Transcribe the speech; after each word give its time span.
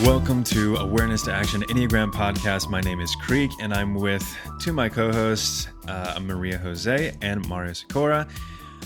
Welcome 0.00 0.42
to 0.44 0.76
Awareness 0.76 1.22
to 1.22 1.34
Action 1.34 1.62
Enneagram 1.64 2.10
podcast. 2.12 2.68
My 2.68 2.80
name 2.80 2.98
is 2.98 3.14
Creek, 3.14 3.50
and 3.60 3.74
I'm 3.74 3.94
with 3.94 4.26
two 4.58 4.70
of 4.70 4.76
my 4.76 4.88
co-hosts, 4.88 5.68
uh, 5.86 6.18
Maria 6.20 6.56
Jose 6.58 7.14
and 7.20 7.46
Mario 7.46 7.74
Sikora. 7.74 8.26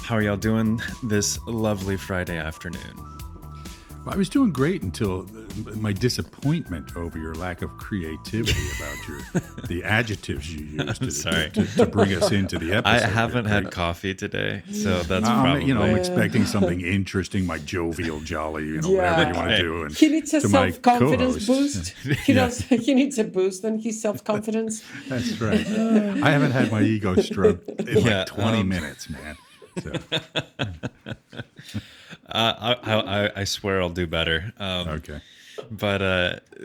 How 0.03 0.16
are 0.16 0.22
y'all 0.22 0.37
doing 0.37 0.82
this 1.04 1.38
lovely 1.46 1.96
Friday 1.96 2.37
afternoon? 2.37 3.15
I 4.08 4.16
was 4.16 4.29
doing 4.29 4.53
great 4.53 4.82
until 4.82 5.26
my 5.74 5.92
disappointment 5.92 6.96
over 6.96 7.19
your 7.19 7.35
lack 7.35 7.62
of 7.62 7.76
creativity 7.76 8.69
about 8.76 9.08
your 9.08 9.19
the 9.67 9.82
adjectives 9.85 10.54
you 10.54 10.64
used 10.64 11.03
to, 11.03 11.10
sorry. 11.10 11.51
To, 11.51 11.67
to, 11.76 11.87
bring 11.87 12.13
us 12.14 12.31
into 12.31 12.58
the 12.58 12.72
episode. 12.72 13.04
I 13.04 13.08
haven't 13.08 13.46
had 13.46 13.72
coffee 13.72 14.14
today, 14.14 14.63
so 14.71 15.03
that's 15.03 15.27
um, 15.27 15.42
probably 15.42 15.64
you 15.64 15.74
know 15.74 15.82
I'm 15.82 15.96
expecting 15.96 16.45
something 16.56 16.80
interesting, 16.80 17.46
my 17.46 17.59
jovial, 17.59 18.20
jolly, 18.20 18.66
you 18.66 18.80
know, 18.80 18.91
Yeah. 18.91 19.10
whatever 19.10 19.28
you 19.30 19.37
want 19.37 19.50
to 19.50 19.59
do. 19.59 19.82
And 19.82 19.95
He 19.95 20.09
needs 20.09 20.32
a 20.34 20.41
self 20.41 20.82
confidence 20.82 21.46
boost. 21.46 21.95
He 22.27 22.32
does. 22.32 22.60
He 22.60 22.95
needs 22.95 23.18
a 23.18 23.24
boost 23.24 23.64
in 23.64 23.78
his 23.80 24.00
self 24.00 24.23
confidence. 24.23 24.84
That's 25.09 25.41
right. 25.41 25.66
I 25.66 26.30
haven't 26.30 26.52
had 26.52 26.70
my 26.70 26.82
ego 26.82 27.16
stroked 27.16 27.68
in 27.68 27.98
Yeah, 27.98 28.18
like 28.18 28.27
20 28.27 28.60
um, 28.60 28.68
minutes, 28.68 29.09
man. 29.10 29.36
So, 29.82 29.92
Uh, 32.28 32.76
I, 32.82 32.92
I, 32.94 33.40
I 33.40 33.44
swear 33.44 33.80
I'll 33.80 33.88
do 33.90 34.06
better. 34.06 34.52
Um, 34.58 34.88
okay, 34.88 35.20
But 35.70 36.02
uh, 36.02 36.36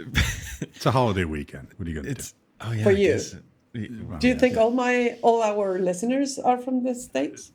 it's 0.61 0.85
a 0.85 0.91
holiday 0.91 1.23
weekend. 1.25 1.67
What 1.77 1.87
are 1.87 1.91
you 1.91 2.01
going 2.01 2.13
to 2.15 2.21
do? 2.21 2.27
oh 2.61 2.71
yeah. 2.71 2.83
For 2.83 2.89
I 2.89 2.93
you. 2.93 3.07
guess- 3.13 3.35
Do 3.73 4.27
you 4.27 4.35
think 4.37 4.57
all 4.57 4.71
my 4.71 5.17
all 5.21 5.41
our 5.43 5.79
listeners 5.79 6.37
are 6.39 6.57
from 6.57 6.83
the 6.83 6.93
states? 6.95 7.51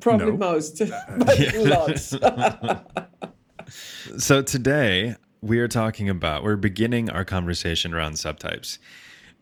Probably 0.00 0.32
no. 0.32 0.36
most, 0.36 0.78
but 1.18 1.54
lots. 1.54 2.14
So 4.18 4.42
today 4.42 5.16
we 5.42 5.58
are 5.58 5.68
talking 5.68 6.08
about 6.08 6.42
we're 6.42 6.56
beginning 6.56 7.10
our 7.10 7.24
conversation 7.24 7.92
around 7.94 8.14
subtypes. 8.14 8.78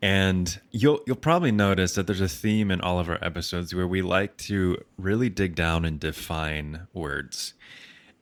And 0.01 0.59
you'll 0.71 1.01
you'll 1.07 1.15
probably 1.15 1.51
notice 1.51 1.95
that 1.95 2.05
there's 2.05 2.21
a 2.21 2.27
theme 2.27 2.69
in 2.69 2.81
all 2.81 2.99
of 2.99 3.09
our 3.09 3.17
episodes 3.23 3.73
where 3.73 3.87
we 3.87 4.01
like 4.03 4.37
to 4.37 4.77
really 4.97 5.29
dig 5.29 5.55
down 5.55 5.85
and 5.85 5.99
define 5.99 6.87
words. 6.93 7.53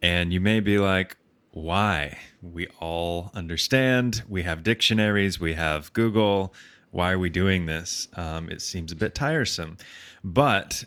And 0.01 0.31
you 0.31 0.39
may 0.39 0.59
be 0.61 0.77
like, 0.77 1.17
why? 1.51 2.17
We 2.41 2.67
all 2.79 3.31
understand. 3.33 4.23
We 4.29 4.43
have 4.43 4.63
dictionaries, 4.63 5.39
we 5.39 5.53
have 5.53 5.91
Google. 5.93 6.53
Why 6.91 7.11
are 7.11 7.19
we 7.19 7.29
doing 7.29 7.65
this? 7.65 8.07
Um, 8.15 8.49
it 8.49 8.61
seems 8.61 8.91
a 8.93 8.95
bit 8.95 9.13
tiresome. 9.13 9.77
But 10.23 10.85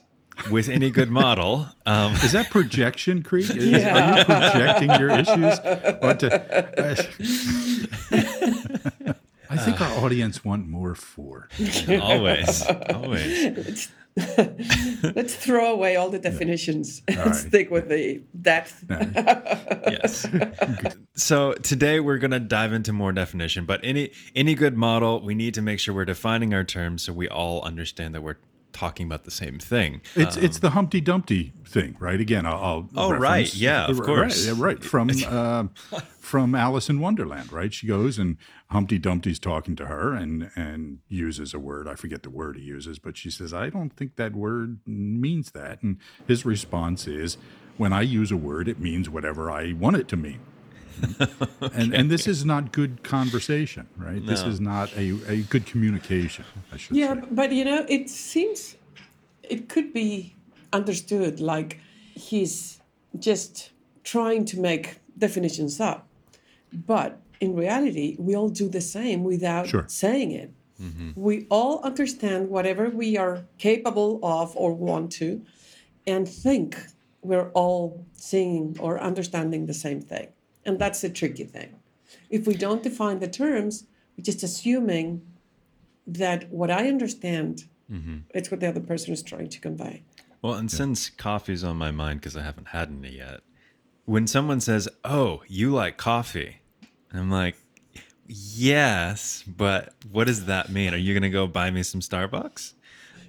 with 0.51 0.69
any 0.71 0.89
good 0.91 1.11
model, 1.11 1.67
um, 1.85 2.15
Is 2.15 2.33
that 2.33 2.49
projection, 2.49 3.23
Creek? 3.23 3.51
Is, 3.55 3.67
Yeah. 3.67 4.15
Are 4.15 4.19
you 4.21 4.25
projecting 4.25 4.91
your 4.91 5.11
issues? 5.11 5.59
onto- 6.01 6.29
I 9.81 9.85
think 9.87 9.99
our 9.99 10.05
audience 10.05 10.45
want 10.45 10.67
more 10.67 10.95
for. 10.95 11.49
always, 12.01 12.67
always. 12.93 13.89
Let's 14.37 15.35
throw 15.37 15.73
away 15.73 15.97
all 15.97 16.11
the 16.11 16.19
definitions 16.19 17.03
and 17.07 17.19
right. 17.19 17.35
stick 17.35 17.71
with 17.71 17.89
the 17.89 18.23
depth. 18.41 18.85
yes. 18.91 20.27
so 21.15 21.53
today 21.55 22.01
we're 22.01 22.19
going 22.19 22.33
to 22.33 22.41
dive 22.41 22.73
into 22.73 22.93
more 22.93 23.13
definition, 23.13 23.65
but 23.65 23.81
any 23.85 24.11
any 24.35 24.55
good 24.55 24.77
model, 24.77 25.21
we 25.21 25.35
need 25.35 25.55
to 25.55 25.63
make 25.63 25.79
sure 25.79 25.95
we're 25.95 26.05
defining 26.05 26.53
our 26.53 26.65
terms 26.65 27.03
so 27.03 27.13
we 27.13 27.29
all 27.29 27.63
understand 27.63 28.15
that 28.15 28.23
we're 28.23 28.39
talking 28.73 29.07
about 29.07 29.25
the 29.25 29.31
same 29.31 29.59
thing. 29.59 30.01
It's 30.15 30.37
it's 30.37 30.59
the 30.59 30.71
Humpty 30.71 31.01
Dumpty 31.01 31.53
thing, 31.65 31.97
right? 31.99 32.21
Again, 32.21 32.47
I'll. 32.47 32.57
I'll 32.57 32.89
Oh, 32.97 33.13
right. 33.13 33.53
Yeah, 33.55 33.87
of 33.87 34.01
course. 34.01 34.49
Right, 34.49 34.75
right. 34.75 34.85
From 34.85 35.11
uh, 35.27 35.65
from 36.19 36.55
Alice 36.55 36.89
in 36.89 37.01
Wonderland, 37.01 37.53
right? 37.53 37.73
She 37.73 37.87
goes 37.87 38.19
and 38.19 38.37
Humpty 38.71 38.99
Dumpty's 38.99 39.39
talking 39.39 39.77
to 39.77 39.87
her 39.87 40.13
and 40.15 40.51
and 40.55 40.99
uses 41.09 41.55
a 41.55 41.59
word. 41.59 41.89
I 41.89 41.95
forget 41.95 42.23
the 42.23 42.31
word 42.31 42.57
he 42.57 42.63
uses, 42.63 42.99
but 42.99 43.17
she 43.17 43.31
says, 43.31 43.53
"I 43.55 43.71
don't 43.71 43.91
think 43.97 44.17
that 44.17 44.35
word 44.35 44.81
means 44.87 45.53
that." 45.53 45.83
And 45.83 45.97
his 46.27 46.45
response 46.45 47.07
is, 47.07 47.39
"When 47.79 47.93
I 47.95 48.03
use 48.03 48.31
a 48.31 48.37
word, 48.37 48.69
it 48.69 48.79
means 48.79 49.09
whatever 49.09 49.51
I 49.51 49.73
want 49.73 49.97
it 49.97 50.09
to 50.09 50.17
mean." 50.17 50.41
And 51.75 51.95
and 51.95 52.11
this 52.11 52.27
is 52.27 52.45
not 52.45 52.73
good 52.73 53.03
conversation, 53.03 53.87
right? 53.97 54.25
This 54.25 54.43
is 54.43 54.61
not 54.61 54.93
a, 54.97 55.17
a 55.29 55.43
good 55.43 55.65
communication. 55.67 56.45
I 56.73 56.77
should 56.77 56.97
Yeah, 56.97 57.15
say. 57.15 57.21
but 57.31 57.53
you 57.53 57.65
know, 57.65 57.85
it 57.89 58.09
seems 58.11 58.77
it 59.43 59.69
could 59.69 59.93
be 59.93 60.35
understood 60.73 61.41
like 61.41 61.79
he's 62.15 62.81
just 63.19 63.71
trying 64.05 64.45
to 64.47 64.59
make 64.61 64.99
definitions 65.17 65.81
up. 65.81 66.07
But 66.73 67.21
in 67.41 67.55
reality, 67.55 68.17
we 68.19 68.35
all 68.35 68.49
do 68.49 68.69
the 68.69 68.81
same 68.81 69.25
without 69.25 69.69
Sure. 69.69 69.85
saying 69.89 70.33
it. 70.33 70.53
Mm-hmm. 70.81 71.11
We 71.17 71.47
all 71.51 71.81
understand 71.83 72.49
whatever 72.51 72.89
we 72.89 73.17
are 73.17 73.45
capable 73.59 74.21
of 74.23 74.57
or 74.57 74.73
want 74.75 75.13
to, 75.13 75.45
and 76.07 76.29
think 76.29 76.77
we're 77.23 77.51
all 77.51 78.05
seeing 78.13 78.77
or 78.81 79.01
understanding 79.01 79.67
the 79.67 79.75
same 79.75 80.01
thing. 80.01 80.29
And 80.65 80.79
that's 80.79 81.01
the 81.01 81.11
tricky 81.11 81.45
thing. 81.45 81.75
If 82.31 82.47
we 82.47 82.55
don't 82.55 82.83
define 82.83 83.19
the 83.19 83.29
terms, 83.29 83.87
we're 84.17 84.25
just 84.25 84.43
assuming 84.43 85.23
that 86.07 86.51
what 86.51 86.71
I 86.71 86.89
understand, 86.89 87.65
mm-hmm. 87.91 88.19
it's 88.31 88.51
what 88.51 88.61
the 88.61 88.69
other 88.69 88.81
person 88.81 89.13
is 89.13 89.23
trying 89.23 89.49
to 89.49 89.61
convey. 89.61 90.03
Well, 90.41 90.55
and 90.55 90.71
since 90.71 91.11
coffee's 91.11 91.65
on 91.65 91.77
my 91.77 91.91
mind 91.91 92.21
because 92.21 92.37
I 92.37 92.43
haven't 92.43 92.69
had 92.69 92.89
any 92.89 93.17
yet, 93.17 93.41
when 94.05 94.27
someone 94.27 94.61
says, 94.61 94.89
"Oh, 95.05 95.43
you 95.49 95.71
like 95.75 95.97
coffee," 95.97 96.58
I'm 97.13 97.31
like, 97.31 97.57
"Yes, 98.27 99.45
but 99.47 99.95
what 100.11 100.27
does 100.27 100.47
that 100.47 100.71
mean? 100.71 100.95
Are 100.95 100.99
you 100.99 101.15
going 101.15 101.23
to 101.23 101.31
go 101.31 101.47
buy 101.47 101.71
me 101.71 101.83
some 101.83 102.01
Starbucks?" 102.01 102.75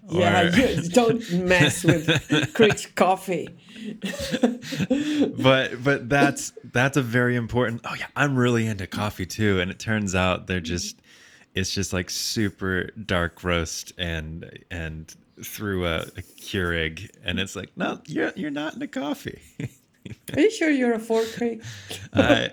Yeah, 0.09 0.41
Or- 0.41 0.50
you 0.50 0.90
don't 0.90 1.31
mess 1.34 1.84
with 1.84 2.53
Creek's 2.53 2.85
coffee. 2.88 3.50
but 5.38 5.84
but 5.84 6.09
that's 6.09 6.53
that's 6.73 6.97
a 6.97 7.01
very 7.01 7.35
important 7.35 7.81
oh 7.85 7.95
yeah 7.97 8.07
i'm 8.16 8.35
really 8.38 8.68
into 8.68 8.85
coffee 8.85 9.25
too 9.25 9.59
and 9.59 9.72
it 9.72 9.79
turns 9.79 10.16
out 10.16 10.47
they're 10.47 10.57
mm-hmm. 10.57 10.66
just 10.66 11.01
it's 11.56 11.73
just 11.73 11.94
like 11.94 12.09
super 12.09 12.89
dark 13.06 13.44
roast 13.44 13.94
and 13.97 14.63
and 14.69 15.16
through 15.44 15.85
a, 15.85 16.01
a 16.01 16.22
keurig 16.41 17.09
and 17.23 17.39
it's 17.39 17.56
like 17.56 17.72
no 17.78 18.00
you're 18.06 18.31
you're 18.35 18.51
not 18.51 18.73
into 18.73 18.88
coffee 18.88 19.41
Are 20.34 20.40
you 20.40 20.52
sure 20.52 20.70
you're 20.70 20.94
a 20.94 21.00
four, 21.00 21.24
Creek? 21.38 21.62
I, 22.14 22.50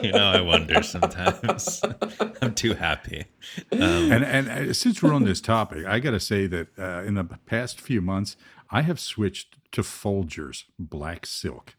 you 0.02 0.12
know 0.12 0.24
i 0.30 0.40
wonder 0.40 0.82
sometimes 0.82 1.82
i'm 2.42 2.54
too 2.54 2.74
happy 2.74 3.24
um, 3.72 3.80
and 3.80 4.24
and 4.24 4.48
uh, 4.48 4.72
since 4.72 5.02
we're 5.02 5.12
on 5.14 5.24
this 5.24 5.40
topic, 5.40 5.86
I 5.86 5.98
got 6.00 6.10
to 6.12 6.20
say 6.20 6.46
that 6.46 6.68
uh, 6.78 7.02
in 7.06 7.14
the 7.14 7.24
past 7.24 7.80
few 7.80 8.00
months, 8.00 8.36
I 8.70 8.82
have 8.82 9.00
switched 9.00 9.56
to 9.72 9.82
Folgers 9.82 10.64
Black 10.78 11.24
Silk, 11.26 11.74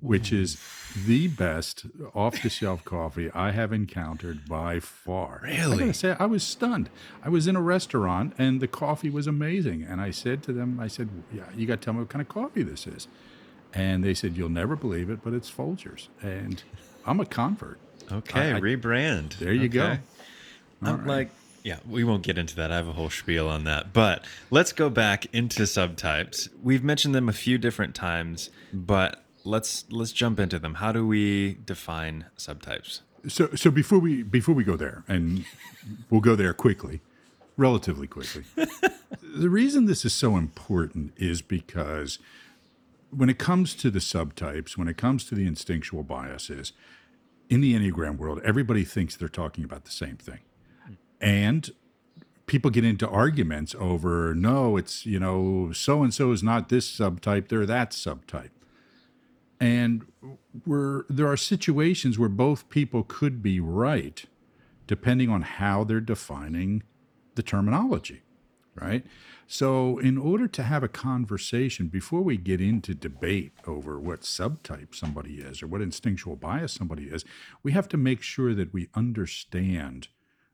which 0.00 0.32
is 0.32 0.58
the 1.06 1.28
best 1.28 1.86
off-the-shelf 2.14 2.84
coffee 2.84 3.30
I 3.32 3.52
have 3.52 3.72
encountered 3.72 4.48
by 4.48 4.80
far. 4.80 5.42
I 5.44 5.56
got 5.56 5.58
Really? 5.68 5.84
to 5.86 5.94
say, 5.94 6.16
I 6.18 6.26
was 6.26 6.42
stunned. 6.42 6.90
I 7.22 7.28
was 7.28 7.46
in 7.46 7.56
a 7.56 7.62
restaurant 7.62 8.32
and 8.38 8.60
the 8.60 8.68
coffee 8.68 9.10
was 9.10 9.26
amazing, 9.26 9.82
and 9.82 10.00
I 10.00 10.10
said 10.10 10.42
to 10.44 10.52
them, 10.52 10.78
I 10.80 10.88
said, 10.88 11.08
"Yeah, 11.32 11.44
you 11.56 11.66
got 11.66 11.80
to 11.80 11.84
tell 11.84 11.94
me 11.94 12.00
what 12.00 12.08
kind 12.08 12.22
of 12.22 12.28
coffee 12.28 12.62
this 12.62 12.86
is." 12.86 13.06
And 13.76 14.02
they 14.02 14.14
said, 14.14 14.36
"You'll 14.36 14.48
never 14.48 14.74
believe 14.74 15.10
it, 15.10 15.20
but 15.22 15.32
it's 15.34 15.50
Folgers." 15.50 16.08
And 16.22 16.62
I'm 17.04 17.20
a 17.20 17.26
convert. 17.26 17.78
okay 18.10 18.52
I- 18.52 18.56
I- 18.56 18.60
rebrand 18.60 19.38
There 19.38 19.52
you 19.52 19.68
go. 19.68 19.84
Okay. 19.84 20.00
I'm 20.82 21.00
um, 21.00 21.06
like, 21.06 21.30
yeah, 21.62 21.78
we 21.88 22.04
won't 22.04 22.22
get 22.22 22.38
into 22.38 22.54
that. 22.56 22.70
I 22.70 22.76
have 22.76 22.86
a 22.86 22.92
whole 22.92 23.10
spiel 23.10 23.48
on 23.48 23.64
that. 23.64 23.92
But 23.92 24.24
let's 24.50 24.72
go 24.72 24.88
back 24.88 25.26
into 25.34 25.62
subtypes. 25.62 26.48
We've 26.62 26.84
mentioned 26.84 27.14
them 27.14 27.28
a 27.28 27.32
few 27.32 27.58
different 27.58 27.94
times, 27.94 28.50
but 28.72 29.24
let's 29.44 29.84
let's 29.90 30.12
jump 30.12 30.38
into 30.38 30.58
them. 30.58 30.74
How 30.74 30.92
do 30.92 31.06
we 31.06 31.58
define 31.64 32.26
subtypes? 32.36 33.00
So, 33.28 33.48
so 33.54 33.70
before 33.70 33.98
we 33.98 34.22
before 34.22 34.54
we 34.54 34.64
go 34.64 34.76
there, 34.76 35.02
and 35.08 35.44
we'll 36.10 36.20
go 36.20 36.36
there 36.36 36.52
quickly, 36.52 37.00
relatively 37.56 38.06
quickly. 38.06 38.44
the 39.22 39.50
reason 39.50 39.86
this 39.86 40.04
is 40.04 40.12
so 40.12 40.36
important 40.36 41.14
is 41.16 41.42
because 41.42 42.18
when 43.10 43.28
it 43.28 43.38
comes 43.38 43.74
to 43.76 43.90
the 43.90 43.98
subtypes, 43.98 44.76
when 44.76 44.88
it 44.88 44.96
comes 44.96 45.24
to 45.26 45.34
the 45.34 45.46
instinctual 45.46 46.02
biases 46.02 46.72
in 47.48 47.60
the 47.60 47.74
Enneagram 47.74 48.18
world, 48.18 48.40
everybody 48.44 48.84
thinks 48.84 49.16
they're 49.16 49.28
talking 49.28 49.64
about 49.64 49.84
the 49.84 49.90
same 49.90 50.16
thing, 50.16 50.40
and 51.20 51.70
people 52.46 52.70
get 52.70 52.84
into 52.84 53.08
arguments 53.08 53.74
over 53.78 54.34
no, 54.34 54.76
it's 54.76 55.06
you 55.06 55.20
know 55.20 55.72
so 55.72 56.02
and 56.02 56.12
so 56.14 56.32
is 56.32 56.42
not 56.42 56.68
this 56.68 56.90
subtype, 56.90 57.48
they're 57.48 57.66
that 57.66 57.90
subtype. 57.90 58.50
And 59.58 60.06
we're, 60.66 61.04
there 61.08 61.26
are 61.28 61.36
situations 61.36 62.18
where 62.18 62.28
both 62.28 62.68
people 62.68 63.02
could 63.02 63.42
be 63.42 63.58
right 63.58 64.22
depending 64.86 65.30
on 65.30 65.40
how 65.42 65.82
they're 65.82 65.98
defining 65.98 66.82
the 67.36 67.42
terminology 67.42 68.22
right? 68.80 69.04
So, 69.46 69.98
in 69.98 70.18
order 70.18 70.48
to 70.48 70.62
have 70.62 70.82
a 70.82 70.88
conversation, 70.88 71.86
before 71.86 72.22
we 72.22 72.36
get 72.36 72.60
into 72.60 72.94
debate 72.94 73.52
over 73.66 73.98
what 74.00 74.22
subtype 74.22 74.94
somebody 74.94 75.36
is 75.36 75.62
or 75.62 75.68
what 75.68 75.82
instinctual 75.82 76.36
bias 76.36 76.72
somebody 76.72 77.04
is, 77.04 77.24
we 77.62 77.72
have 77.72 77.88
to 77.90 77.96
make 77.96 78.22
sure 78.22 78.54
that 78.54 78.72
we 78.72 78.88
understand 78.94 80.08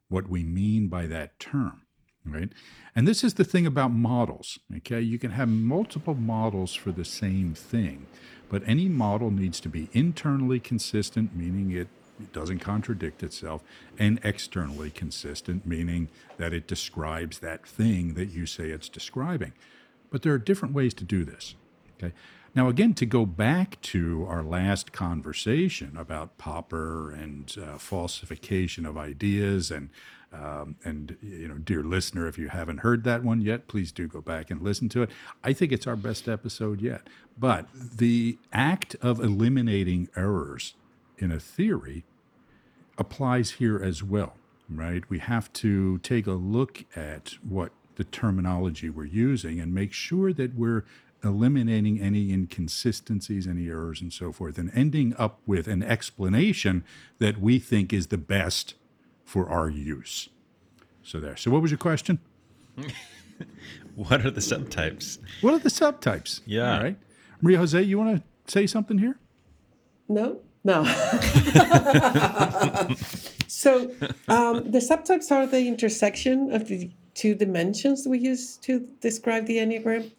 what 0.08 0.28
we 0.28 0.42
mean 0.42 0.88
by 0.88 1.06
that 1.06 1.38
term, 1.38 1.82
right? 2.24 2.50
And 2.94 3.08
this 3.08 3.24
is 3.24 3.34
the 3.34 3.44
thing 3.44 3.66
about 3.66 3.92
models, 3.92 4.58
okay? 4.76 5.00
You 5.00 5.18
can 5.18 5.30
have 5.30 5.48
multiple 5.48 6.14
models 6.14 6.74
for 6.74 6.92
the 6.92 7.04
same 7.04 7.54
thing, 7.54 8.06
but 8.50 8.62
any 8.66 8.88
model 8.88 9.30
needs 9.30 9.58
to 9.60 9.70
be 9.70 9.88
internally 9.94 10.60
consistent, 10.60 11.34
meaning 11.34 11.70
it 11.70 11.88
it 12.20 12.32
doesn't 12.32 12.58
contradict 12.58 13.22
itself, 13.22 13.62
and 13.98 14.20
externally 14.22 14.90
consistent, 14.90 15.66
meaning 15.66 16.08
that 16.36 16.52
it 16.52 16.66
describes 16.66 17.38
that 17.40 17.66
thing 17.66 18.14
that 18.14 18.30
you 18.30 18.46
say 18.46 18.70
it's 18.70 18.88
describing. 18.88 19.52
But 20.10 20.22
there 20.22 20.32
are 20.32 20.38
different 20.38 20.74
ways 20.74 20.94
to 20.94 21.04
do 21.04 21.24
this. 21.24 21.54
Okay. 21.98 22.12
Now, 22.54 22.68
again, 22.68 22.92
to 22.94 23.06
go 23.06 23.24
back 23.24 23.80
to 23.82 24.26
our 24.28 24.42
last 24.42 24.92
conversation 24.92 25.96
about 25.96 26.36
Popper 26.36 27.10
and 27.10 27.54
uh, 27.58 27.78
falsification 27.78 28.84
of 28.84 28.98
ideas, 28.98 29.70
and 29.70 29.88
um, 30.32 30.76
and 30.84 31.16
you 31.22 31.48
know, 31.48 31.56
dear 31.56 31.82
listener, 31.82 32.26
if 32.26 32.38
you 32.38 32.48
haven't 32.48 32.78
heard 32.78 33.04
that 33.04 33.22
one 33.22 33.40
yet, 33.40 33.68
please 33.68 33.92
do 33.92 34.06
go 34.06 34.20
back 34.20 34.50
and 34.50 34.62
listen 34.62 34.88
to 34.90 35.02
it. 35.02 35.10
I 35.42 35.52
think 35.52 35.72
it's 35.72 35.86
our 35.86 35.96
best 35.96 36.28
episode 36.28 36.80
yet. 36.80 37.02
But 37.38 37.66
the 37.74 38.38
act 38.52 38.96
of 39.00 39.20
eliminating 39.20 40.08
errors 40.16 40.74
in 41.22 41.30
a 41.30 41.40
theory 41.40 42.04
applies 42.98 43.52
here 43.52 43.82
as 43.82 44.02
well, 44.02 44.34
right? 44.68 45.08
We 45.08 45.20
have 45.20 45.52
to 45.54 45.98
take 45.98 46.26
a 46.26 46.32
look 46.32 46.84
at 46.96 47.34
what 47.48 47.72
the 47.96 48.04
terminology 48.04 48.90
we're 48.90 49.04
using 49.04 49.60
and 49.60 49.72
make 49.72 49.92
sure 49.92 50.32
that 50.32 50.54
we're 50.54 50.84
eliminating 51.24 52.00
any 52.00 52.32
inconsistencies, 52.32 53.46
any 53.46 53.68
errors, 53.68 54.00
and 54.00 54.12
so 54.12 54.32
forth, 54.32 54.58
and 54.58 54.70
ending 54.74 55.14
up 55.16 55.40
with 55.46 55.68
an 55.68 55.82
explanation 55.82 56.84
that 57.18 57.40
we 57.40 57.58
think 57.58 57.92
is 57.92 58.08
the 58.08 58.18
best 58.18 58.74
for 59.24 59.48
our 59.48 59.70
use. 59.70 60.28
So, 61.04 61.20
there. 61.20 61.36
So, 61.36 61.50
what 61.50 61.62
was 61.62 61.70
your 61.70 61.78
question? 61.78 62.18
what 63.94 64.24
are 64.26 64.30
the 64.30 64.40
subtypes? 64.40 65.18
What 65.40 65.54
are 65.54 65.58
the 65.58 65.68
subtypes? 65.68 66.40
Yeah. 66.44 66.76
All 66.76 66.82
right. 66.82 66.96
Maria 67.40 67.58
Jose, 67.58 67.80
you 67.82 67.98
want 67.98 68.16
to 68.16 68.52
say 68.52 68.66
something 68.66 68.98
here? 68.98 69.18
No, 70.08 70.40
no. 70.64 70.84
so 73.48 73.90
um, 74.28 74.70
the 74.70 74.78
subtypes 74.78 75.30
are 75.30 75.46
the 75.46 75.66
intersection 75.66 76.52
of 76.52 76.68
the 76.68 76.90
two 77.14 77.34
dimensions 77.34 78.06
we 78.06 78.18
use 78.18 78.56
to 78.58 78.88
describe 79.00 79.46
the 79.46 79.58
Enneagram. 79.58 80.10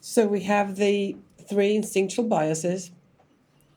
So 0.00 0.26
we 0.26 0.40
have 0.42 0.76
the 0.76 1.16
three 1.48 1.76
instinctual 1.76 2.26
biases 2.26 2.90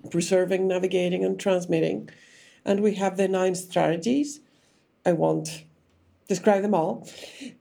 preserving, 0.09 0.67
navigating, 0.67 1.23
and 1.23 1.39
transmitting. 1.39 2.09
And 2.65 2.81
we 2.81 2.95
have 2.95 3.17
the 3.17 3.27
nine 3.27 3.55
strategies. 3.55 4.39
I 5.05 5.13
won't 5.13 5.63
describe 6.27 6.61
them 6.61 6.73
all. 6.73 7.07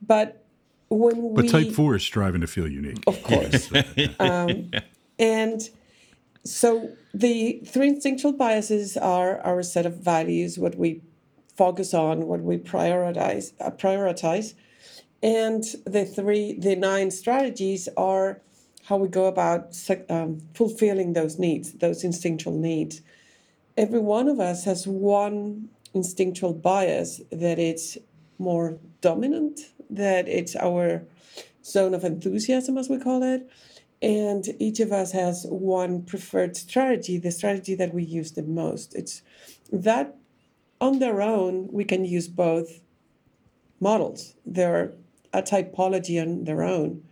But 0.02 0.44
when 0.88 1.34
But 1.34 1.44
we. 1.44 1.48
type 1.48 1.72
four 1.72 1.96
is 1.96 2.02
striving 2.02 2.40
to 2.40 2.46
feel 2.46 2.68
unique. 2.68 3.02
Of 3.06 3.22
course. 3.22 3.70
um, 4.20 4.70
and 5.18 5.68
so 6.48 6.90
the 7.12 7.60
three 7.66 7.88
instinctual 7.88 8.32
biases 8.32 8.96
are 8.96 9.40
our 9.40 9.62
set 9.62 9.86
of 9.86 9.98
values, 9.98 10.58
what 10.58 10.76
we 10.76 11.02
focus 11.56 11.94
on, 11.94 12.26
what 12.26 12.40
we 12.40 12.58
prioritize, 12.58 13.52
uh, 13.60 13.70
prioritize, 13.70 14.54
and 15.22 15.64
the 15.84 16.04
three, 16.04 16.52
the 16.58 16.76
nine 16.76 17.10
strategies 17.10 17.88
are 17.96 18.40
how 18.84 18.96
we 18.96 19.08
go 19.08 19.26
about 19.26 19.76
um, 20.08 20.40
fulfilling 20.54 21.12
those 21.14 21.38
needs, 21.38 21.72
those 21.72 22.04
instinctual 22.04 22.56
needs. 22.56 23.02
Every 23.76 23.98
one 23.98 24.28
of 24.28 24.38
us 24.38 24.64
has 24.64 24.86
one 24.86 25.68
instinctual 25.94 26.54
bias 26.54 27.20
that 27.32 27.58
it's 27.58 27.98
more 28.38 28.78
dominant, 29.00 29.60
that 29.90 30.28
it's 30.28 30.54
our 30.54 31.02
zone 31.64 31.94
of 31.94 32.04
enthusiasm, 32.04 32.78
as 32.78 32.88
we 32.88 32.98
call 32.98 33.22
it, 33.22 33.50
and 34.02 34.48
each 34.58 34.80
of 34.80 34.92
us 34.92 35.12
has 35.12 35.46
one 35.48 36.02
preferred 36.02 36.56
strategy 36.56 37.18
the 37.18 37.30
strategy 37.30 37.74
that 37.74 37.94
we 37.94 38.02
use 38.02 38.32
the 38.32 38.42
most. 38.42 38.94
It's 38.94 39.22
that 39.72 40.16
on 40.80 40.98
their 40.98 41.22
own 41.22 41.68
we 41.72 41.84
can 41.84 42.04
use 42.04 42.28
both 42.28 42.80
models. 43.80 44.34
They're 44.44 44.92
a 45.32 45.42
typology 45.42 46.20
on 46.20 46.44
their 46.44 46.62
own. 46.62 47.02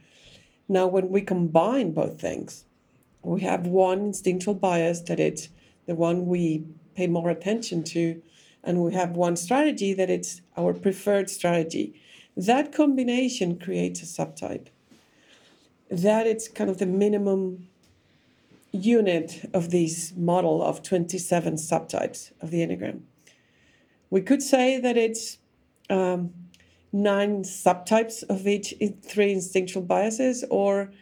Now 0.69 0.87
when 0.87 1.09
we 1.09 1.21
combine 1.21 1.93
both 1.93 2.21
things 2.21 2.65
we 3.25 3.41
have 3.41 3.67
one 3.67 4.01
instinctual 4.01 4.55
bias 4.55 5.01
that 5.03 5.19
it's 5.19 5.49
the 5.87 5.95
one 5.95 6.27
we 6.27 6.65
pay 6.95 7.07
more 7.07 7.31
attention 7.31 7.83
to 7.83 8.21
and 8.63 8.83
we 8.83 8.95
have 8.95 9.11
one 9.11 9.37
strategy 9.37 9.93
that 9.95 10.11
it's 10.11 10.41
our 10.57 10.73
preferred 10.73 11.29
strategy. 11.29 12.01
That 12.37 12.73
combination 12.73 13.59
creates 13.59 14.03
a 14.03 14.07
subtype 14.07 14.69
that 15.99 16.27
it's 16.27 16.49
kind 16.49 16.71
of 16.71 16.79
the 16.79 16.87
minimum 16.87 17.69
unit 18.73 19.49
of 19.55 19.71
this 19.71 20.13
model 20.17 20.63
of 20.63 20.83
27 20.83 21.55
subtypes 21.55 22.33
of 22.41 22.51
the 22.51 22.59
Enneagram. 22.59 23.03
We 24.11 24.21
could 24.21 24.43
say 24.43 24.81
that 24.81 24.97
it's 24.97 25.39
um, 25.89 26.33
nine 26.93 27.43
subtypes 27.43 28.23
of 28.29 28.47
each 28.47 28.75
three 29.03 29.33
instinctual 29.33 29.83
biases 29.83 30.45
or 30.51 30.93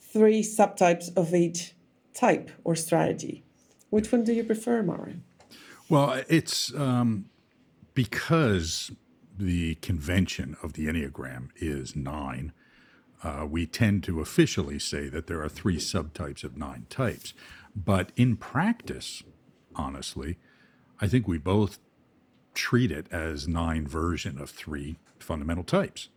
three 0.00 0.42
subtypes 0.42 1.14
of 1.16 1.34
each 1.34 1.74
type 2.14 2.50
or 2.64 2.76
strategy. 2.76 3.44
Which 3.90 4.10
one 4.10 4.24
do 4.24 4.32
you 4.32 4.44
prefer, 4.44 4.82
Mario? 4.82 5.16
Well, 5.88 6.22
it's 6.28 6.74
um, 6.74 7.26
because 7.94 8.92
the 9.38 9.76
convention 9.76 10.56
of 10.62 10.74
the 10.74 10.86
Enneagram 10.86 11.50
is 11.56 11.94
nine 11.96 12.52
uh, 13.22 13.46
we 13.48 13.66
tend 13.66 14.02
to 14.04 14.20
officially 14.20 14.78
say 14.78 15.08
that 15.08 15.26
there 15.26 15.42
are 15.42 15.48
three 15.48 15.76
subtypes 15.76 16.44
of 16.44 16.56
nine 16.56 16.86
types. 16.90 17.34
But 17.74 18.12
in 18.16 18.36
practice, 18.36 19.22
honestly, 19.74 20.38
I 21.00 21.08
think 21.08 21.26
we 21.26 21.38
both 21.38 21.78
treat 22.54 22.90
it 22.90 23.06
as 23.10 23.48
nine 23.48 23.86
version 23.86 24.38
of 24.40 24.50
three 24.50 24.96
fundamental 25.18 25.64
types. 25.64 26.08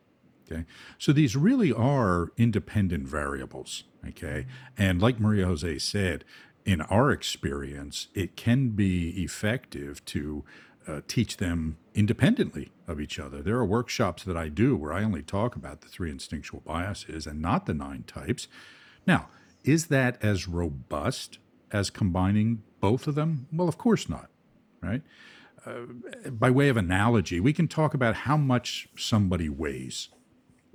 Okay. 0.52 0.66
So 0.98 1.12
these 1.12 1.36
really 1.36 1.72
are 1.72 2.32
independent 2.38 3.08
variables. 3.08 3.84
Okay. 4.08 4.46
And 4.78 5.02
like 5.02 5.20
Maria 5.20 5.46
Jose 5.48 5.80
said, 5.80 6.24
in 6.66 6.82
our 6.82 7.12
experience, 7.12 8.08
it 8.14 8.36
can 8.36 8.70
be 8.70 9.10
effective 9.24 10.04
to 10.06 10.44
uh, 10.88 11.02
teach 11.08 11.38
them 11.38 11.78
independently 11.94 12.72
of 12.88 13.00
each 13.00 13.20
other. 13.20 13.42
There 13.42 13.58
are 13.58 13.66
workshops 13.66 14.24
that 14.24 14.38
I 14.38 14.50
do 14.50 14.76
where 14.76 14.94
I 14.94 15.04
only 15.04 15.24
talk 15.24 15.56
about 15.56 15.82
the 15.82 15.88
three 15.88 16.12
instinctual 16.12 16.62
biases 16.66 17.26
and 17.26 17.42
not 17.42 17.66
the 17.66 17.74
nine 17.74 18.04
types. 18.06 18.48
Now, 19.08 19.28
is 19.64 19.88
that 19.88 20.24
as 20.24 20.48
robust 20.48 21.40
as 21.72 21.90
combining 21.90 22.64
both 22.80 23.08
of 23.08 23.16
them? 23.16 23.48
Well, 23.52 23.68
of 23.68 23.78
course 23.78 24.08
not, 24.08 24.30
right? 24.82 25.02
Uh, 25.66 26.30
by 26.30 26.52
way 26.52 26.70
of 26.70 26.78
analogy, 26.78 27.40
we 27.40 27.54
can 27.54 27.68
talk 27.68 27.94
about 27.94 28.16
how 28.16 28.38
much 28.38 28.88
somebody 28.96 29.50
weighs. 29.50 30.10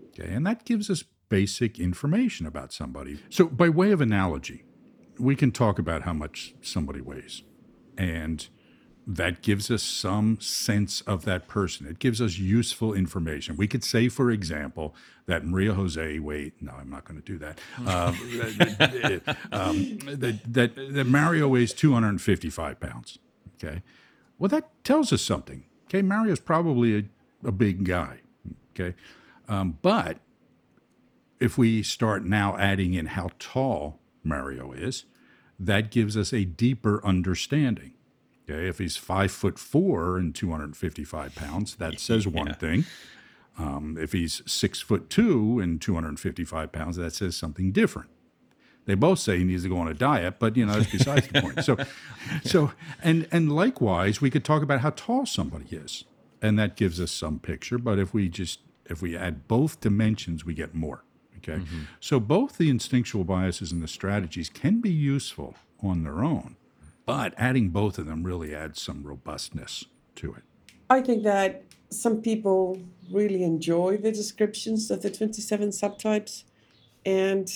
Okay, 0.08 0.32
and 0.32 0.44
that 0.46 0.64
gives 0.64 0.90
us 0.90 1.04
basic 1.28 1.78
information 1.78 2.46
about 2.46 2.72
somebody. 2.72 3.20
So, 3.30 3.46
by 3.46 3.68
way 3.68 3.92
of 3.92 4.00
analogy, 4.00 4.64
we 5.18 5.36
can 5.36 5.52
talk 5.52 5.78
about 5.78 6.02
how 6.02 6.12
much 6.12 6.54
somebody 6.60 7.00
weighs. 7.00 7.42
And 7.96 8.48
that 9.16 9.42
gives 9.42 9.72
us 9.72 9.82
some 9.82 10.38
sense 10.40 11.00
of 11.00 11.24
that 11.24 11.48
person. 11.48 11.84
It 11.86 11.98
gives 11.98 12.20
us 12.20 12.38
useful 12.38 12.94
information. 12.94 13.56
We 13.56 13.66
could 13.66 13.82
say, 13.82 14.08
for 14.08 14.30
example, 14.30 14.94
that 15.26 15.44
Maria 15.44 15.74
Jose, 15.74 16.18
wait, 16.20 16.54
no, 16.62 16.72
I'm 16.78 16.90
not 16.90 17.04
going 17.04 17.20
to 17.20 17.26
do 17.26 17.36
that. 17.38 17.58
Um, 17.78 19.26
um, 19.52 19.98
that, 20.20 20.40
that, 20.46 20.94
that 20.94 21.06
Mario 21.06 21.48
weighs 21.48 21.72
255 21.72 22.78
pounds. 22.78 23.18
Okay. 23.56 23.82
Well, 24.38 24.48
that 24.48 24.70
tells 24.84 25.12
us 25.12 25.22
something. 25.22 25.64
Okay. 25.86 26.02
Mario's 26.02 26.40
probably 26.40 26.96
a, 26.96 27.04
a 27.48 27.52
big 27.52 27.84
guy. 27.84 28.20
Okay. 28.74 28.94
Um, 29.48 29.78
but 29.82 30.18
if 31.40 31.58
we 31.58 31.82
start 31.82 32.24
now 32.24 32.56
adding 32.58 32.94
in 32.94 33.06
how 33.06 33.30
tall 33.40 33.98
Mario 34.22 34.70
is, 34.70 35.04
that 35.58 35.90
gives 35.90 36.16
us 36.16 36.32
a 36.32 36.44
deeper 36.44 37.04
understanding. 37.04 37.94
Okay, 38.50 38.66
if 38.68 38.78
he's 38.78 38.96
five 38.96 39.30
foot 39.30 39.58
four 39.58 40.16
and 40.16 40.34
255 40.34 41.34
pounds, 41.34 41.76
that 41.76 42.00
says 42.08 42.26
one 42.26 42.48
yeah. 42.48 42.54
thing. 42.54 42.84
Um, 43.58 43.96
if 44.00 44.12
he's 44.12 44.42
six 44.46 44.80
foot 44.80 45.10
two 45.10 45.60
and 45.60 45.80
255 45.80 46.72
pounds, 46.72 46.96
that 46.96 47.12
says 47.12 47.36
something 47.36 47.72
different. 47.72 48.08
They 48.86 48.94
both 48.94 49.18
say 49.18 49.38
he 49.38 49.44
needs 49.44 49.62
to 49.64 49.68
go 49.68 49.76
on 49.78 49.88
a 49.88 49.94
diet, 49.94 50.38
but 50.38 50.56
you 50.56 50.66
know 50.66 50.72
that's 50.72 50.90
besides 50.90 51.28
the 51.28 51.40
point. 51.42 51.64
So, 51.64 51.76
so 52.44 52.72
and 53.02 53.28
and 53.30 53.52
likewise, 53.52 54.20
we 54.20 54.30
could 54.30 54.44
talk 54.44 54.62
about 54.62 54.80
how 54.80 54.90
tall 54.90 55.26
somebody 55.26 55.66
is, 55.70 56.04
and 56.40 56.58
that 56.58 56.76
gives 56.76 57.00
us 57.00 57.12
some 57.12 57.38
picture. 57.38 57.78
But 57.78 57.98
if 57.98 58.12
we 58.14 58.28
just 58.28 58.60
If 58.86 59.00
we 59.02 59.16
add 59.16 59.46
both 59.46 59.80
dimensions, 59.80 60.44
we 60.44 60.54
get 60.54 60.74
more. 60.74 61.04
Okay. 61.38 61.62
So 62.00 62.18
both 62.20 62.58
the 62.58 62.68
instinctual 62.68 63.24
biases 63.24 63.72
and 63.72 63.82
the 63.82 63.88
strategies 63.88 64.48
can 64.50 64.80
be 64.80 64.90
useful 64.90 65.54
on 65.82 66.02
their 66.02 66.22
own, 66.22 66.56
but 67.10 67.34
adding 67.36 67.70
both 67.70 67.98
of 67.98 68.06
them 68.06 68.22
really 68.22 68.54
adds 68.54 68.80
some 68.80 69.02
robustness 69.02 69.84
to 70.14 70.32
it. 70.32 70.44
I 70.88 71.00
think 71.00 71.24
that 71.24 71.64
some 71.90 72.22
people 72.22 72.80
really 73.10 73.42
enjoy 73.42 73.96
the 73.96 74.12
descriptions 74.12 74.92
of 74.92 75.02
the 75.02 75.10
27 75.10 75.70
subtypes, 75.70 76.44
and 77.04 77.50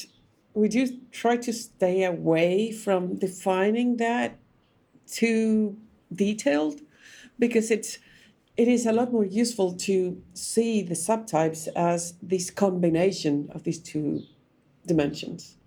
we 0.54 0.68
do 0.68 0.98
try 1.12 1.36
to 1.36 1.52
stay 1.52 2.02
away 2.02 2.72
from 2.72 3.16
defining 3.16 3.98
that 3.98 4.38
too 5.06 5.76
detailed 6.12 6.80
because 7.38 7.70
it's 7.70 7.98
it 8.56 8.66
is 8.66 8.86
a 8.86 8.92
lot 8.92 9.12
more 9.12 9.24
useful 9.24 9.72
to 9.88 10.20
see 10.32 10.82
the 10.82 10.94
subtypes 10.94 11.68
as 11.76 12.14
this 12.22 12.50
combination 12.50 13.48
of 13.52 13.62
these 13.62 13.80
two 13.80 14.22
dimensions. 14.84 15.58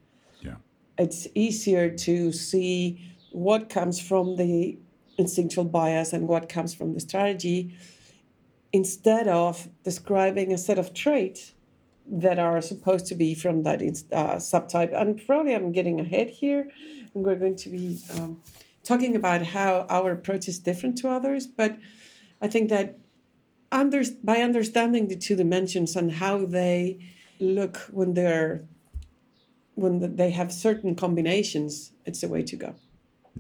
Yeah. 0.42 0.56
It's 0.98 1.28
easier 1.36 1.90
to 1.90 2.34
see 2.34 3.17
what 3.32 3.70
comes 3.70 4.00
from 4.00 4.36
the 4.36 4.78
instinctual 5.18 5.66
bias 5.66 6.14
and 6.14 6.28
what 6.28 6.48
comes 6.50 6.74
from 6.74 6.94
the 6.94 7.00
strategy 7.00 7.76
instead 8.74 9.28
of 9.28 9.68
describing 9.84 10.54
a 10.54 10.58
set 10.58 10.78
of 10.78 10.94
traits 10.94 11.54
that 12.10 12.40
are 12.40 12.62
supposed 12.62 13.06
to 13.08 13.16
be 13.16 13.34
from 13.34 13.64
that 13.64 13.82
uh, 13.82 14.36
subtype. 14.36 14.94
And 15.00 15.26
probably 15.26 15.54
I'm 15.54 15.72
getting 15.72 16.00
ahead 16.00 16.30
here, 16.30 16.70
and 17.14 17.24
we're 17.26 17.36
going 17.36 17.56
to 17.58 17.70
be 17.70 18.00
um, 18.16 18.42
talking 18.84 19.16
about 19.16 19.42
how 19.42 19.86
our 19.90 20.12
approach 20.12 20.48
is 20.48 20.60
different 20.60 20.98
to 21.00 21.10
others. 21.10 21.48
But 21.48 21.78
I 22.42 22.48
think 22.48 22.70
that 22.70 22.98
under, 23.72 24.04
by 24.24 24.38
understanding 24.38 25.08
the 25.08 25.18
two 25.18 25.36
dimensions 25.36 25.96
and 25.96 26.12
how 26.14 26.46
they 26.46 27.00
look 27.40 27.78
when 27.92 28.14
they're 28.14 28.64
when 29.76 30.16
they 30.16 30.32
have 30.32 30.52
certain 30.52 30.96
combinations, 30.96 31.92
it's 32.04 32.22
the 32.22 32.28
way 32.28 32.42
to 32.42 32.56
go. 32.56 32.74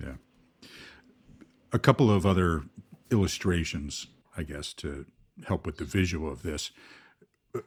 Yeah. 0.02 0.70
A 1.72 1.80
couple 1.80 2.10
of 2.10 2.26
other 2.26 2.64
illustrations, 3.12 4.08
I 4.36 4.44
guess, 4.44 4.74
to 4.74 5.06
help 5.46 5.66
with 5.66 5.78
the 5.78 5.86
visual 5.86 6.32
of 6.32 6.44
this. 6.44 6.72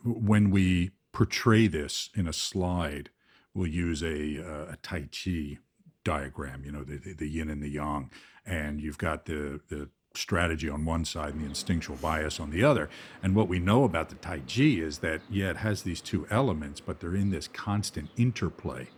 When 0.05 0.51
we 0.51 0.91
portray 1.13 1.67
this 1.67 2.11
in 2.15 2.27
a 2.27 2.33
slide, 2.33 3.11
we'll 3.55 3.67
use 3.67 4.03
a, 4.03 4.43
uh, 4.43 4.73
a 4.73 4.77
Tai 4.83 5.09
Chi 5.13 5.59
diagram, 6.05 6.65
you 6.65 6.73
know, 6.73 6.83
the, 6.83 7.15
the, 7.15 7.29
yin 7.29 7.51
and 7.51 7.63
the 7.63 7.69
yang, 7.69 8.11
and 8.47 8.81
you've 8.81 8.99
got 8.99 9.27
the, 9.27 9.61
the 9.69 9.89
strategy 10.15 10.69
on 10.69 10.85
one 10.85 11.05
side 11.05 11.35
and 11.35 11.43
the 11.43 11.47
instinctual 11.47 11.97
bias 11.97 12.41
on 12.41 12.51
the 12.51 12.65
other. 12.65 12.89
And 13.23 13.35
what 13.35 13.49
we 13.49 13.59
know 13.59 13.85
about 13.85 14.09
the 14.09 14.17
Tai 14.17 14.41
Chi 14.41 14.63
is 14.63 14.99
that, 14.99 15.21
yeah, 15.31 15.51
it 15.51 15.59
has 15.59 15.83
these 15.83 16.01
two 16.01 16.27
elements, 16.31 16.81
but 16.81 17.01
they're 17.01 17.15
in 17.15 17.31
this 17.31 17.49
constant 17.49 18.11
interplay, 18.17 18.89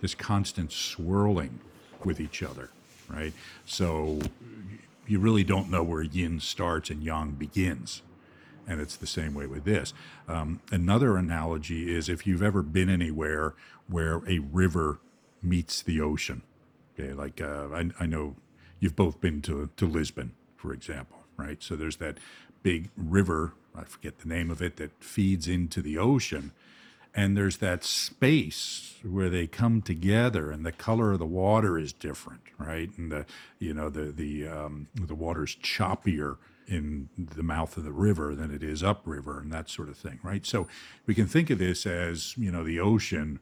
this 0.00 0.14
constant 0.14 0.72
swirling 0.72 1.60
with 2.04 2.20
each 2.20 2.42
other, 2.42 2.70
right? 3.08 3.32
So 3.64 4.20
you 5.06 5.18
really 5.18 5.44
don't 5.44 5.70
know 5.70 5.82
where 5.82 6.02
yin 6.02 6.40
starts 6.40 6.90
and 6.90 7.02
yang 7.02 7.32
begins. 7.32 8.02
And 8.68 8.80
it's 8.80 8.96
the 8.96 9.06
same 9.06 9.34
way 9.34 9.46
with 9.46 9.64
this. 9.64 9.94
Um, 10.26 10.60
another 10.72 11.16
analogy 11.16 11.94
is 11.94 12.08
if 12.08 12.26
you've 12.26 12.42
ever 12.42 12.62
been 12.62 12.90
anywhere 12.90 13.54
where 13.88 14.22
a 14.26 14.40
river 14.40 14.98
meets 15.42 15.82
the 15.82 16.00
ocean. 16.00 16.42
Okay, 16.98 17.12
like 17.12 17.40
uh, 17.40 17.68
I, 17.72 17.90
I 18.00 18.06
know 18.06 18.34
you've 18.80 18.96
both 18.96 19.20
been 19.20 19.42
to, 19.42 19.70
to 19.76 19.86
Lisbon, 19.86 20.32
for 20.56 20.72
example, 20.72 21.18
right? 21.36 21.62
So 21.62 21.76
there's 21.76 21.96
that 21.96 22.18
big 22.62 22.90
river, 22.96 23.52
I 23.76 23.84
forget 23.84 24.18
the 24.18 24.28
name 24.28 24.50
of 24.50 24.60
it, 24.60 24.76
that 24.76 24.90
feeds 24.98 25.46
into 25.46 25.80
the 25.80 25.98
ocean. 25.98 26.50
And 27.16 27.36
there's 27.36 27.56
that 27.58 27.82
space 27.82 28.96
where 29.02 29.30
they 29.30 29.46
come 29.46 29.80
together, 29.80 30.50
and 30.50 30.66
the 30.66 30.72
color 30.72 31.12
of 31.12 31.18
the 31.18 31.26
water 31.26 31.78
is 31.78 31.94
different, 31.94 32.42
right? 32.58 32.90
And 32.98 33.10
the 33.10 33.26
you 33.58 33.72
know 33.72 33.88
the 33.88 34.12
the 34.12 34.46
um, 34.46 34.88
the 34.94 35.14
water's 35.14 35.56
choppier 35.56 36.36
in 36.68 37.08
the 37.16 37.42
mouth 37.42 37.76
of 37.78 37.84
the 37.84 37.92
river 37.92 38.34
than 38.34 38.54
it 38.54 38.62
is 38.62 38.82
upriver, 38.82 39.40
and 39.40 39.50
that 39.50 39.70
sort 39.70 39.88
of 39.88 39.96
thing, 39.96 40.20
right? 40.22 40.44
So 40.44 40.68
we 41.06 41.14
can 41.14 41.26
think 41.26 41.48
of 41.48 41.58
this 41.58 41.86
as 41.86 42.36
you 42.36 42.52
know 42.52 42.62
the 42.62 42.80
ocean 42.80 43.40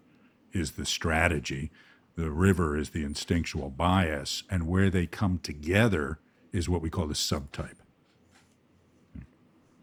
is 0.52 0.72
the 0.72 0.86
strategy, 0.86 1.72
the 2.14 2.30
river 2.30 2.76
is 2.76 2.90
the 2.90 3.02
instinctual 3.02 3.70
bias, 3.70 4.44
and 4.48 4.68
where 4.68 4.88
they 4.88 5.06
come 5.06 5.38
together 5.42 6.20
is 6.52 6.68
what 6.68 6.80
we 6.80 6.90
call 6.90 7.08
the 7.08 7.14
subtype. 7.14 7.78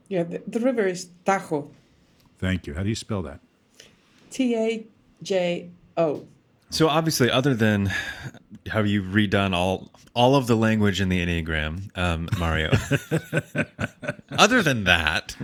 Yeah, 0.08 0.24
the, 0.24 0.42
the 0.48 0.60
river 0.62 0.88
is 0.88 1.10
Tajo. 1.26 1.70
Thank 2.38 2.68
you. 2.68 2.74
How 2.74 2.84
do 2.84 2.90
you 2.90 2.96
spell 2.96 3.22
that? 3.24 3.42
T 4.32 4.56
A 4.56 4.88
J 5.22 5.70
O. 5.98 6.26
So 6.72 6.88
obviously, 6.88 7.30
other 7.30 7.54
than 7.54 7.92
have 8.68 8.88
you 8.88 9.04
redone 9.04 9.54
all 9.54 9.92
all 10.14 10.36
of 10.36 10.48
the 10.48 10.56
language 10.56 11.00
in 11.00 11.10
the 11.10 11.26
Enneagram, 11.26 11.96
um, 11.98 12.30
Mario? 12.40 12.72
other 14.38 14.62
than 14.62 14.86
that, 14.86 15.36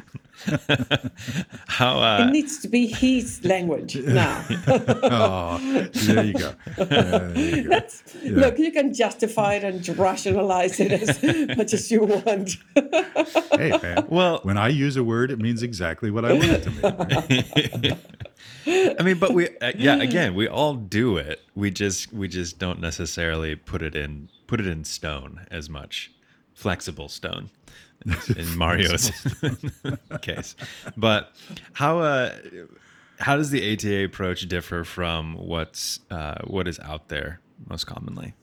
how 1.67 2.00
uh, 2.00 2.27
it 2.27 2.32
needs 2.32 2.60
to 2.60 2.67
be 2.67 2.88
his 2.88 3.44
language 3.44 3.96
now. 3.98 4.46
oh, 4.67 5.89
there 6.06 6.24
you 6.24 6.34
go. 6.34 6.53
Uh, 6.77 6.86
there 6.86 7.38
you 7.38 7.70
go. 7.70 7.79
Yeah. 8.24 8.36
Look, 8.36 8.60
you 8.60 8.72
can 8.72 8.94
justify 8.94 9.56
it 9.56 9.63
and 9.63 9.88
rationalize 9.98 10.79
it 10.79 10.91
as 10.91 11.58
much 11.58 11.74
as 11.74 11.91
you 11.91 12.03
want. 12.03 12.58
hey, 13.53 13.77
man. 13.82 14.06
Well, 14.10 14.39
when 14.44 14.58
I 14.58 14.70
use 14.70 14.96
a 14.96 15.03
word, 15.03 15.32
it 15.32 15.39
means 15.39 15.63
exactly 15.63 16.12
what 16.12 16.24
I 16.24 16.34
want 16.34 16.46
it 16.46 16.63
to 16.63 17.82
mean. 17.82 17.98
I 18.67 19.03
mean, 19.03 19.17
but 19.17 19.33
we, 19.33 19.50
uh, 19.59 19.71
yeah, 19.77 19.95
again, 20.01 20.36
we 20.36 20.47
all 20.47 20.75
do 20.75 21.17
it. 21.17 21.41
We 21.55 21.71
just, 21.71 22.12
we 22.13 22.27
just 22.27 22.59
don't 22.59 22.79
necessarily 22.79 23.55
put 23.55 23.81
it 23.81 23.95
in, 23.95 24.29
put 24.47 24.59
it 24.59 24.67
in 24.67 24.83
stone 24.83 25.45
as 25.50 25.69
much, 25.69 26.12
flexible 26.53 27.07
stone, 27.09 27.50
in 28.36 28.57
Mario's 28.57 29.12
case. 30.21 30.55
But 30.95 31.31
how, 31.74 32.00
uh, 32.00 32.36
how 33.19 33.38
does 33.38 33.50
the 33.50 33.74
ATA 33.74 34.03
approach 34.05 34.47
differ 34.47 34.83
from 34.83 35.36
what's, 35.36 36.01
uh, 36.12 36.39
what 36.45 36.67
is 36.67 36.79
out 36.81 37.07
there 37.07 37.39
most 37.69 37.86
commonly? 37.86 38.33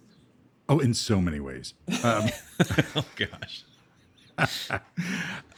Oh, 0.68 0.78
in 0.78 0.94
so 0.94 1.20
many 1.20 1.40
ways. 1.40 1.74
Um, 2.02 2.30
oh 2.96 3.04
gosh. 3.16 3.64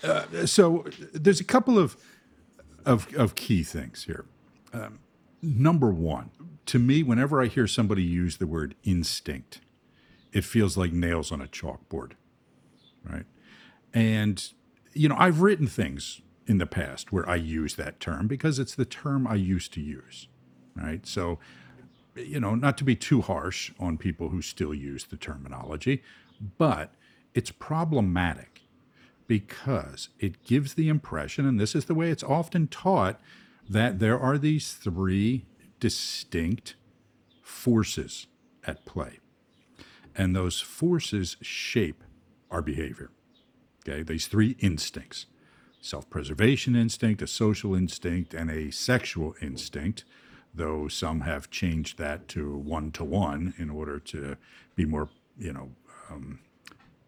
uh, 0.02 0.46
so 0.46 0.84
there's 1.14 1.40
a 1.40 1.44
couple 1.44 1.78
of, 1.78 1.96
of 2.84 3.12
of 3.16 3.34
key 3.34 3.62
things 3.62 4.04
here. 4.04 4.26
Um, 4.76 4.98
number 5.40 5.90
one, 5.90 6.30
to 6.66 6.78
me, 6.78 7.02
whenever 7.02 7.42
I 7.42 7.46
hear 7.46 7.66
somebody 7.66 8.02
use 8.02 8.36
the 8.36 8.46
word 8.46 8.74
instinct, 8.84 9.60
it 10.32 10.44
feels 10.44 10.76
like 10.76 10.92
nails 10.92 11.32
on 11.32 11.40
a 11.40 11.46
chalkboard, 11.46 12.12
right? 13.08 13.24
And, 13.94 14.46
you 14.92 15.08
know, 15.08 15.16
I've 15.18 15.40
written 15.40 15.66
things 15.66 16.20
in 16.46 16.58
the 16.58 16.66
past 16.66 17.10
where 17.12 17.28
I 17.28 17.36
use 17.36 17.76
that 17.76 18.00
term 18.00 18.26
because 18.26 18.58
it's 18.58 18.74
the 18.74 18.84
term 18.84 19.26
I 19.26 19.36
used 19.36 19.72
to 19.74 19.80
use, 19.80 20.28
right? 20.74 21.06
So, 21.06 21.38
you 22.14 22.38
know, 22.40 22.54
not 22.54 22.76
to 22.78 22.84
be 22.84 22.96
too 22.96 23.22
harsh 23.22 23.72
on 23.78 23.96
people 23.96 24.28
who 24.28 24.42
still 24.42 24.74
use 24.74 25.04
the 25.04 25.16
terminology, 25.16 26.02
but 26.58 26.92
it's 27.34 27.50
problematic 27.50 28.62
because 29.26 30.10
it 30.18 30.44
gives 30.44 30.74
the 30.74 30.88
impression, 30.88 31.46
and 31.46 31.58
this 31.58 31.74
is 31.74 31.86
the 31.86 31.94
way 31.94 32.10
it's 32.10 32.22
often 32.22 32.66
taught, 32.68 33.20
that 33.68 33.98
there 33.98 34.18
are 34.18 34.38
these 34.38 34.72
three 34.72 35.46
distinct 35.80 36.74
forces 37.42 38.26
at 38.66 38.84
play. 38.84 39.18
And 40.14 40.34
those 40.34 40.60
forces 40.60 41.36
shape 41.42 42.02
our 42.50 42.62
behavior. 42.62 43.10
Okay, 43.86 44.02
these 44.02 44.26
three 44.26 44.56
instincts 44.60 45.26
self 45.86 46.10
preservation 46.10 46.74
instinct, 46.74 47.22
a 47.22 47.26
social 47.26 47.74
instinct, 47.74 48.34
and 48.34 48.50
a 48.50 48.70
sexual 48.72 49.34
instinct, 49.40 50.04
though 50.52 50.88
some 50.88 51.20
have 51.20 51.50
changed 51.50 51.96
that 51.98 52.26
to 52.28 52.56
one 52.56 52.90
to 52.92 53.04
one 53.04 53.54
in 53.56 53.70
order 53.70 54.00
to 54.00 54.36
be 54.74 54.84
more, 54.84 55.08
you 55.38 55.52
know, 55.52 55.70
um, 56.10 56.40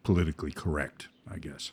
politically 0.03 0.51
correct, 0.51 1.09
I 1.29 1.37
guess. 1.39 1.71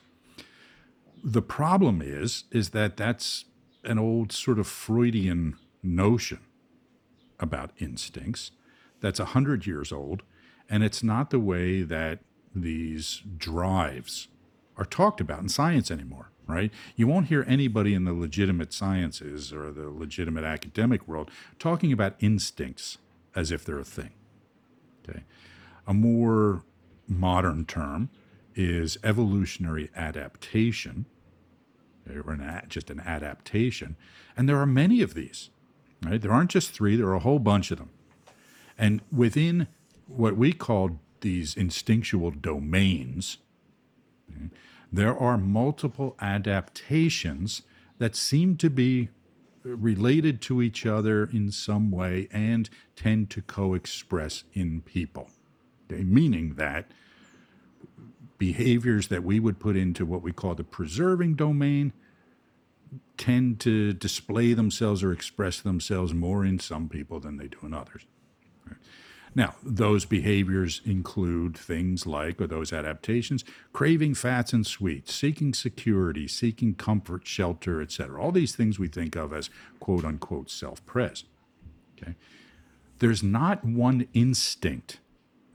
The 1.22 1.42
problem 1.42 2.02
is, 2.02 2.44
is 2.50 2.70
that 2.70 2.96
that's 2.96 3.44
an 3.86 3.98
old 3.98 4.32
sort 4.32 4.58
of 4.58 4.66
Freudian 4.66 5.56
notion 5.82 6.40
about 7.38 7.70
instincts 7.78 8.50
that's 9.00 9.20
a 9.20 9.26
hundred 9.26 9.66
years 9.66 9.92
old, 9.92 10.22
and 10.68 10.82
it's 10.82 11.02
not 11.02 11.30
the 11.30 11.38
way 11.38 11.82
that 11.82 12.20
these 12.54 13.22
drives 13.36 14.28
are 14.76 14.84
talked 14.84 15.20
about 15.20 15.40
in 15.40 15.48
science 15.48 15.90
anymore, 15.90 16.30
right? 16.46 16.72
You 16.96 17.06
won't 17.06 17.26
hear 17.26 17.44
anybody 17.46 17.94
in 17.94 18.04
the 18.04 18.12
legitimate 18.12 18.72
sciences 18.72 19.52
or 19.52 19.70
the 19.70 19.88
legitimate 19.90 20.44
academic 20.44 21.06
world 21.06 21.30
talking 21.58 21.92
about 21.92 22.14
instincts 22.20 22.98
as 23.34 23.52
if 23.52 23.64
they're 23.64 23.78
a 23.78 23.84
thing. 23.84 24.12
Okay. 25.08 25.24
A 25.86 25.94
more 25.94 26.64
modern 27.06 27.64
term 27.64 28.10
is 28.54 28.98
evolutionary 29.04 29.90
adaptation, 29.94 31.06
or 32.08 32.32
an, 32.32 32.62
just 32.68 32.90
an 32.90 33.00
adaptation. 33.00 33.96
And 34.36 34.48
there 34.48 34.58
are 34.58 34.66
many 34.66 35.02
of 35.02 35.14
these, 35.14 35.50
right? 36.02 36.20
There 36.20 36.32
aren't 36.32 36.50
just 36.50 36.70
three, 36.70 36.96
there 36.96 37.08
are 37.08 37.14
a 37.14 37.20
whole 37.20 37.38
bunch 37.38 37.70
of 37.70 37.78
them. 37.78 37.90
And 38.78 39.00
within 39.10 39.68
what 40.06 40.36
we 40.36 40.52
call 40.52 41.00
these 41.20 41.56
instinctual 41.56 42.30
domains, 42.30 43.38
there 44.92 45.16
are 45.16 45.36
multiple 45.38 46.16
adaptations 46.20 47.62
that 47.98 48.14
seem 48.14 48.56
to 48.58 48.70
be 48.70 49.08
related 49.62 50.40
to 50.42 50.62
each 50.62 50.86
other 50.86 51.24
in 51.32 51.50
some 51.50 51.90
way 51.90 52.28
and 52.30 52.70
tend 52.94 53.30
to 53.30 53.42
co 53.42 53.74
express 53.74 54.44
in 54.52 54.80
people. 54.82 55.30
Okay? 55.90 56.04
Meaning 56.04 56.54
that 56.54 56.92
behaviors 58.38 59.08
that 59.08 59.24
we 59.24 59.40
would 59.40 59.58
put 59.58 59.76
into 59.76 60.04
what 60.04 60.22
we 60.22 60.32
call 60.32 60.54
the 60.54 60.64
preserving 60.64 61.34
domain 61.34 61.92
tend 63.16 63.60
to 63.60 63.92
display 63.92 64.52
themselves 64.52 65.02
or 65.02 65.12
express 65.12 65.60
themselves 65.60 66.14
more 66.14 66.44
in 66.44 66.58
some 66.58 66.88
people 66.88 67.18
than 67.20 67.36
they 67.36 67.48
do 67.48 67.58
in 67.62 67.74
others. 67.74 68.06
Right? 68.66 68.76
Now, 69.34 69.54
those 69.62 70.06
behaviors 70.06 70.80
include 70.86 71.58
things 71.58 72.06
like, 72.06 72.40
or 72.40 72.46
those 72.46 72.72
adaptations, 72.72 73.44
craving 73.72 74.14
fats 74.14 74.54
and 74.54 74.66
sweets, 74.66 75.14
seeking 75.14 75.52
security, 75.52 76.26
seeking 76.26 76.74
comfort, 76.74 77.26
shelter, 77.26 77.82
etc. 77.82 78.22
All 78.22 78.32
these 78.32 78.56
things 78.56 78.78
we 78.78 78.88
think 78.88 79.14
of 79.14 79.34
as 79.34 79.50
quote 79.78 80.06
unquote 80.06 80.50
self 80.50 80.84
pres. 80.86 81.24
Okay? 82.00 82.14
There's 82.98 83.22
not 83.22 83.62
one 83.62 84.08
instinct 84.14 85.00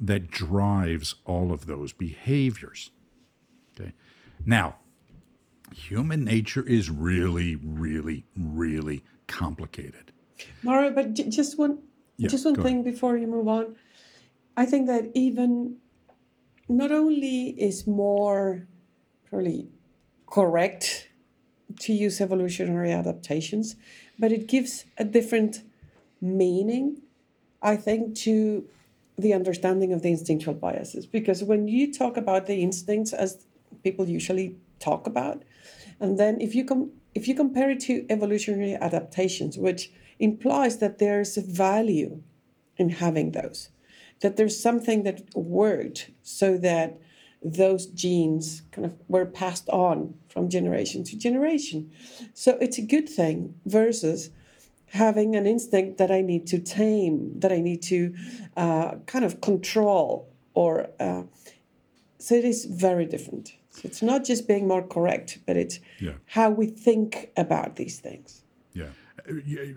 that 0.02 0.32
drives 0.32 1.16
all 1.26 1.54
of 1.54 1.68
those 1.68 1.94
behaviors. 1.94 2.90
Okay? 3.80 3.94
Now, 4.46 4.78
human 5.74 6.26
nature 6.26 6.68
is 6.68 6.90
really, 6.90 7.56
really, 7.56 8.26
really 8.36 9.04
complicated. 9.28 10.12
Mario, 10.64 10.92
but 10.92 11.14
j- 11.14 11.30
just 11.30 11.58
one, 11.58 11.80
Yeah, 12.18 12.30
just 12.30 12.46
one 12.46 12.56
thing 12.56 12.84
before 12.84 13.16
you 13.16 13.28
move 13.28 13.48
on. 13.48 13.76
I 14.58 14.66
think 14.66 14.88
that 14.88 15.12
even 15.14 15.78
not 16.68 16.92
only 16.92 17.50
is 17.50 17.86
more 17.86 18.68
probably 19.30 19.70
correct 20.26 21.10
to 21.80 21.94
use 21.94 22.20
evolutionary 22.20 22.92
adaptations, 22.92 23.76
but 24.18 24.32
it 24.32 24.48
gives 24.48 24.86
a 24.98 25.04
different 25.04 25.64
meaning, 26.20 27.02
I 27.62 27.76
think, 27.76 28.16
to 28.18 28.66
the 29.22 29.34
understanding 29.34 29.94
of 29.94 30.02
the 30.02 30.10
instinctual 30.10 30.54
biases. 30.54 31.06
Because 31.06 31.44
when 31.44 31.68
you 31.68 31.94
talk 31.94 32.18
about 32.18 32.46
the 32.46 32.62
instincts 32.62 33.14
as 33.14 33.46
people 33.84 34.08
usually 34.08 34.58
talk 34.80 35.08
about, 35.08 35.44
and 36.00 36.18
then 36.20 36.40
if 36.42 36.56
you 36.56 36.66
com- 36.66 36.92
if 37.14 37.28
you 37.28 37.36
compare 37.36 37.70
it 37.70 37.80
to 37.82 38.06
evolutionary 38.10 38.76
adaptations, 38.76 39.58
which 39.58 39.92
implies 40.20 40.78
that 40.78 40.98
there's 40.98 41.38
a 41.38 41.42
value 41.42 42.22
in 42.78 42.90
having 42.90 43.32
those, 43.32 43.70
that 44.22 44.38
there's 44.38 44.60
something 44.60 45.04
that 45.04 45.22
worked 45.36 46.12
so 46.22 46.58
that 46.58 47.00
those 47.44 47.88
genes 47.88 48.62
kind 48.72 48.86
of 48.86 48.96
were 49.08 49.26
passed 49.26 49.68
on 49.70 50.14
from 50.30 50.50
generation 50.50 51.04
to 51.04 51.18
generation. 51.18 51.92
So 52.34 52.58
it's 52.62 52.78
a 52.78 52.84
good 52.84 53.10
thing 53.10 53.56
versus 53.66 54.30
having 54.92 55.36
an 55.36 55.46
instinct 55.48 55.98
that 55.98 56.12
I 56.12 56.22
need 56.22 56.48
to 56.48 56.60
tame, 56.60 57.40
that 57.40 57.52
I 57.52 57.62
need 57.62 57.82
to 57.84 58.14
uh, 58.58 58.96
kind 59.06 59.26
of 59.26 59.42
control, 59.42 60.30
or 60.54 60.90
uh, 61.00 61.24
so 62.20 62.36
it 62.36 62.46
is 62.46 62.66
very 62.66 63.06
different. 63.06 63.54
So 63.70 63.82
it's 63.86 64.02
not 64.02 64.26
just 64.26 64.48
being 64.48 64.68
more 64.68 64.84
correct, 64.84 65.40
but 65.46 65.56
it's 65.56 65.80
Yeah. 66.00 66.16
how 66.26 66.50
we 66.50 66.68
think 66.68 67.32
about 67.38 67.78
these 67.78 68.00
things. 68.00 68.44
Yeah, 68.74 68.90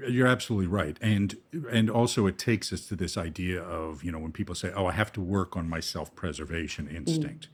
you're 0.08 0.26
absolutely 0.26 0.66
right, 0.68 0.96
and 1.00 1.36
and 1.70 1.90
also 1.90 2.26
it 2.26 2.38
takes 2.38 2.72
us 2.72 2.86
to 2.88 2.96
this 2.96 3.16
idea 3.16 3.62
of 3.62 4.02
you 4.04 4.10
know 4.12 4.18
when 4.18 4.32
people 4.32 4.54
say, 4.54 4.72
"Oh, 4.74 4.86
I 4.86 4.92
have 4.92 5.12
to 5.12 5.20
work 5.20 5.56
on 5.56 5.68
my 5.68 5.80
self-preservation 5.80 6.88
instinct," 6.88 7.48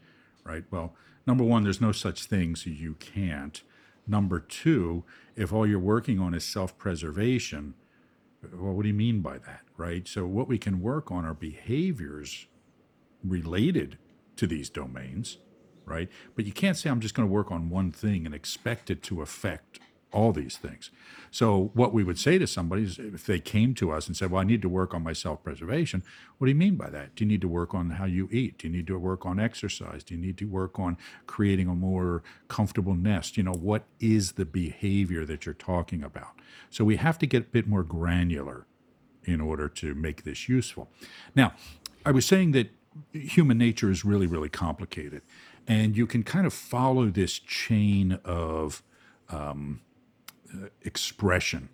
right? 0.44 0.64
Well, 0.70 0.94
number 1.26 1.44
one, 1.44 1.64
there's 1.64 1.80
no 1.80 1.92
such 1.92 2.24
thing, 2.24 2.56
so 2.56 2.70
you 2.70 2.94
can't. 2.94 3.62
Number 4.10 4.40
two, 4.40 5.04
if 5.36 5.52
all 5.52 5.64
you're 5.64 5.78
working 5.78 6.18
on 6.18 6.34
is 6.34 6.44
self-preservation, 6.44 7.74
well, 8.52 8.72
what 8.72 8.82
do 8.82 8.88
you 8.88 8.94
mean 8.94 9.20
by 9.20 9.38
that, 9.38 9.60
right? 9.76 10.08
So 10.08 10.26
what 10.26 10.48
we 10.48 10.58
can 10.58 10.80
work 10.80 11.12
on 11.12 11.24
are 11.24 11.32
behaviors 11.32 12.48
related 13.22 13.98
to 14.34 14.48
these 14.48 14.68
domains, 14.68 15.38
right? 15.84 16.08
But 16.34 16.44
you 16.44 16.50
can't 16.50 16.76
say 16.76 16.90
I'm 16.90 16.98
just 16.98 17.14
going 17.14 17.28
to 17.28 17.32
work 17.32 17.52
on 17.52 17.70
one 17.70 17.92
thing 17.92 18.26
and 18.26 18.34
expect 18.34 18.90
it 18.90 19.00
to 19.04 19.22
affect 19.22 19.78
all 20.12 20.32
these 20.32 20.56
things. 20.56 20.90
So 21.30 21.70
what 21.74 21.92
we 21.92 22.02
would 22.02 22.18
say 22.18 22.38
to 22.38 22.46
somebody 22.46 22.82
is 22.82 22.98
if 22.98 23.24
they 23.24 23.38
came 23.38 23.74
to 23.74 23.92
us 23.92 24.08
and 24.08 24.16
said, 24.16 24.30
"Well, 24.30 24.40
I 24.40 24.44
need 24.44 24.62
to 24.62 24.68
work 24.68 24.92
on 24.94 25.02
my 25.02 25.12
self-preservation." 25.12 26.02
What 26.38 26.46
do 26.46 26.50
you 26.50 26.58
mean 26.58 26.76
by 26.76 26.90
that? 26.90 27.14
Do 27.14 27.24
you 27.24 27.28
need 27.28 27.40
to 27.42 27.48
work 27.48 27.74
on 27.74 27.90
how 27.90 28.06
you 28.06 28.28
eat? 28.32 28.58
Do 28.58 28.66
you 28.66 28.72
need 28.72 28.86
to 28.88 28.98
work 28.98 29.24
on 29.24 29.38
exercise? 29.38 30.02
Do 30.02 30.14
you 30.14 30.20
need 30.20 30.38
to 30.38 30.46
work 30.46 30.78
on 30.78 30.96
creating 31.26 31.68
a 31.68 31.74
more 31.74 32.22
comfortable 32.48 32.94
nest? 32.94 33.36
You 33.36 33.44
know, 33.44 33.52
what 33.52 33.84
is 34.00 34.32
the 34.32 34.44
behavior 34.44 35.24
that 35.26 35.46
you're 35.46 35.54
talking 35.54 36.02
about? 36.02 36.40
So 36.70 36.84
we 36.84 36.96
have 36.96 37.18
to 37.18 37.26
get 37.26 37.42
a 37.42 37.46
bit 37.46 37.68
more 37.68 37.82
granular 37.82 38.66
in 39.24 39.40
order 39.40 39.68
to 39.68 39.94
make 39.94 40.24
this 40.24 40.48
useful. 40.48 40.90
Now, 41.36 41.52
I 42.04 42.10
was 42.10 42.26
saying 42.26 42.52
that 42.52 42.70
human 43.12 43.58
nature 43.58 43.90
is 43.90 44.04
really, 44.04 44.26
really 44.26 44.48
complicated, 44.48 45.22
and 45.68 45.96
you 45.96 46.06
can 46.06 46.22
kind 46.22 46.46
of 46.46 46.52
follow 46.52 47.06
this 47.06 47.38
chain 47.38 48.18
of 48.24 48.82
um, 49.28 49.82
expression 50.82 51.68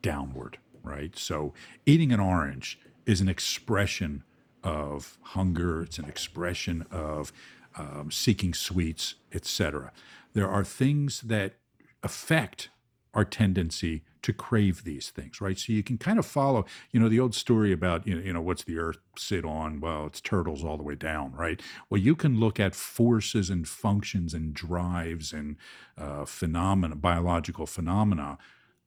downward, 0.00 0.58
right? 0.82 1.16
So, 1.16 1.54
eating 1.86 2.12
an 2.12 2.20
orange 2.20 2.78
is 3.06 3.20
an 3.20 3.28
expression 3.28 4.24
of 4.62 5.18
hunger, 5.22 5.82
it's 5.82 5.98
an 5.98 6.04
expression 6.04 6.86
of 6.90 7.32
um, 7.76 8.10
seeking 8.10 8.54
sweets, 8.54 9.14
etc. 9.32 9.92
There 10.34 10.48
are 10.48 10.64
things 10.64 11.20
that 11.22 11.54
affect 12.02 12.70
our 13.14 13.24
tendency 13.24 14.02
to 14.22 14.32
crave 14.32 14.84
these 14.84 15.10
things, 15.10 15.40
right? 15.40 15.58
So 15.58 15.72
you 15.72 15.82
can 15.82 15.98
kind 15.98 16.18
of 16.18 16.24
follow, 16.24 16.64
you 16.92 17.00
know, 17.00 17.08
the 17.08 17.20
old 17.20 17.34
story 17.34 17.72
about, 17.72 18.06
you 18.06 18.14
know, 18.14 18.22
you 18.22 18.32
know, 18.32 18.40
what's 18.40 18.64
the 18.64 18.78
earth 18.78 18.98
sit 19.16 19.44
on? 19.44 19.80
Well, 19.80 20.06
it's 20.06 20.20
turtles 20.20 20.64
all 20.64 20.76
the 20.76 20.82
way 20.82 20.94
down, 20.94 21.32
right? 21.32 21.60
Well, 21.90 22.00
you 22.00 22.14
can 22.14 22.38
look 22.38 22.60
at 22.60 22.74
forces 22.74 23.50
and 23.50 23.68
functions 23.68 24.32
and 24.32 24.54
drives 24.54 25.32
and 25.32 25.56
uh, 25.98 26.24
phenomena, 26.24 26.96
biological 26.96 27.66
phenomena, 27.66 28.38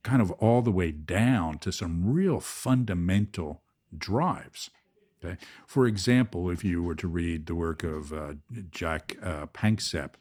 kind 0.04 0.22
of 0.22 0.32
all 0.32 0.62
the 0.62 0.72
way 0.72 0.92
down 0.92 1.58
to 1.60 1.72
some 1.72 2.12
real 2.12 2.40
fundamental 2.40 3.62
drives. 3.96 4.70
Okay. 5.24 5.38
For 5.66 5.88
example, 5.88 6.50
if 6.50 6.64
you 6.64 6.84
were 6.84 6.96
to 6.96 7.08
read 7.08 7.46
the 7.46 7.56
work 7.56 7.84
of 7.84 8.14
uh, 8.14 8.34
Jaak 8.72 9.18
uh, 9.22 9.48
Panksepp, 9.48 10.12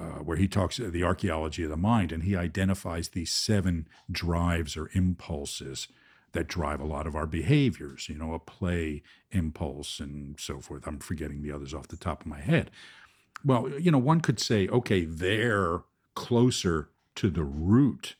uh, 0.00 0.20
where 0.22 0.36
he 0.36 0.48
talks 0.48 0.78
uh, 0.78 0.88
the 0.90 1.02
archaeology 1.02 1.64
of 1.64 1.70
the 1.70 1.76
mind, 1.76 2.12
and 2.12 2.22
he 2.22 2.36
identifies 2.36 3.08
these 3.08 3.30
seven 3.30 3.88
drives 4.10 4.76
or 4.76 4.90
impulses 4.94 5.88
that 6.32 6.46
drive 6.46 6.80
a 6.80 6.86
lot 6.86 7.06
of 7.06 7.16
our 7.16 7.26
behaviors. 7.26 8.08
You 8.08 8.16
know, 8.16 8.34
a 8.34 8.38
play 8.38 9.02
impulse 9.30 10.00
and 10.00 10.38
so 10.38 10.60
forth. 10.60 10.86
I'm 10.86 10.98
forgetting 10.98 11.42
the 11.42 11.52
others 11.52 11.74
off 11.74 11.88
the 11.88 11.96
top 11.96 12.22
of 12.22 12.26
my 12.26 12.40
head. 12.40 12.70
Well, 13.44 13.68
you 13.78 13.90
know, 13.90 13.98
one 13.98 14.20
could 14.20 14.40
say, 14.40 14.68
okay, 14.68 15.04
they're 15.04 15.82
closer 16.14 16.88
to 17.16 17.30
the 17.30 17.44
root 17.44 18.16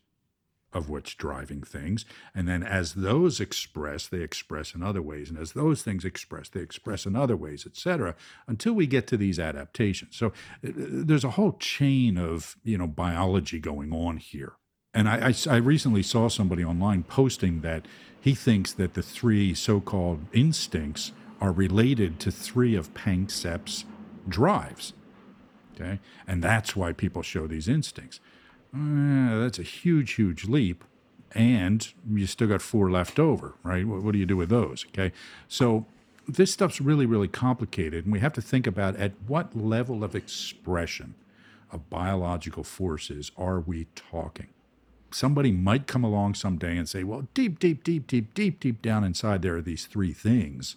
of 0.72 0.90
what's 0.90 1.14
driving 1.14 1.62
things. 1.62 2.04
And 2.34 2.46
then 2.46 2.62
as 2.62 2.92
those 2.92 3.40
express, 3.40 4.06
they 4.06 4.20
express 4.20 4.74
in 4.74 4.82
other 4.82 5.00
ways. 5.00 5.30
And 5.30 5.38
as 5.38 5.52
those 5.52 5.82
things 5.82 6.04
express, 6.04 6.48
they 6.50 6.60
express 6.60 7.06
in 7.06 7.16
other 7.16 7.36
ways, 7.36 7.64
et 7.66 7.76
cetera, 7.76 8.14
until 8.46 8.74
we 8.74 8.86
get 8.86 9.06
to 9.06 9.16
these 9.16 9.38
adaptations. 9.38 10.16
So 10.16 10.26
uh, 10.26 10.32
there's 10.62 11.24
a 11.24 11.30
whole 11.30 11.52
chain 11.52 12.18
of, 12.18 12.56
you 12.64 12.76
know, 12.76 12.86
biology 12.86 13.58
going 13.58 13.92
on 13.92 14.18
here. 14.18 14.52
And 14.92 15.08
I, 15.08 15.28
I, 15.28 15.34
I 15.54 15.56
recently 15.56 16.02
saw 16.02 16.28
somebody 16.28 16.64
online 16.64 17.02
posting 17.02 17.62
that 17.62 17.86
he 18.20 18.34
thinks 18.34 18.72
that 18.72 18.94
the 18.94 19.02
three 19.02 19.54
so-called 19.54 20.26
instincts 20.32 21.12
are 21.40 21.52
related 21.52 22.18
to 22.20 22.30
three 22.30 22.74
of 22.74 22.92
Panksepp's 22.92 23.84
drives. 24.28 24.92
Okay. 25.74 26.00
And 26.26 26.42
that's 26.42 26.74
why 26.74 26.92
people 26.92 27.22
show 27.22 27.46
these 27.46 27.68
instincts. 27.68 28.20
Uh, 28.74 29.38
that's 29.40 29.58
a 29.58 29.62
huge, 29.62 30.14
huge 30.14 30.44
leap. 30.44 30.84
And 31.32 31.86
you 32.10 32.26
still 32.26 32.48
got 32.48 32.62
four 32.62 32.90
left 32.90 33.18
over, 33.18 33.54
right? 33.62 33.86
What, 33.86 34.02
what 34.02 34.12
do 34.12 34.18
you 34.18 34.26
do 34.26 34.36
with 34.36 34.48
those? 34.48 34.86
Okay. 34.88 35.12
So 35.46 35.84
this 36.26 36.52
stuff's 36.52 36.80
really, 36.80 37.06
really 37.06 37.28
complicated. 37.28 38.04
And 38.04 38.12
we 38.12 38.20
have 38.20 38.32
to 38.34 38.42
think 38.42 38.66
about 38.66 38.96
at 38.96 39.12
what 39.26 39.56
level 39.56 40.02
of 40.02 40.14
expression 40.14 41.14
of 41.70 41.90
biological 41.90 42.64
forces 42.64 43.30
are 43.36 43.60
we 43.60 43.86
talking? 43.94 44.48
Somebody 45.10 45.52
might 45.52 45.86
come 45.86 46.04
along 46.04 46.34
someday 46.34 46.76
and 46.76 46.88
say, 46.88 47.02
well, 47.02 47.28
deep, 47.34 47.58
deep, 47.58 47.82
deep, 47.82 48.06
deep, 48.06 48.34
deep, 48.34 48.60
deep 48.60 48.82
down 48.82 49.04
inside, 49.04 49.42
there 49.42 49.56
are 49.56 49.62
these 49.62 49.86
three 49.86 50.12
things 50.12 50.76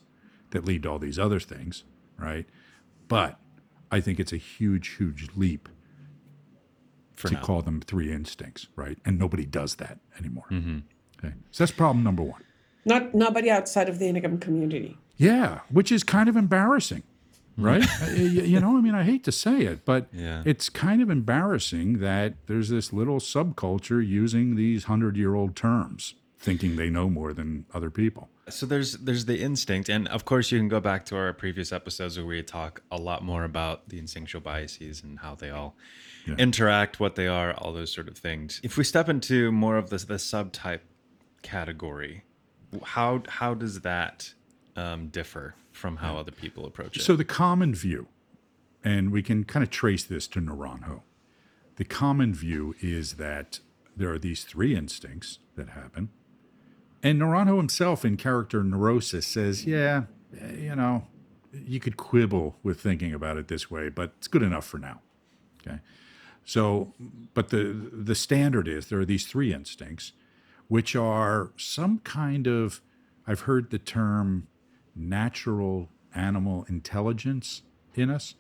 that 0.51 0.65
lead 0.65 0.84
to 0.84 0.89
all 0.89 0.99
these 0.99 1.19
other 1.19 1.39
things, 1.39 1.84
right? 2.17 2.45
But 3.08 3.39
I 3.91 3.99
think 3.99 4.19
it's 4.19 4.34
a 4.34 4.38
huge, 4.38 4.95
huge 4.97 5.30
leap 5.36 5.67
For 7.21 7.27
to 7.29 7.34
now. 7.36 7.41
call 7.41 7.62
them 7.62 7.81
three 7.81 8.12
instincts, 8.12 8.67
right? 8.75 8.97
And 9.05 9.17
nobody 9.19 9.45
does 9.45 9.75
that 9.75 9.99
anymore. 10.19 10.45
Okay, 10.49 11.34
so 11.51 11.63
that's 11.63 11.71
problem 11.71 12.03
number 12.03 12.23
one. 12.23 12.43
Not 12.86 13.13
nobody 13.13 13.49
outside 13.51 13.88
of 13.89 13.99
the 13.99 14.05
Enneagram 14.05 14.41
community. 14.41 14.97
Yeah, 15.17 15.60
which 15.69 15.91
is 15.91 16.03
kind 16.03 16.27
of 16.27 16.36
embarrassing, 16.36 17.03
right? 17.57 17.86
Uh, 18.01 18.12
you 18.13 18.60
know, 18.60 18.75
I 18.77 18.81
mean, 18.81 18.95
I 18.95 19.03
hate 19.03 19.23
to 19.25 19.31
say 19.31 19.62
it, 19.62 19.86
but 19.86 20.07
Yeah. 20.12 20.41
it's 20.45 20.67
kind 20.69 21.01
of 21.01 21.10
embarrassing 21.12 21.99
that 21.99 22.34
there's 22.47 22.69
this 22.69 22.91
little 22.91 23.19
subculture 23.19 24.05
using 24.05 24.55
these 24.55 24.86
hundred-year-old 24.86 25.55
terms, 25.55 26.15
thinking 26.39 26.75
they 26.75 26.89
know 26.89 27.07
more 27.10 27.34
than 27.34 27.65
other 27.73 27.91
people. 27.91 28.29
So 28.53 28.65
there's 28.65 28.93
there's 28.93 29.25
the 29.25 29.41
instinct, 29.41 29.89
and 29.89 30.07
of 30.07 30.25
course 30.25 30.51
you 30.51 30.59
can 30.59 30.67
go 30.67 30.79
back 30.79 31.05
to 31.05 31.15
our 31.15 31.33
previous 31.33 31.71
episodes 31.71 32.17
where 32.17 32.25
we 32.25 32.41
talk 32.43 32.83
a 32.91 32.97
lot 32.97 33.23
more 33.23 33.43
about 33.43 33.89
the 33.89 33.99
instinctual 33.99 34.41
biases 34.41 35.03
and 35.03 35.19
how 35.19 35.35
they 35.35 35.49
all 35.49 35.75
interact, 36.37 36.99
what 36.99 37.15
they 37.15 37.27
are, 37.27 37.53
all 37.53 37.73
those 37.73 37.91
sort 37.91 38.07
of 38.07 38.17
things. 38.17 38.59
If 38.63 38.77
we 38.77 38.83
step 38.83 39.09
into 39.09 39.51
more 39.51 39.77
of 39.77 39.89
this 39.89 40.05
the 40.05 40.15
subtype 40.15 40.81
category, 41.41 42.23
how 42.83 43.23
how 43.27 43.53
does 43.53 43.81
that 43.81 44.33
um, 44.75 45.07
differ 45.07 45.55
from 45.71 45.97
how 45.97 46.17
other 46.17 46.31
people 46.31 46.65
approach 46.65 46.97
it? 46.97 47.01
So 47.01 47.15
the 47.15 47.25
common 47.25 47.73
view, 47.73 48.07
and 48.83 49.11
we 49.11 49.21
can 49.21 49.43
kind 49.43 49.63
of 49.63 49.69
trace 49.69 50.03
this 50.03 50.27
to 50.27 50.41
Naranjo. 50.41 51.01
The 51.77 51.85
common 51.85 52.33
view 52.33 52.75
is 52.81 53.13
that 53.13 53.59
there 53.95 54.11
are 54.11 54.19
these 54.19 54.43
three 54.43 54.75
instincts 54.75 55.39
that 55.55 55.69
happen. 55.69 56.09
And 57.03 57.19
Naranjo 57.19 57.57
himself 57.57 58.05
in 58.05 58.17
character 58.17 58.63
Neurosis 58.63 59.25
says, 59.25 59.65
yeah, 59.65 60.03
eh, 60.39 60.55
you 60.57 60.75
know, 60.75 61.07
you 61.53 61.79
could 61.79 61.97
quibble 61.97 62.55
with 62.63 62.79
thinking 62.79 63.13
about 63.13 63.37
it 63.37 63.47
this 63.47 63.69
way, 63.69 63.89
but 63.89 64.13
it's 64.17 64.27
good 64.27 64.43
enough 64.43 64.65
for 64.65 64.77
now. 64.77 65.01
Okay. 65.61 65.79
So, 66.45 66.93
but 67.33 67.49
the 67.49 67.89
the 67.91 68.15
standard 68.15 68.67
is 68.67 68.87
there 68.87 68.99
are 68.99 69.05
these 69.05 69.25
three 69.25 69.53
instincts, 69.53 70.13
which 70.67 70.95
are 70.95 71.51
some 71.55 71.99
kind 71.99 72.47
of 72.47 72.81
I've 73.27 73.41
heard 73.41 73.69
the 73.69 73.77
term 73.77 74.47
natural 74.95 75.89
animal 76.15 76.65
intelligence 76.67 77.61
in 77.93 78.09
us, 78.09 78.35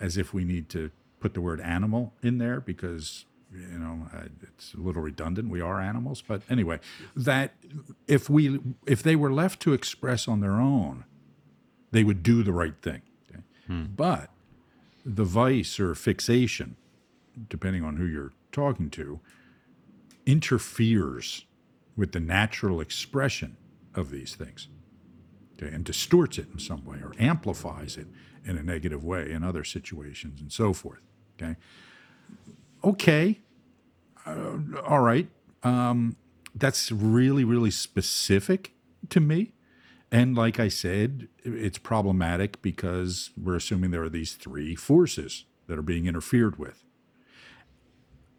as 0.00 0.16
if 0.16 0.34
we 0.34 0.44
need 0.44 0.68
to 0.70 0.90
put 1.20 1.34
the 1.34 1.40
word 1.40 1.60
animal 1.60 2.12
in 2.22 2.38
there 2.38 2.60
because 2.60 3.24
you 3.52 3.78
know 3.78 4.08
it's 4.42 4.74
a 4.74 4.78
little 4.78 5.02
redundant. 5.02 5.50
We 5.50 5.60
are 5.60 5.80
animals, 5.80 6.22
but 6.26 6.42
anyway, 6.50 6.80
that 7.16 7.54
if 8.06 8.28
we 8.28 8.60
if 8.86 9.02
they 9.02 9.16
were 9.16 9.32
left 9.32 9.60
to 9.60 9.72
express 9.72 10.28
on 10.28 10.40
their 10.40 10.60
own, 10.60 11.04
they 11.90 12.04
would 12.04 12.22
do 12.22 12.42
the 12.42 12.52
right 12.52 12.76
thing. 12.80 13.02
okay? 13.30 13.42
Hmm. 13.66 13.84
But 13.96 14.30
the 15.04 15.24
vice 15.24 15.80
or 15.80 15.94
fixation, 15.94 16.76
depending 17.48 17.84
on 17.84 17.96
who 17.96 18.04
you're 18.04 18.32
talking 18.52 18.90
to, 18.90 19.20
interferes 20.26 21.46
with 21.96 22.12
the 22.12 22.20
natural 22.20 22.80
expression 22.80 23.56
of 23.94 24.10
these 24.10 24.34
things 24.34 24.68
okay, 25.60 25.74
and 25.74 25.84
distorts 25.84 26.38
it 26.38 26.46
in 26.52 26.58
some 26.58 26.84
way 26.84 26.98
or 26.98 27.12
amplifies 27.18 27.96
it 27.96 28.06
in 28.44 28.56
a 28.56 28.62
negative 28.62 29.04
way 29.04 29.30
in 29.30 29.42
other 29.42 29.64
situations 29.64 30.40
and 30.40 30.52
so 30.52 30.72
forth. 30.72 31.00
Okay. 31.40 31.56
Okay. 32.84 33.40
Uh, 34.26 34.58
all 34.86 35.00
right. 35.00 35.28
Um, 35.62 36.16
that's 36.54 36.90
really, 36.92 37.44
really 37.44 37.70
specific 37.70 38.72
to 39.10 39.20
me. 39.20 39.52
And 40.10 40.34
like 40.36 40.58
I 40.58 40.68
said, 40.68 41.28
it's 41.44 41.78
problematic 41.78 42.62
because 42.62 43.30
we're 43.36 43.56
assuming 43.56 43.90
there 43.90 44.02
are 44.02 44.08
these 44.08 44.34
three 44.34 44.74
forces 44.74 45.44
that 45.66 45.78
are 45.78 45.82
being 45.82 46.06
interfered 46.06 46.58
with. 46.58 46.82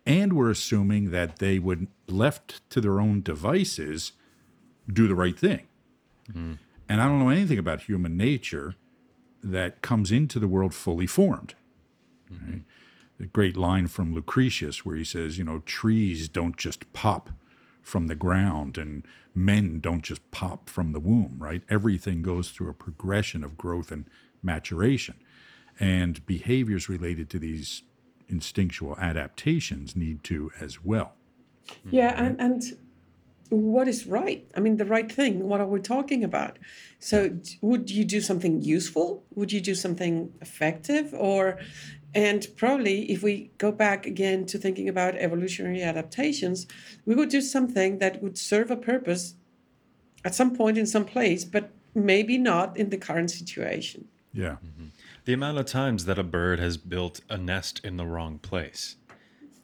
And 0.05 0.33
we're 0.33 0.49
assuming 0.49 1.11
that 1.11 1.37
they 1.37 1.59
would, 1.59 1.87
left 2.07 2.67
to 2.71 2.81
their 2.81 2.99
own 2.99 3.21
devices, 3.21 4.13
do 4.91 5.07
the 5.07 5.13
right 5.13 5.37
thing. 5.37 5.67
And 6.87 7.01
I 7.01 7.07
don't 7.07 7.19
know 7.19 7.29
anything 7.29 7.59
about 7.59 7.81
human 7.83 8.17
nature 8.17 8.73
that 9.43 9.81
comes 9.83 10.11
into 10.11 10.39
the 10.39 10.47
world 10.47 10.73
fully 10.73 11.05
formed. 11.05 11.53
right? 12.31 12.61
Great 13.33 13.57
line 13.57 13.87
from 13.87 14.13
Lucretius 14.13 14.85
where 14.85 14.95
he 14.95 15.03
says, 15.03 15.37
you 15.37 15.43
know, 15.43 15.59
trees 15.59 16.29
don't 16.29 16.57
just 16.57 16.91
pop 16.93 17.29
from 17.81 18.07
the 18.07 18.15
ground 18.15 18.77
and 18.77 19.05
men 19.35 19.79
don't 19.79 20.03
just 20.03 20.29
pop 20.31 20.69
from 20.69 20.93
the 20.93 20.99
womb, 20.99 21.35
right? 21.37 21.63
Everything 21.69 22.21
goes 22.21 22.49
through 22.49 22.69
a 22.69 22.73
progression 22.73 23.43
of 23.43 23.57
growth 23.57 23.91
and 23.91 24.05
maturation. 24.41 25.15
And 25.79 26.25
behaviors 26.25 26.89
related 26.89 27.29
to 27.31 27.39
these 27.39 27.83
instinctual 28.27 28.97
adaptations 28.99 29.95
need 29.95 30.23
to 30.25 30.51
as 30.59 30.83
well. 30.83 31.13
Yeah, 31.89 32.13
and, 32.21 32.39
and 32.39 32.63
what 33.49 33.87
is 33.87 34.05
right? 34.05 34.45
I 34.55 34.59
mean, 34.59 34.77
the 34.77 34.85
right 34.85 35.11
thing. 35.11 35.47
What 35.47 35.59
are 35.59 35.65
we 35.65 35.79
talking 35.79 36.23
about? 36.23 36.59
So, 36.99 37.39
would 37.61 37.89
you 37.89 38.05
do 38.05 38.21
something 38.21 38.61
useful? 38.61 39.23
Would 39.35 39.51
you 39.51 39.61
do 39.61 39.75
something 39.75 40.33
effective? 40.41 41.13
Or, 41.13 41.59
and 42.13 42.47
probably 42.55 43.11
if 43.11 43.21
we 43.21 43.51
go 43.57 43.71
back 43.71 44.05
again 44.05 44.45
to 44.47 44.57
thinking 44.57 44.89
about 44.89 45.15
evolutionary 45.15 45.81
adaptations, 45.81 46.67
we 47.05 47.15
would 47.15 47.29
do 47.29 47.41
something 47.41 47.99
that 47.99 48.21
would 48.23 48.37
serve 48.37 48.71
a 48.71 48.75
purpose 48.75 49.35
at 50.25 50.35
some 50.35 50.55
point 50.55 50.77
in 50.77 50.85
some 50.85 51.05
place, 51.05 51.45
but 51.45 51.71
maybe 51.93 52.37
not 52.37 52.75
in 52.77 52.89
the 52.89 52.97
current 52.97 53.31
situation. 53.31 54.07
Yeah. 54.31 54.57
Mm-hmm. 54.63 54.85
the 55.25 55.33
amount 55.33 55.57
of 55.57 55.65
times 55.65 56.05
that 56.05 56.19
a 56.19 56.23
bird 56.23 56.59
has 56.59 56.77
built 56.77 57.21
a 57.29 57.37
nest 57.37 57.81
in 57.83 57.97
the 57.97 58.05
wrong 58.05 58.37
place. 58.37 58.95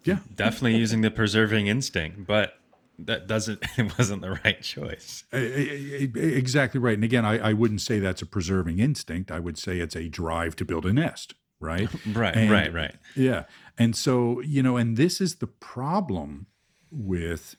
Yeah. 0.04 0.20
Definitely 0.34 0.78
using 0.86 1.02
the 1.02 1.12
preserving 1.12 1.68
instinct, 1.68 2.26
but 2.26 2.60
that 2.98 3.28
doesn't 3.28 3.64
it 3.78 3.98
wasn't 3.98 4.22
the 4.22 4.40
right 4.44 4.62
choice. 4.62 5.24
Exactly 5.32 6.80
right. 6.80 6.96
And 6.96 7.04
again, 7.04 7.26
I, 7.26 7.50
I 7.50 7.54
wouldn't 7.54 7.82
say 7.82 8.00
that's 8.00 8.22
a 8.22 8.26
preserving 8.26 8.80
instinct. 8.80 9.32
I 9.32 9.40
would 9.40 9.58
say 9.58 9.80
it's 9.80 9.96
a 9.96 10.08
drive 10.08 10.56
to 10.58 10.66
build 10.66 10.86
a 10.86 10.94
nest, 10.94 11.36
right? 11.60 11.90
Right, 12.14 12.36
And- 12.36 12.52
right, 12.52 12.74
right. 12.74 12.96
Yeah. 13.16 13.44
And 13.78 13.96
so, 13.96 14.42
you 14.42 14.64
know, 14.64 14.78
and 14.78 14.96
this 14.98 15.20
is 15.20 15.36
the 15.36 15.48
problem 15.48 16.48
with 16.92 17.56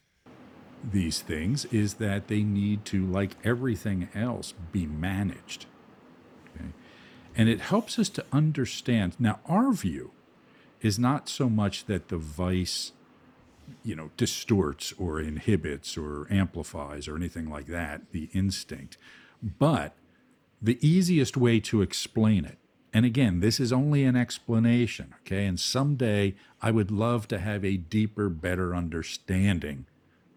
these 0.92 1.20
things 1.20 1.64
is 1.66 1.94
that 1.94 2.28
they 2.28 2.42
need 2.42 2.84
to, 2.86 3.04
like 3.04 3.32
everything 3.44 4.08
else, 4.14 4.54
be 4.72 4.86
managed. 4.86 5.66
Okay. 6.54 6.68
And 7.36 7.48
it 7.48 7.60
helps 7.60 7.98
us 7.98 8.08
to 8.10 8.24
understand. 8.32 9.16
Now, 9.18 9.40
our 9.46 9.72
view 9.72 10.12
is 10.80 10.98
not 10.98 11.28
so 11.28 11.48
much 11.50 11.86
that 11.86 12.08
the 12.08 12.16
vice, 12.18 12.92
you 13.82 13.96
know, 13.96 14.10
distorts 14.16 14.92
or 14.96 15.20
inhibits 15.20 15.96
or 15.98 16.26
amplifies 16.30 17.08
or 17.08 17.16
anything 17.16 17.50
like 17.50 17.66
that, 17.66 18.12
the 18.12 18.30
instinct, 18.32 18.96
but 19.42 19.94
the 20.62 20.78
easiest 20.86 21.36
way 21.36 21.60
to 21.60 21.82
explain 21.82 22.44
it. 22.44 22.58
And 22.96 23.04
again, 23.04 23.40
this 23.40 23.60
is 23.60 23.74
only 23.74 24.04
an 24.04 24.16
explanation, 24.16 25.14
okay? 25.20 25.44
And 25.44 25.60
someday 25.60 26.34
I 26.62 26.70
would 26.70 26.90
love 26.90 27.28
to 27.28 27.38
have 27.38 27.62
a 27.62 27.76
deeper, 27.76 28.30
better 28.30 28.74
understanding 28.74 29.84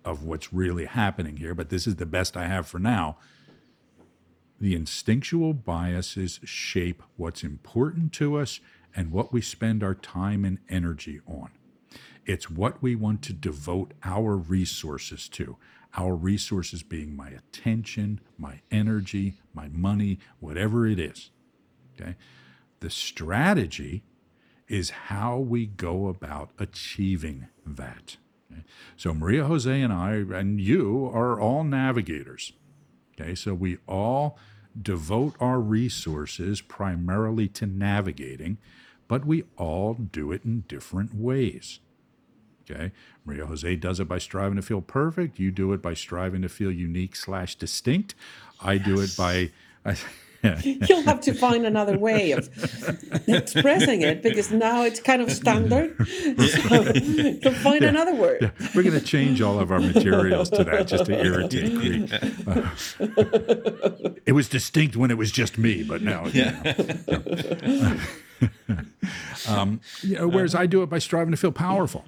of 0.03 0.25
what's 0.25 0.51
really 0.51 0.83
happening 0.83 1.37
here, 1.37 1.55
but 1.55 1.69
this 1.69 1.87
is 1.87 1.95
the 1.95 2.05
best 2.05 2.35
I 2.35 2.47
have 2.47 2.67
for 2.67 2.77
now. 2.77 3.15
The 4.59 4.75
instinctual 4.75 5.53
biases 5.53 6.41
shape 6.43 7.01
what's 7.15 7.45
important 7.45 8.11
to 8.15 8.37
us 8.37 8.59
and 8.93 9.13
what 9.13 9.31
we 9.31 9.39
spend 9.39 9.81
our 9.81 9.95
time 9.95 10.43
and 10.43 10.57
energy 10.67 11.21
on. 11.25 11.51
It's 12.25 12.49
what 12.49 12.81
we 12.81 12.93
want 12.93 13.21
to 13.21 13.31
devote 13.31 13.93
our 14.03 14.35
resources 14.35 15.29
to. 15.29 15.55
Our 15.95 16.13
resources 16.13 16.83
being 16.83 17.15
my 17.15 17.29
attention, 17.29 18.19
my 18.37 18.59
energy, 18.69 19.35
my 19.53 19.69
money, 19.69 20.19
whatever 20.41 20.85
it 20.85 20.99
is. 20.99 21.31
Okay. 21.97 22.17
The 22.79 22.89
strategy 22.89 24.03
is 24.67 24.89
how 24.91 25.37
we 25.37 25.65
go 25.65 26.07
about 26.07 26.51
achieving 26.59 27.47
that. 27.65 28.17
Okay? 28.51 28.63
So 28.95 29.13
Maria 29.13 29.45
Jose 29.45 29.81
and 29.81 29.91
I 29.91 30.13
and 30.13 30.61
you 30.61 31.09
are 31.13 31.39
all 31.39 31.63
navigators. 31.63 32.53
Okay, 33.19 33.35
so 33.35 33.53
we 33.53 33.79
all 33.87 34.37
devote 34.79 35.35
our 35.39 35.59
resources 35.59 36.61
primarily 36.61 37.47
to 37.49 37.65
navigating, 37.65 38.57
but 39.07 39.25
we 39.25 39.43
all 39.57 39.93
do 39.95 40.31
it 40.31 40.45
in 40.45 40.61
different 40.67 41.13
ways. 41.13 41.79
Okay, 42.69 42.91
Maria 43.25 43.47
Jose 43.47 43.75
does 43.77 43.99
it 43.99 44.07
by 44.07 44.19
striving 44.19 44.55
to 44.55 44.61
feel 44.61 44.81
perfect. 44.81 45.39
You 45.39 45.51
do 45.51 45.73
it 45.73 45.81
by 45.81 45.95
striving 45.95 46.43
to 46.43 46.49
feel 46.49 46.71
unique 46.71 47.15
slash 47.15 47.55
distinct. 47.55 48.15
I 48.61 48.77
do 48.77 49.01
it 49.01 49.15
by. 49.17 49.49
You'll 50.63 51.01
have 51.03 51.19
to 51.21 51.33
find 51.33 51.65
another 51.65 51.97
way 51.97 52.31
of 52.31 52.49
expressing 53.27 54.01
it 54.01 54.21
because 54.23 54.51
now 54.51 54.83
it's 54.83 54.99
kind 54.99 55.21
of 55.21 55.31
standard. 55.31 55.95
So, 56.49 56.83
so 57.41 57.51
find 57.51 57.83
another 57.83 58.13
word. 58.13 58.51
We're 58.75 58.83
going 58.83 58.99
to 58.99 59.05
change 59.05 59.41
all 59.41 59.59
of 59.59 59.71
our 59.71 59.79
materials 59.79 60.49
to 60.51 60.63
that 60.63 60.87
just 60.87 61.05
to 61.05 61.23
irritate 61.23 61.75
Creek. 61.75 62.11
Uh, 62.47 62.69
it 64.25 64.33
was 64.33 64.49
distinct 64.49 64.95
when 64.95 65.11
it 65.11 65.17
was 65.17 65.31
just 65.31 65.57
me, 65.57 65.83
but 65.83 66.01
now. 66.01 66.25
Yeah. 66.27 66.75
Um, 69.47 69.81
you 70.01 70.15
know, 70.15 70.27
whereas 70.27 70.55
I 70.55 70.65
do 70.65 70.83
it 70.83 70.89
by 70.89 70.99
striving 70.99 71.31
to 71.31 71.37
feel 71.37 71.51
powerful. 71.51 72.05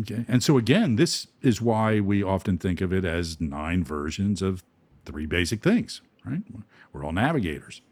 Okay. 0.00 0.24
And 0.28 0.42
so, 0.42 0.58
again, 0.58 0.96
this 0.96 1.26
is 1.42 1.60
why 1.60 2.00
we 2.00 2.22
often 2.22 2.58
think 2.58 2.80
of 2.80 2.92
it 2.92 3.04
as 3.04 3.40
nine 3.40 3.84
versions 3.84 4.42
of 4.42 4.62
three 5.04 5.26
basic 5.26 5.62
things, 5.62 6.00
right? 6.24 6.42
We're 6.92 7.04
all 7.04 7.12
navigators, 7.12 7.82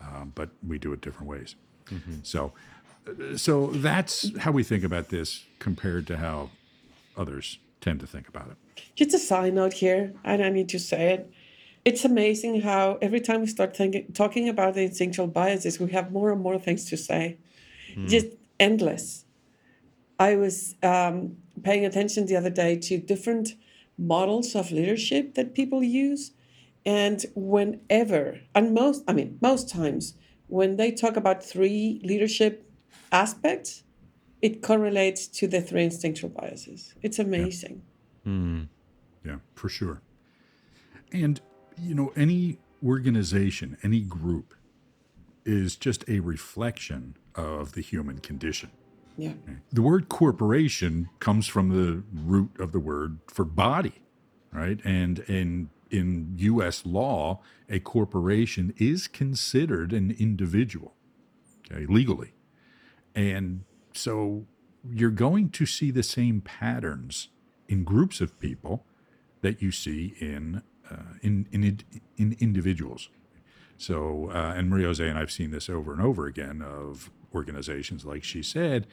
um, 0.00 0.32
but 0.34 0.50
we 0.66 0.78
do 0.78 0.92
it 0.92 1.00
different 1.00 1.28
ways. 1.28 1.56
Mm-hmm. 1.86 2.20
So, 2.22 2.52
so 3.36 3.68
that's 3.68 4.36
how 4.38 4.52
we 4.52 4.62
think 4.62 4.84
about 4.84 5.08
this 5.08 5.44
compared 5.58 6.06
to 6.08 6.16
how 6.16 6.50
others 7.16 7.58
tend 7.80 8.00
to 8.00 8.06
think 8.06 8.28
about 8.28 8.48
it. 8.48 8.56
Just 8.94 9.14
a 9.14 9.18
side 9.18 9.54
note 9.54 9.74
here, 9.74 10.12
and 10.24 10.42
I 10.42 10.50
need 10.50 10.68
to 10.70 10.78
say 10.78 11.14
it. 11.14 11.32
It's 11.84 12.04
amazing 12.04 12.60
how 12.60 12.98
every 13.00 13.20
time 13.20 13.40
we 13.40 13.46
start 13.46 13.76
thinking, 13.76 14.12
talking 14.12 14.48
about 14.48 14.74
the 14.74 14.82
instinctual 14.82 15.28
biases, 15.28 15.80
we 15.80 15.90
have 15.92 16.12
more 16.12 16.30
and 16.30 16.42
more 16.42 16.58
things 16.58 16.84
to 16.90 16.96
say. 16.96 17.38
Mm. 17.96 18.08
Just 18.08 18.26
endless. 18.58 19.24
I 20.18 20.36
was 20.36 20.74
um, 20.82 21.38
paying 21.62 21.86
attention 21.86 22.26
the 22.26 22.36
other 22.36 22.50
day 22.50 22.76
to 22.76 22.98
different 22.98 23.54
models 23.96 24.54
of 24.54 24.70
leadership 24.70 25.34
that 25.34 25.54
people 25.54 25.82
use. 25.82 26.32
And 26.86 27.24
whenever, 27.34 28.40
and 28.54 28.74
most, 28.74 29.04
I 29.06 29.12
mean, 29.12 29.38
most 29.40 29.68
times, 29.68 30.14
when 30.46 30.76
they 30.76 30.90
talk 30.90 31.16
about 31.16 31.44
three 31.44 32.00
leadership 32.02 32.70
aspects, 33.12 33.84
it 34.40 34.62
correlates 34.62 35.26
to 35.28 35.46
the 35.46 35.60
three 35.60 35.84
instinctual 35.84 36.30
biases. 36.30 36.94
It's 37.02 37.18
amazing. 37.18 37.82
Yeah. 38.24 38.32
Mm. 38.32 38.68
yeah, 39.24 39.36
for 39.54 39.68
sure. 39.68 40.00
And, 41.12 41.40
you 41.78 41.94
know, 41.94 42.12
any 42.16 42.58
organization, 42.84 43.76
any 43.82 44.00
group 44.00 44.54
is 45.44 45.76
just 45.76 46.08
a 46.08 46.20
reflection 46.20 47.16
of 47.34 47.72
the 47.72 47.80
human 47.80 48.18
condition. 48.18 48.70
Yeah. 49.16 49.32
The 49.72 49.82
word 49.82 50.08
corporation 50.08 51.10
comes 51.18 51.46
from 51.46 51.68
the 51.70 52.02
root 52.12 52.50
of 52.58 52.72
the 52.72 52.80
word 52.80 53.18
for 53.26 53.44
body, 53.44 54.02
right? 54.52 54.80
And 54.84 55.18
in 55.20 55.68
in 55.90 56.34
US 56.38 56.86
law, 56.86 57.40
a 57.68 57.80
corporation 57.80 58.74
is 58.76 59.08
considered 59.08 59.92
an 59.92 60.10
individual, 60.18 60.94
okay, 61.70 61.86
legally. 61.86 62.32
And 63.14 63.64
so 63.92 64.46
you're 64.88 65.10
going 65.10 65.50
to 65.50 65.66
see 65.66 65.90
the 65.90 66.02
same 66.02 66.40
patterns 66.40 67.28
in 67.68 67.84
groups 67.84 68.20
of 68.20 68.38
people 68.40 68.84
that 69.42 69.62
you 69.62 69.70
see 69.70 70.14
in 70.20 70.62
uh, 70.90 71.14
in, 71.22 71.46
in 71.52 71.80
in 72.16 72.36
individuals. 72.40 73.08
So, 73.76 74.30
uh, 74.30 74.54
and 74.56 74.68
Maria 74.68 74.88
Jose 74.88 75.08
and 75.08 75.18
I've 75.18 75.30
seen 75.30 75.52
this 75.52 75.70
over 75.70 75.92
and 75.92 76.02
over 76.02 76.26
again 76.26 76.60
of 76.60 77.10
organizations, 77.34 78.04
like 78.04 78.24
she 78.24 78.42
said, 78.42 78.86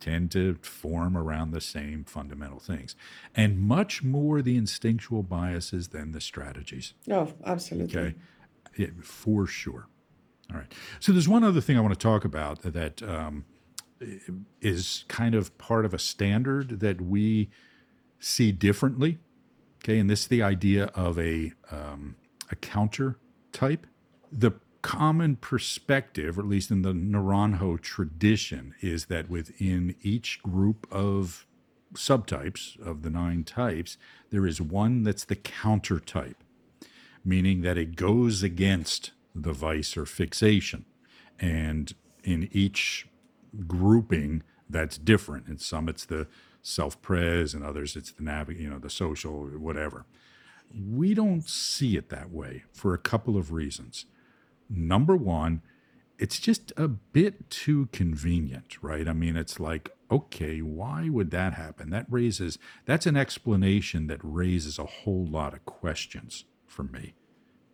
tend 0.00 0.30
to 0.32 0.56
form 0.62 1.16
around 1.16 1.50
the 1.52 1.60
same 1.60 2.04
fundamental 2.04 2.58
things, 2.58 2.94
and 3.34 3.58
much 3.58 4.02
more 4.02 4.42
the 4.42 4.56
instinctual 4.56 5.22
biases 5.22 5.88
than 5.88 6.12
the 6.12 6.20
strategies. 6.20 6.94
Oh, 7.10 7.32
absolutely. 7.44 7.98
Okay, 7.98 8.14
yeah, 8.76 8.88
for 9.02 9.46
sure. 9.46 9.88
All 10.50 10.58
right. 10.58 10.72
So 11.00 11.12
there's 11.12 11.28
one 11.28 11.44
other 11.44 11.60
thing 11.60 11.76
I 11.76 11.80
want 11.80 11.94
to 11.94 11.98
talk 11.98 12.24
about 12.24 12.62
that 12.62 13.02
um, 13.02 13.44
is 14.60 15.04
kind 15.08 15.34
of 15.34 15.56
part 15.58 15.84
of 15.84 15.92
a 15.92 15.98
standard 15.98 16.80
that 16.80 17.00
we 17.00 17.50
see 18.18 18.52
differently. 18.52 19.18
Okay, 19.82 19.98
and 19.98 20.08
this 20.10 20.22
is 20.22 20.26
the 20.28 20.42
idea 20.42 20.86
of 20.94 21.18
a 21.18 21.52
um, 21.70 22.16
a 22.50 22.56
counter 22.56 23.18
type. 23.52 23.86
The 24.30 24.52
common 24.86 25.34
perspective, 25.34 26.38
or 26.38 26.42
at 26.42 26.48
least 26.48 26.70
in 26.70 26.82
the 26.82 26.92
Naranjo 26.92 27.80
tradition, 27.80 28.72
is 28.80 29.06
that 29.06 29.28
within 29.28 29.96
each 30.00 30.40
group 30.44 30.86
of 30.92 31.44
subtypes 31.94 32.78
of 32.80 33.02
the 33.02 33.10
nine 33.10 33.42
types, 33.42 33.98
there 34.30 34.46
is 34.46 34.60
one 34.60 35.02
that's 35.02 35.24
the 35.24 35.34
counter 35.34 35.98
type, 35.98 36.36
meaning 37.24 37.62
that 37.62 37.76
it 37.76 37.96
goes 37.96 38.44
against 38.44 39.10
the 39.34 39.52
vice 39.52 39.96
or 39.96 40.06
fixation. 40.06 40.84
And 41.40 41.92
in 42.22 42.48
each 42.52 43.08
grouping, 43.66 44.44
that's 44.70 44.98
different. 44.98 45.48
In 45.48 45.58
some, 45.58 45.88
it's 45.88 46.04
the 46.04 46.28
self-pres, 46.62 47.54
and 47.54 47.64
others, 47.64 47.96
it's 47.96 48.12
the 48.12 48.22
nav, 48.22 48.52
you 48.52 48.70
know, 48.70 48.78
the 48.78 48.88
social, 48.88 49.46
whatever. 49.46 50.06
We 50.72 51.12
don't 51.12 51.48
see 51.48 51.96
it 51.96 52.08
that 52.10 52.30
way 52.30 52.62
for 52.72 52.94
a 52.94 52.98
couple 52.98 53.36
of 53.36 53.52
reasons. 53.52 54.06
Number 54.68 55.16
one, 55.16 55.62
it's 56.18 56.38
just 56.38 56.72
a 56.76 56.88
bit 56.88 57.50
too 57.50 57.88
convenient, 57.92 58.82
right? 58.82 59.06
I 59.06 59.12
mean, 59.12 59.36
it's 59.36 59.60
like, 59.60 59.90
okay, 60.10 60.60
why 60.60 61.08
would 61.08 61.30
that 61.30 61.54
happen? 61.54 61.90
That 61.90 62.06
raises, 62.08 62.58
that's 62.84 63.06
an 63.06 63.16
explanation 63.16 64.06
that 64.06 64.20
raises 64.22 64.78
a 64.78 64.84
whole 64.84 65.26
lot 65.26 65.52
of 65.52 65.64
questions 65.64 66.44
for 66.66 66.84
me. 66.84 67.14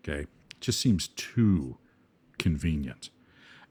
Okay. 0.01 0.27
Just 0.61 0.81
seems 0.81 1.09
too 1.09 1.79
convenient. 2.39 3.11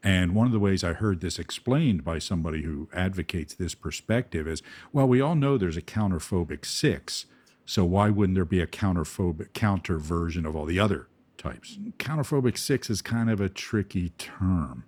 And 0.02 0.34
one 0.34 0.46
of 0.46 0.52
the 0.52 0.58
ways 0.58 0.82
I 0.82 0.94
heard 0.94 1.20
this 1.20 1.38
explained 1.38 2.04
by 2.04 2.18
somebody 2.18 2.62
who 2.62 2.88
advocates 2.92 3.54
this 3.54 3.74
perspective 3.74 4.48
is 4.48 4.62
well, 4.92 5.06
we 5.06 5.20
all 5.20 5.36
know 5.36 5.56
there's 5.56 5.76
a 5.76 5.82
counterphobic 5.82 6.64
six. 6.64 7.26
So 7.64 7.84
why 7.84 8.10
wouldn't 8.10 8.34
there 8.34 8.44
be 8.44 8.60
a 8.60 8.66
counterphobic 8.66 9.52
counter 9.52 9.98
version 9.98 10.44
of 10.44 10.56
all 10.56 10.64
the 10.64 10.80
other 10.80 11.08
types. 11.42 11.78
Counterphobic 11.98 12.56
six 12.56 12.88
is 12.88 13.02
kind 13.02 13.28
of 13.30 13.40
a 13.40 13.48
tricky 13.48 14.10
term 14.10 14.84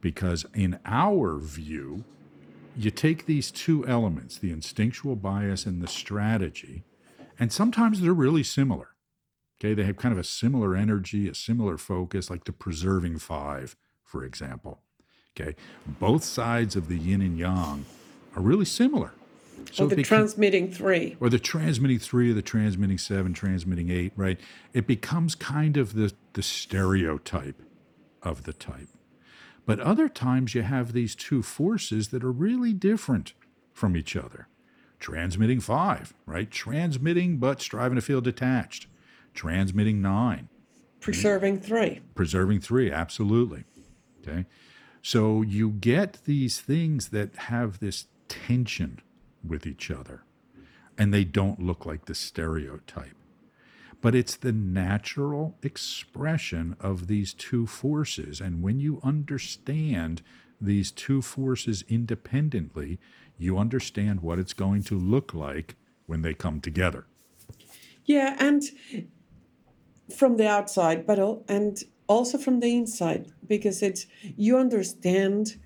because, 0.00 0.46
in 0.54 0.78
our 0.84 1.38
view, 1.38 2.04
you 2.76 2.90
take 2.90 3.26
these 3.26 3.50
two 3.50 3.86
elements, 3.86 4.38
the 4.38 4.52
instinctual 4.52 5.16
bias 5.16 5.66
and 5.66 5.82
the 5.82 5.88
strategy, 5.88 6.84
and 7.38 7.52
sometimes 7.52 8.00
they're 8.00 8.12
really 8.12 8.42
similar. 8.42 8.88
Okay, 9.60 9.74
they 9.74 9.84
have 9.84 9.96
kind 9.96 10.12
of 10.12 10.18
a 10.18 10.24
similar 10.24 10.74
energy, 10.74 11.28
a 11.28 11.34
similar 11.34 11.76
focus, 11.76 12.30
like 12.30 12.44
the 12.44 12.52
preserving 12.52 13.18
five, 13.18 13.76
for 14.04 14.24
example. 14.24 14.80
Okay, 15.38 15.54
both 15.86 16.24
sides 16.24 16.76
of 16.76 16.88
the 16.88 16.96
yin 16.96 17.20
and 17.20 17.38
yang 17.38 17.84
are 18.34 18.42
really 18.42 18.64
similar. 18.64 19.12
So 19.72 19.84
or 19.84 19.88
the 19.88 20.02
transmitting 20.02 20.70
three. 20.70 21.16
Or 21.20 21.28
the 21.28 21.38
transmitting 21.38 21.98
three, 21.98 22.30
or 22.30 22.34
the 22.34 22.42
transmitting 22.42 22.98
seven, 22.98 23.32
transmitting 23.32 23.90
eight, 23.90 24.12
right? 24.16 24.38
It 24.72 24.86
becomes 24.86 25.34
kind 25.34 25.76
of 25.76 25.94
the, 25.94 26.12
the 26.32 26.42
stereotype 26.42 27.62
of 28.22 28.44
the 28.44 28.52
type. 28.52 28.88
But 29.66 29.80
other 29.80 30.08
times 30.08 30.54
you 30.54 30.62
have 30.62 30.92
these 30.92 31.14
two 31.14 31.42
forces 31.42 32.08
that 32.08 32.24
are 32.24 32.32
really 32.32 32.72
different 32.72 33.34
from 33.72 33.96
each 33.96 34.16
other. 34.16 34.48
Transmitting 34.98 35.60
five, 35.60 36.12
right? 36.26 36.50
Transmitting 36.50 37.38
but 37.38 37.60
striving 37.60 37.96
to 37.96 38.02
feel 38.02 38.20
detached. 38.20 38.86
Transmitting 39.32 40.02
nine. 40.02 40.48
Preserving 41.00 41.60
three. 41.60 42.00
Preserving 42.14 42.60
three, 42.60 42.90
absolutely. 42.90 43.64
Okay. 44.22 44.44
So 45.02 45.40
you 45.40 45.70
get 45.70 46.18
these 46.24 46.60
things 46.60 47.08
that 47.08 47.34
have 47.36 47.80
this 47.80 48.06
tension 48.28 49.00
with 49.46 49.66
each 49.66 49.90
other. 49.90 50.24
And 50.98 51.12
they 51.14 51.24
don't 51.24 51.62
look 51.62 51.86
like 51.86 52.04
the 52.04 52.14
stereotype. 52.14 53.16
But 54.00 54.14
it's 54.14 54.36
the 54.36 54.52
natural 54.52 55.56
expression 55.62 56.76
of 56.80 57.06
these 57.06 57.34
two 57.34 57.66
forces. 57.66 58.40
And 58.40 58.62
when 58.62 58.80
you 58.80 59.00
understand 59.02 60.22
these 60.60 60.90
two 60.90 61.22
forces 61.22 61.84
independently, 61.88 62.98
you 63.38 63.58
understand 63.58 64.20
what 64.20 64.38
it's 64.38 64.52
going 64.52 64.82
to 64.84 64.98
look 64.98 65.32
like 65.32 65.76
when 66.06 66.22
they 66.22 66.34
come 66.34 66.60
together. 66.60 67.06
Yeah, 68.04 68.36
and 68.38 68.62
from 70.14 70.36
the 70.36 70.48
outside, 70.48 71.06
but 71.06 71.18
and 71.48 71.82
also 72.06 72.36
from 72.38 72.60
the 72.60 72.74
inside, 72.74 73.30
because 73.46 73.82
it's 73.82 74.06
you 74.36 74.58
understand 74.58 75.56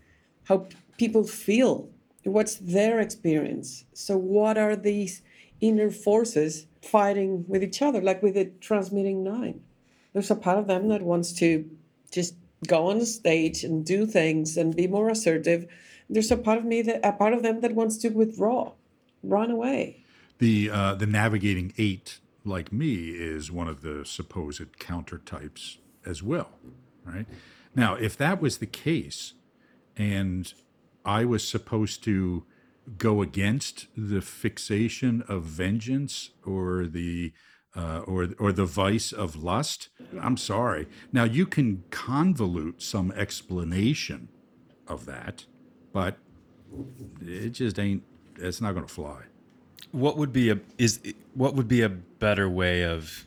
how 0.45 0.67
people 0.99 1.25
feel 1.25 1.89
what's 2.25 2.57
their 2.57 3.01
experience? 3.01 3.85
So 3.93 4.17
what 4.17 4.59
are 4.59 4.77
these 4.77 5.23
inner 5.61 5.91
forces 5.91 6.67
fighting 6.83 7.45
with 7.49 7.63
each 7.63 7.83
other 7.83 8.01
like 8.01 8.23
with 8.23 8.35
the 8.35 8.47
transmitting 8.61 9.23
nine? 9.23 9.61
There's 10.13 10.31
a 10.31 10.37
part 10.37 10.59
of 10.59 10.67
them 10.67 10.89
that 10.89 11.03
wants 11.03 11.33
to 11.35 11.69
just 12.11 12.35
go 12.67 12.89
on 12.89 13.05
stage 13.05 13.65
and 13.65 13.85
do 13.85 14.07
things 14.07 14.57
and 14.57 14.75
be 14.75 14.87
more 14.87 15.09
assertive. 15.09 15.67
There's 16.09 16.31
a 16.31 16.37
part 16.37 16.59
of 16.59 16.65
me 16.65 16.83
that 16.83 17.01
a 17.05 17.13
part 17.13 17.35
of 17.35 17.43
them 17.43 17.61
that 17.61 17.75
wants 17.75 17.97
to 17.99 18.09
withdraw 18.11 18.73
run 19.23 19.51
away. 19.51 20.05
The 20.39 20.71
uh, 20.71 20.95
the 20.95 21.07
navigating 21.07 21.73
eight 21.79 22.21
like 22.45 22.73
me 22.73 23.11
is 23.11 23.51
one 23.51 23.69
of 23.69 23.81
the 23.81 24.05
supposed 24.05 24.79
counter 24.79 25.19
types 25.19 25.79
as 26.05 26.23
well 26.23 26.51
right? 27.05 27.27
Now 27.75 27.95
if 27.95 28.17
that 28.17 28.41
was 28.41 28.59
the 28.59 28.67
case 28.67 29.35
and 29.97 30.53
I 31.05 31.25
was 31.25 31.47
supposed 31.47 32.03
to 32.05 32.45
go 32.99 33.23
against 33.23 33.87
the 33.97 34.21
fixation 34.21 35.23
of 35.29 35.45
vengeance 35.45 36.31
or 36.45 36.87
the 36.87 37.33
uh, 37.77 38.01
or 38.07 38.29
or 38.39 38.53
the 38.53 38.65
vice 38.67 39.11
of 39.13 39.35
lust. 39.43 39.89
I'm 40.21 40.37
sorry. 40.37 40.87
Now 41.13 41.25
you 41.25 41.45
can 41.47 41.85
convolute 41.91 42.81
some 42.83 43.11
explanation 43.13 44.29
of 44.87 45.07
that, 45.07 45.47
but 45.93 46.19
it 47.21 47.51
just 47.51 47.79
ain't. 47.79 48.03
It's 48.37 48.61
not 48.61 48.73
going 48.75 48.87
to 48.87 48.93
fly. 48.93 49.23
What 49.93 50.17
would 50.17 50.33
be 50.33 50.51
a 50.51 50.59
is 50.79 51.01
what 51.35 51.55
would 51.55 51.69
be 51.69 51.83
a 51.83 51.89
better 51.89 52.49
way 52.49 52.85
of 52.85 53.27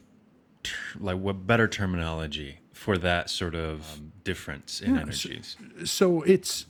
like 0.99 1.17
what 1.17 1.45
better 1.47 1.67
terminology 1.67 2.59
for 2.73 2.97
that 2.97 3.29
sort 3.29 3.55
of 3.55 3.93
um, 3.99 4.11
difference 4.23 4.81
in 4.81 4.95
Yeah, 4.95 5.01
so- 5.11 5.29
energies? 5.29 5.57
So 5.85 6.21
it's 6.23 6.65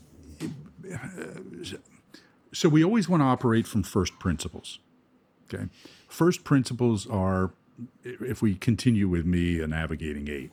so 2.53 2.69
we 2.69 2.83
always 2.83 3.09
want 3.09 3.21
to 3.21 3.25
operate 3.25 3.67
from 3.67 3.83
first 3.83 4.19
principles. 4.19 4.79
Okay, 5.53 5.65
first 6.07 6.43
principles 6.43 7.07
are 7.07 7.51
if 8.03 8.41
we 8.41 8.55
continue 8.55 9.07
with 9.07 9.25
me 9.25 9.61
a 9.61 9.67
navigating 9.67 10.27
eight, 10.27 10.51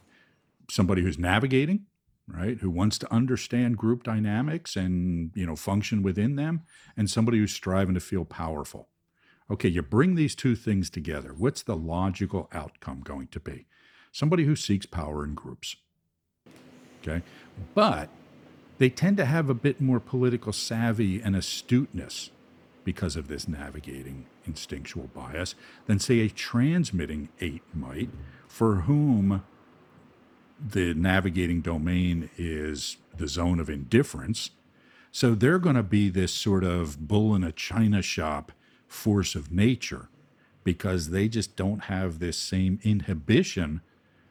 somebody 0.70 1.02
who's 1.02 1.18
navigating, 1.18 1.86
right, 2.28 2.58
who 2.58 2.70
wants 2.70 2.98
to 2.98 3.12
understand 3.12 3.76
group 3.76 4.02
dynamics 4.02 4.76
and 4.76 5.30
you 5.34 5.46
know 5.46 5.56
function 5.56 6.02
within 6.02 6.36
them, 6.36 6.62
and 6.96 7.10
somebody 7.10 7.38
who's 7.38 7.52
striving 7.52 7.94
to 7.94 8.00
feel 8.00 8.24
powerful. 8.24 8.88
Okay, 9.50 9.68
you 9.68 9.82
bring 9.82 10.14
these 10.14 10.34
two 10.34 10.56
things 10.56 10.88
together. 10.88 11.34
What's 11.36 11.62
the 11.62 11.76
logical 11.76 12.48
outcome 12.52 13.02
going 13.02 13.28
to 13.28 13.40
be? 13.40 13.66
Somebody 14.10 14.44
who 14.44 14.56
seeks 14.56 14.86
power 14.86 15.24
in 15.24 15.34
groups. 15.34 15.76
Okay, 17.02 17.22
but 17.74 18.08
they 18.78 18.90
tend 18.90 19.16
to 19.18 19.24
have 19.24 19.48
a 19.48 19.54
bit 19.54 19.80
more 19.80 20.00
political 20.00 20.52
savvy 20.52 21.20
and 21.20 21.36
astuteness 21.36 22.30
because 22.84 23.16
of 23.16 23.28
this 23.28 23.48
navigating 23.48 24.26
instinctual 24.46 25.08
bias 25.14 25.54
than, 25.86 25.98
say, 25.98 26.20
a 26.20 26.28
transmitting 26.28 27.28
eight 27.40 27.62
might, 27.72 28.10
for 28.46 28.82
whom 28.82 29.42
the 30.60 30.94
navigating 30.94 31.60
domain 31.60 32.30
is 32.36 32.98
the 33.16 33.28
zone 33.28 33.58
of 33.60 33.70
indifference. 33.70 34.50
So 35.10 35.34
they're 35.34 35.58
going 35.58 35.76
to 35.76 35.82
be 35.82 36.10
this 36.10 36.32
sort 36.32 36.64
of 36.64 37.06
bull 37.06 37.34
in 37.34 37.44
a 37.44 37.52
china 37.52 38.02
shop 38.02 38.52
force 38.86 39.34
of 39.34 39.50
nature 39.50 40.08
because 40.62 41.10
they 41.10 41.28
just 41.28 41.56
don't 41.56 41.84
have 41.84 42.18
this 42.18 42.36
same 42.36 42.80
inhibition 42.82 43.80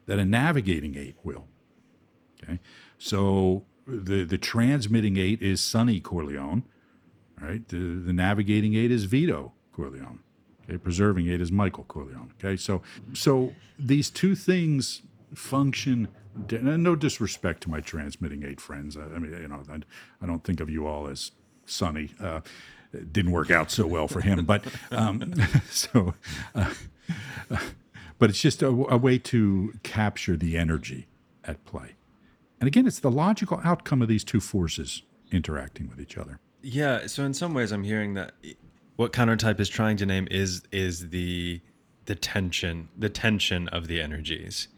that 0.06 0.20
a 0.20 0.26
navigating 0.26 0.98
eight 0.98 1.16
will. 1.24 1.48
Okay, 2.44 2.60
so 2.98 3.64
the 3.88 4.24
the 4.24 4.38
transmitting 4.38 5.18
eight 5.18 5.42
is 5.42 5.62
Sonny 5.62 6.00
Corleone, 6.00 6.64
right? 7.42 7.68
The 7.68 7.78
the 7.78 8.14
navigating 8.14 8.76
eight 8.76 8.92
is 8.92 9.06
Vito 9.06 9.54
Corleone. 9.74 10.20
Okay, 10.64 10.78
preserving 10.78 11.28
eight 11.28 11.42
is 11.42 11.52
Michael 11.52 11.84
Corleone. 11.86 12.32
Okay, 12.40 12.56
so 12.56 12.82
so 13.14 13.54
these 13.78 14.10
two 14.10 14.36
things 14.36 15.02
function. 15.36 16.08
No 16.50 16.96
disrespect 16.96 17.62
to 17.64 17.70
my 17.70 17.80
transmitting 17.80 18.44
eight 18.44 18.60
friends. 18.60 18.98
I, 18.98 19.04
I 19.04 19.20
mean, 19.20 19.34
you 19.34 19.48
know, 19.48 19.62
I, 19.70 19.80
I 20.22 20.26
don't 20.26 20.44
think 20.44 20.62
of 20.62 20.70
you 20.70 20.88
all 20.88 21.08
as 21.08 21.32
Sonny. 21.68 22.10
Uh, 22.20 22.42
it 22.92 23.14
didn't 23.14 23.32
work 23.32 23.52
out 23.52 23.70
so 23.70 23.86
well 23.86 24.08
for 24.08 24.22
him, 24.22 24.46
but 24.46 24.64
um, 24.92 25.34
so. 25.70 26.16
Uh, 26.56 26.74
but 28.18 28.30
it's 28.30 28.40
just 28.40 28.62
a, 28.62 28.68
a 28.68 28.98
way 28.98 29.18
to 29.18 29.74
capture 29.84 30.38
the 30.38 30.58
energy 30.58 31.08
at 31.44 31.66
play. 31.66 31.96
And 32.64 32.68
again, 32.70 32.88
it's 32.88 33.00
the 33.00 33.12
logical 33.12 33.60
outcome 33.66 34.02
of 34.02 34.08
these 34.08 34.24
two 34.24 34.40
forces 34.40 35.02
interacting 35.34 35.90
with 35.90 36.00
each 36.00 36.18
other. 36.18 36.40
Yeah, 36.62 37.08
so 37.08 37.26
in 37.26 37.34
some 37.34 37.54
ways, 37.54 37.74
I'm 37.74 37.84
hearing 37.84 38.14
that 38.14 38.32
what 38.96 39.12
countertype 39.12 39.60
is 39.60 39.68
trying 39.68 39.98
to 39.98 40.06
name 40.06 40.30
is 40.32 40.62
is 40.72 41.10
the 41.10 41.60
the 42.06 42.16
tension, 42.16 42.88
the 42.98 43.10
tension 43.10 43.68
of 43.68 43.88
the 43.88 44.00
energies. 44.00 44.70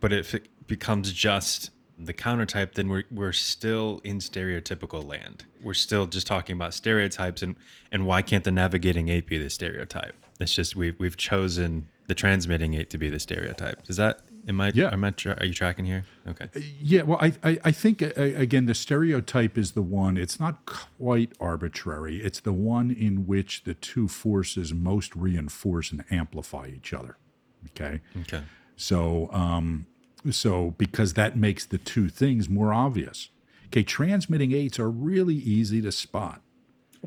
But 0.00 0.14
if 0.14 0.34
it 0.34 0.48
becomes 0.66 1.12
just 1.12 1.68
the 1.98 2.14
countertype, 2.14 2.76
then 2.76 2.88
we're 2.88 3.04
we're 3.10 3.32
still 3.32 4.00
in 4.04 4.20
stereotypical 4.20 5.06
land. 5.06 5.44
We're 5.62 5.74
still 5.74 6.06
just 6.06 6.26
talking 6.26 6.56
about 6.56 6.72
stereotypes, 6.72 7.42
and 7.42 7.56
and 7.92 8.06
why 8.06 8.22
can't 8.22 8.44
the 8.44 8.52
navigating 8.52 9.10
eight 9.10 9.26
be 9.26 9.36
the 9.36 9.50
stereotype? 9.50 10.14
It's 10.40 10.54
just 10.54 10.76
we 10.76 10.92
we've 10.92 11.18
chosen 11.18 11.88
the 12.06 12.14
transmitting 12.14 12.72
eight 12.72 12.88
to 12.88 12.96
be 12.96 13.10
the 13.10 13.20
stereotype. 13.20 13.82
Is 13.88 13.98
that 13.98 14.20
am 14.48 14.60
I 14.60 14.72
Yeah. 14.74 14.92
am 14.92 15.04
I 15.04 15.10
tra- 15.10 15.36
are 15.40 15.46
you 15.46 15.54
tracking 15.54 15.84
here? 15.84 16.04
Okay. 16.26 16.48
Yeah, 16.80 17.02
well, 17.02 17.18
I, 17.20 17.32
I, 17.42 17.58
I 17.64 17.72
think, 17.72 18.02
uh, 18.02 18.08
again, 18.16 18.66
the 18.66 18.74
stereotype 18.74 19.56
is 19.58 19.72
the 19.72 19.82
one, 19.82 20.16
it's 20.16 20.38
not 20.40 20.64
quite 20.66 21.32
arbitrary. 21.40 22.16
It's 22.22 22.40
the 22.40 22.52
one 22.52 22.90
in 22.90 23.26
which 23.26 23.64
the 23.64 23.74
two 23.74 24.08
forces 24.08 24.72
most 24.74 25.14
reinforce 25.16 25.90
and 25.92 26.04
amplify 26.10 26.68
each 26.74 26.92
other. 26.92 27.16
Okay. 27.70 28.00
Okay. 28.22 28.42
So, 28.76 29.30
um, 29.32 29.86
so 30.30 30.74
because 30.78 31.14
that 31.14 31.36
makes 31.36 31.64
the 31.64 31.78
two 31.78 32.08
things 32.08 32.48
more 32.48 32.72
obvious. 32.72 33.30
Okay, 33.66 33.82
transmitting 33.82 34.52
eights 34.52 34.78
are 34.78 34.90
really 34.90 35.34
easy 35.34 35.80
to 35.82 35.90
spot. 35.92 36.40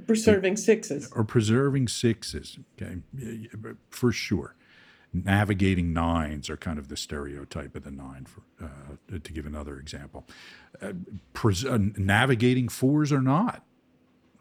Preserving 0.06 0.58
sixes. 0.58 1.12
or 1.14 1.24
preserving 1.24 1.88
sixes, 1.88 2.60
okay, 2.80 2.98
Yeah, 3.18 3.32
yeah, 3.32 3.48
but 3.58 3.78
for 3.90 4.12
sure. 4.12 4.56
Navigating 5.24 5.94
nines 5.94 6.50
are 6.50 6.58
kind 6.58 6.80
of 6.80 6.88
the 6.88 6.98
stereotype 6.98 7.76
of 7.76 7.84
the 7.84 7.92
nine, 7.92 8.26
for, 8.26 8.42
uh, 8.64 9.18
to 9.20 9.32
give 9.34 9.46
another 9.46 9.78
example. 9.78 10.26
Uh, 10.82 10.94
pres- 11.34 11.66
uh, 11.66 11.78
navigating 11.98 12.70
fours 12.70 13.12
are 13.12 13.22
not, 13.22 13.64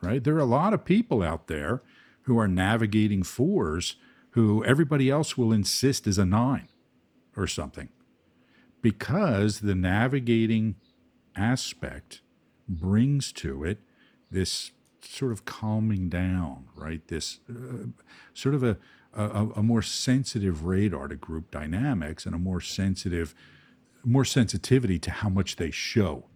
right? 0.00 0.22
There 0.22 0.36
are 0.36 0.40
a 0.40 0.44
lot 0.44 0.74
of 0.74 0.84
people 0.84 1.22
out 1.22 1.46
there 1.46 1.82
who 2.22 2.38
are 2.38 2.48
navigating 2.48 3.22
fours 3.22 3.96
who 4.30 4.62
everybody 4.64 5.08
else 5.08 5.38
will 5.38 5.52
insist 5.52 6.06
is 6.06 6.18
a 6.18 6.26
nine 6.26 6.68
or 7.36 7.46
something 7.46 7.88
because 8.82 9.60
the 9.60 9.74
navigating 9.74 10.74
aspect 11.34 12.20
brings 12.68 13.32
to 13.32 13.64
it 13.64 13.78
this 14.30 14.72
sort 15.00 15.32
of 15.32 15.44
calming 15.44 16.08
down, 16.08 16.66
right? 16.74 17.06
This 17.08 17.40
uh, 17.48 17.86
sort 18.34 18.54
of 18.54 18.62
a, 18.62 18.76
a 19.16 19.48
a 19.56 19.62
more 19.62 19.82
sensitive 19.82 20.64
radar 20.64 21.08
to 21.08 21.16
group 21.16 21.50
dynamics 21.50 22.26
and 22.26 22.34
a 22.34 22.38
more 22.38 22.60
sensitive, 22.60 23.34
more 24.04 24.24
sensitivity 24.24 24.98
to 25.00 25.10
how 25.10 25.28
much 25.28 25.56
they 25.56 25.70
show 25.70 26.26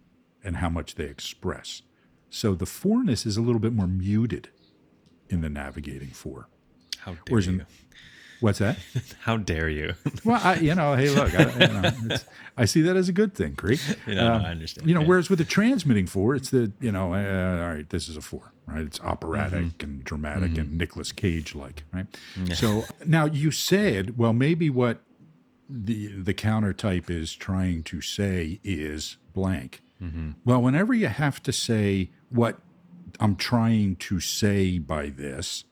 and 0.43 0.57
how 0.57 0.69
much 0.69 0.95
they 0.95 1.05
express. 1.05 1.83
So 2.29 2.55
the 2.55 2.65
fourness 2.65 3.25
is 3.25 3.37
a 3.37 3.41
little 3.41 3.59
bit 3.59 3.73
more 3.73 3.87
muted 3.87 4.49
in 5.29 5.41
the 5.41 5.49
navigating 5.49 6.09
four. 6.09 6.47
How 6.99 7.13
dare 7.13 7.21
Whereas 7.29 7.47
in- 7.47 7.59
you? 7.59 7.65
What's 8.41 8.59
that? 8.59 8.77
How 9.21 9.37
dare 9.37 9.69
you? 9.69 9.93
Well, 10.25 10.39
I, 10.43 10.55
you 10.55 10.75
know, 10.75 10.93
hey, 10.95 11.09
look, 11.09 11.33
I, 11.33 11.43
you 11.53 11.73
know, 11.73 11.91
it's, 12.15 12.25
I 12.57 12.65
see 12.65 12.81
that 12.81 12.95
as 12.95 13.07
a 13.09 13.11
good 13.13 13.33
thing, 13.33 13.55
Creek. 13.55 13.79
You 14.05 14.15
know, 14.15 14.37
no, 14.37 14.45
I 14.45 14.49
understand. 14.51 14.87
You 14.87 14.93
know, 14.93 15.01
Yeah. 15.01 15.07
whereas 15.07 15.29
with 15.29 15.39
the 15.39 15.45
transmitting 15.45 16.05
four, 16.07 16.35
it's 16.35 16.49
the 16.51 16.71
you 16.79 16.91
know, 16.91 17.13
uh, 17.13 17.63
all 17.63 17.73
right, 17.73 17.89
this 17.89 18.07
is 18.09 18.17
a 18.17 18.21
four, 18.21 18.51
right? 18.67 18.81
It's 18.85 18.99
operatic 19.01 19.59
Mm-hmm. 19.63 19.83
and 19.83 20.03
dramatic 20.03 20.57
and 20.57 20.77
Nicolas 20.77 21.11
Cage 21.11 21.55
like, 21.55 21.83
right? 21.93 22.05
So 22.53 22.83
now 23.05 23.25
you 23.25 23.49
said, 23.51 24.17
well, 24.17 24.33
maybe 24.33 24.69
what 24.69 25.01
the 25.69 26.07
the 26.21 26.33
counter 26.33 26.73
type 26.73 27.09
is 27.09 27.33
trying 27.33 27.81
to 27.83 28.01
say 28.01 28.59
is 28.63 29.17
blank. 29.33 29.81
Mm-hmm. 30.03 30.31
Well, 30.45 30.61
whenever 30.61 30.93
you 30.93 31.07
have 31.07 31.41
to 31.43 31.51
say 31.53 32.09
what 32.29 32.59
I'm 33.19 33.35
trying 33.35 33.95
to 33.97 34.19
say 34.19 34.77
by 34.79 35.09
this, 35.09 35.63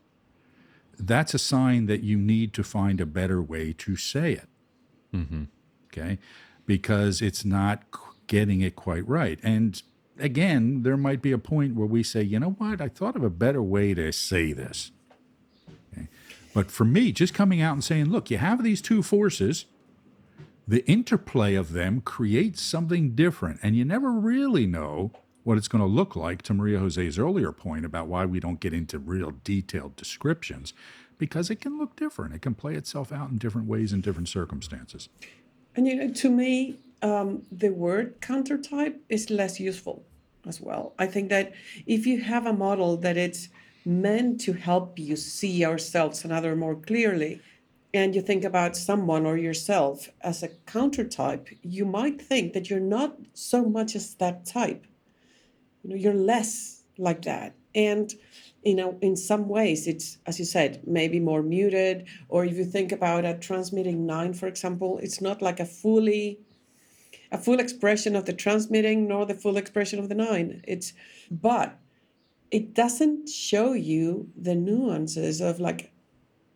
that's 1.00 1.34
a 1.34 1.40
sign 1.40 1.86
that 1.86 2.04
you 2.04 2.18
need 2.18 2.54
to 2.54 2.64
find 2.64 3.00
a 3.00 3.06
better 3.06 3.42
way 3.42 3.74
to 3.74 3.96
say 3.96 4.34
it. 4.34 4.48
Mm-hmm. 5.14 5.44
Okay. 5.88 6.20
Because 6.66 7.22
it's 7.22 7.44
not 7.44 7.84
getting 8.28 8.62
it 8.62 8.76
quite 8.76 9.08
right. 9.08 9.40
And 9.42 9.82
again, 10.20 10.84
there 10.84 10.98
might 10.98 11.22
be 11.22 11.32
a 11.32 11.38
point 11.38 11.76
where 11.76 11.88
we 11.88 12.04
say, 12.04 12.22
you 12.22 12.40
know 12.40 12.52
what? 12.52 12.82
I 12.82 12.90
thought 12.90 13.16
of 13.16 13.24
a 13.24 13.30
better 13.30 13.64
way 13.64 13.94
to 13.94 14.12
say 14.12 14.54
this. 14.54 14.92
Okay. 15.94 16.08
But 16.54 16.70
for 16.70 16.86
me, 16.86 17.12
just 17.12 17.34
coming 17.34 17.62
out 17.62 17.74
and 17.74 17.84
saying, 17.84 18.06
look, 18.10 18.30
you 18.30 18.38
have 18.38 18.64
these 18.64 18.82
two 18.82 19.02
forces, 19.02 19.66
the 20.68 20.86
interplay 20.86 21.56
of 21.56 21.74
them 21.74 22.02
creates 22.02 22.62
something 22.62 23.16
different. 23.16 23.60
And 23.64 23.76
you 23.76 23.86
never 23.86 24.12
really 24.12 24.68
know 24.68 25.12
what 25.50 25.58
it's 25.58 25.68
going 25.68 25.82
to 25.82 25.88
look 25.88 26.16
like, 26.16 26.44
to 26.44 26.54
María 26.54 26.80
José's 26.80 27.18
earlier 27.18 27.52
point 27.52 27.84
about 27.84 28.06
why 28.06 28.24
we 28.24 28.40
don't 28.40 28.60
get 28.60 28.72
into 28.72 29.00
real 29.00 29.34
detailed 29.44 29.96
descriptions, 29.96 30.76
because 31.18 31.50
it 31.50 31.60
can 31.60 31.80
look 31.80 31.96
different. 31.96 32.36
It 32.36 32.44
can 32.44 32.54
play 32.54 32.76
itself 32.76 33.12
out 33.12 33.32
in 33.32 33.40
different 33.40 33.68
ways 33.68 33.92
in 33.92 34.00
different 34.00 34.30
circumstances. 34.30 35.10
And 35.76 35.88
you 35.88 35.96
know, 35.96 36.14
to 36.14 36.30
me, 36.30 36.76
um, 37.02 37.42
the 37.52 37.70
word 37.70 38.22
countertype 38.22 39.02
is 39.10 39.32
less 39.32 39.60
useful 39.60 40.06
as 40.46 40.62
well. 40.62 40.94
I 41.00 41.08
think 41.08 41.30
that 41.30 41.54
if 41.88 42.06
you 42.06 42.22
have 42.22 42.46
a 42.46 42.54
model 42.54 42.96
that 42.98 43.18
it's 43.18 43.50
meant 43.86 44.40
to 44.42 44.54
help 44.54 45.00
you 45.00 45.16
see 45.16 45.66
ourselves 45.66 46.24
and 46.24 46.32
other 46.32 46.56
more 46.56 46.76
clearly, 46.76 47.42
and 47.92 48.14
you 48.14 48.22
think 48.22 48.44
about 48.44 48.78
someone 48.78 49.26
or 49.26 49.36
yourself 49.36 50.10
as 50.22 50.44
a 50.44 50.50
countertype, 50.68 51.50
you 51.64 51.86
might 51.86 52.22
think 52.22 52.54
that 52.54 52.70
you're 52.70 52.80
not 52.80 53.18
so 53.34 53.66
much 53.66 53.96
as 53.96 54.14
that 54.14 54.46
type. 54.46 54.86
You're 55.90 56.14
less 56.14 56.84
like 56.98 57.24
that. 57.24 57.56
And 57.76 58.14
you 58.64 58.76
know, 58.76 58.98
in 59.02 59.16
some 59.16 59.48
ways, 59.48 59.88
it's 59.88 60.18
as 60.26 60.38
you 60.38 60.46
said, 60.46 60.82
maybe 60.86 61.20
more 61.20 61.42
muted. 61.42 62.08
Or 62.28 62.44
if 62.46 62.58
you 62.58 62.66
think 62.66 62.92
about 62.92 63.26
a 63.26 63.38
transmitting 63.38 64.06
nine, 64.06 64.34
for 64.34 64.48
example, 64.48 65.00
it's 65.02 65.22
not 65.22 65.42
like 65.42 65.60
a 65.60 65.66
fully 65.66 66.40
a 67.32 67.38
full 67.38 67.60
expression 67.60 68.16
of 68.16 68.26
the 68.26 68.34
transmitting 68.34 69.08
nor 69.08 69.26
the 69.26 69.36
full 69.36 69.58
expression 69.58 70.00
of 70.00 70.10
the 70.10 70.16
nine. 70.16 70.64
It's 70.68 70.94
but 71.30 71.78
it 72.52 72.74
doesn't 72.74 73.30
show 73.30 73.74
you 73.74 74.30
the 74.36 74.56
nuances 74.56 75.40
of 75.40 75.60
like 75.60 75.92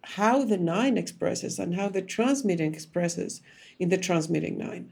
how 0.04 0.44
the 0.44 0.58
nine 0.58 0.98
expresses 0.98 1.60
and 1.60 1.76
how 1.76 1.90
the 1.90 2.02
transmitting 2.02 2.74
expresses 2.74 3.42
in 3.80 3.90
the 3.90 3.98
transmitting 3.98 4.58
nine 4.58 4.92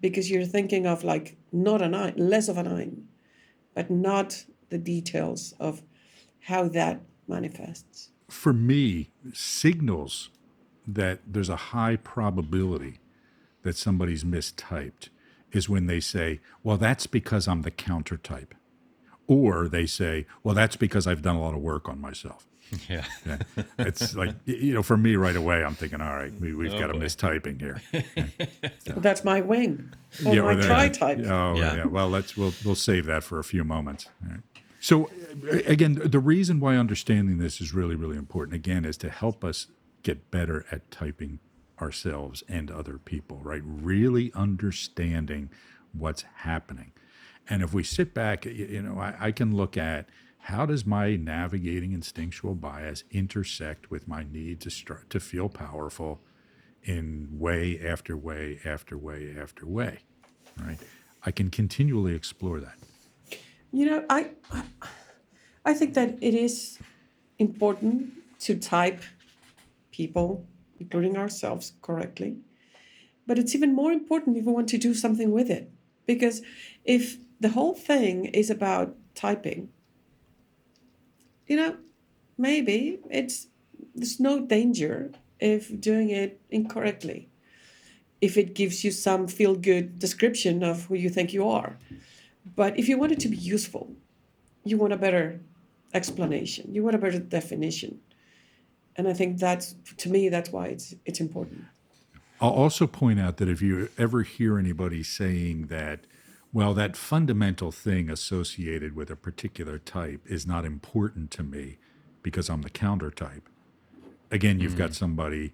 because 0.00 0.30
you're 0.30 0.44
thinking 0.44 0.86
of 0.86 1.02
like 1.02 1.36
not 1.50 1.82
a 1.82 1.88
nine 1.88 2.14
less 2.16 2.48
of 2.48 2.58
a 2.58 2.62
nine 2.62 3.08
but 3.74 3.90
not 3.90 4.44
the 4.70 4.78
details 4.78 5.54
of 5.58 5.82
how 6.40 6.68
that 6.68 7.00
manifests 7.26 8.10
For 8.28 8.52
me, 8.52 9.10
signals 9.32 10.30
that 10.86 11.20
there's 11.26 11.48
a 11.48 11.56
high 11.56 11.96
probability 11.96 12.98
that 13.62 13.76
somebody's 13.76 14.24
mistyped 14.24 15.08
is 15.52 15.68
when 15.68 15.86
they 15.86 16.00
say, 16.00 16.40
well, 16.62 16.76
that's 16.76 17.06
because 17.06 17.46
I'm 17.48 17.62
the 17.62 17.70
counter 17.70 18.16
type. 18.16 18.54
Or 19.26 19.68
they 19.68 19.86
say, 19.86 20.26
well, 20.42 20.54
that's 20.54 20.76
because 20.76 21.06
I've 21.06 21.22
done 21.22 21.36
a 21.36 21.40
lot 21.40 21.54
of 21.54 21.60
work 21.60 21.88
on 21.88 22.00
myself. 22.00 22.46
Yeah. 22.88 23.04
Yeah. 23.26 23.38
It's 23.78 24.14
like, 24.16 24.34
you 24.46 24.74
know, 24.74 24.82
for 24.82 24.96
me 24.96 25.16
right 25.16 25.36
away, 25.36 25.62
I'm 25.64 25.74
thinking, 25.74 26.00
all 26.00 26.14
right, 26.14 26.32
we, 26.40 26.54
we've 26.54 26.72
Oh, 26.74 26.78
got 26.78 26.90
a 26.90 26.94
boy. 26.94 27.00
mistyping 27.00 27.60
here. 27.60 27.80
that's 28.96 29.24
my 29.24 29.40
wing 29.40 29.92
or 30.26 30.32
my 30.34 30.38
or 30.40 30.54
the- 30.56 30.62
tri 30.66 30.88
type 30.88 31.18
Oh, 31.20 31.54
Yeah. 31.56 31.76
yeah. 31.76 31.84
Well, 31.86 32.08
let's 32.08 32.36
we'll 32.36 32.54
we'll 32.64 32.74
save 32.74 33.06
that 33.06 33.22
for 33.24 33.38
a 33.38 33.44
few 33.44 33.64
moments. 33.64 34.08
All 34.24 34.30
right. 34.32 34.40
So, 34.80 35.04
uh, 35.50 35.58
again, 35.66 35.98
the 36.04 36.18
reason 36.18 36.60
why 36.60 36.76
understanding 36.76 37.38
this 37.38 37.60
is 37.60 37.72
really 37.72 37.94
really 37.94 38.16
important 38.16 38.54
again 38.54 38.84
is 38.84 38.96
to 38.98 39.10
help 39.10 39.44
us 39.44 39.68
get 40.02 40.30
better 40.30 40.66
at 40.70 40.90
typing 40.90 41.38
ourselves 41.80 42.42
and 42.48 42.70
other 42.70 42.98
people. 42.98 43.38
Right, 43.42 43.62
really 43.64 44.32
understanding 44.34 45.50
what's 45.92 46.22
happening. 46.38 46.92
And 47.48 47.62
if 47.62 47.72
we 47.74 47.82
sit 47.84 48.14
back, 48.14 48.44
you 48.46 48.82
know, 48.82 48.98
I, 48.98 49.14
I 49.20 49.32
can 49.32 49.54
look 49.54 49.76
at 49.76 50.08
how 50.44 50.66
does 50.66 50.84
my 50.84 51.16
navigating 51.16 51.92
instinctual 51.92 52.54
bias 52.54 53.02
intersect 53.10 53.90
with 53.90 54.06
my 54.06 54.26
need 54.30 54.60
to 54.60 54.70
start 54.70 55.08
to 55.08 55.18
feel 55.18 55.48
powerful 55.48 56.20
in 56.82 57.28
way 57.30 57.80
after 57.80 58.14
way 58.14 58.60
after 58.62 58.98
way 58.98 59.34
after 59.40 59.64
way, 59.64 60.00
right? 60.60 60.78
I 61.24 61.30
can 61.30 61.48
continually 61.48 62.14
explore 62.14 62.60
that. 62.60 62.76
You 63.72 63.86
know, 63.86 64.04
I 64.10 64.32
I 65.64 65.72
think 65.72 65.94
that 65.94 66.18
it 66.20 66.34
is 66.34 66.78
important 67.38 68.12
to 68.40 68.54
type 68.56 69.00
people, 69.92 70.44
including 70.78 71.16
ourselves, 71.16 71.72
correctly. 71.80 72.36
But 73.26 73.38
it's 73.38 73.54
even 73.54 73.74
more 73.74 73.92
important 73.92 74.36
if 74.36 74.44
we 74.44 74.52
want 74.52 74.68
to 74.68 74.78
do 74.78 74.92
something 74.92 75.32
with 75.32 75.48
it. 75.50 75.70
Because 76.04 76.42
if 76.84 77.16
the 77.40 77.48
whole 77.48 77.72
thing 77.72 78.26
is 78.26 78.50
about 78.50 78.94
typing, 79.14 79.70
you 81.46 81.56
know, 81.56 81.76
maybe 82.38 83.00
it's 83.10 83.48
there's 83.94 84.20
no 84.20 84.40
danger 84.40 85.12
if 85.40 85.78
doing 85.80 86.10
it 86.10 86.40
incorrectly. 86.50 87.28
If 88.20 88.36
it 88.36 88.54
gives 88.54 88.84
you 88.84 88.90
some 88.90 89.28
feel 89.28 89.54
good 89.54 89.98
description 89.98 90.62
of 90.62 90.86
who 90.86 90.94
you 90.94 91.10
think 91.10 91.32
you 91.32 91.46
are. 91.48 91.76
But 92.56 92.78
if 92.78 92.88
you 92.88 92.98
want 92.98 93.12
it 93.12 93.20
to 93.20 93.28
be 93.28 93.36
useful, 93.36 93.94
you 94.64 94.78
want 94.78 94.92
a 94.92 94.96
better 94.96 95.40
explanation. 95.92 96.74
You 96.74 96.82
want 96.82 96.96
a 96.96 96.98
better 96.98 97.18
definition. 97.18 98.00
And 98.96 99.08
I 99.08 99.12
think 99.12 99.38
that's 99.38 99.74
to 99.98 100.08
me 100.08 100.28
that's 100.28 100.50
why 100.50 100.68
it's 100.68 100.94
it's 101.04 101.20
important. 101.20 101.64
I'll 102.40 102.50
also 102.50 102.86
point 102.86 103.20
out 103.20 103.36
that 103.38 103.48
if 103.48 103.62
you 103.62 103.88
ever 103.96 104.22
hear 104.22 104.58
anybody 104.58 105.02
saying 105.02 105.66
that, 105.66 106.00
well, 106.54 106.72
that 106.74 106.96
fundamental 106.96 107.70
thing 107.72 108.08
associated 108.08 108.94
with 108.96 109.10
a 109.10 109.16
particular 109.16 109.78
type 109.78 110.20
is 110.24 110.46
not 110.46 110.64
important 110.64 111.30
to 111.32 111.42
me 111.42 111.76
because 112.22 112.48
I'm 112.48 112.62
the 112.62 112.70
counter 112.70 113.10
type, 113.10 113.48
again, 114.30 114.60
you've 114.60 114.78
got 114.78 114.94
somebody 114.94 115.52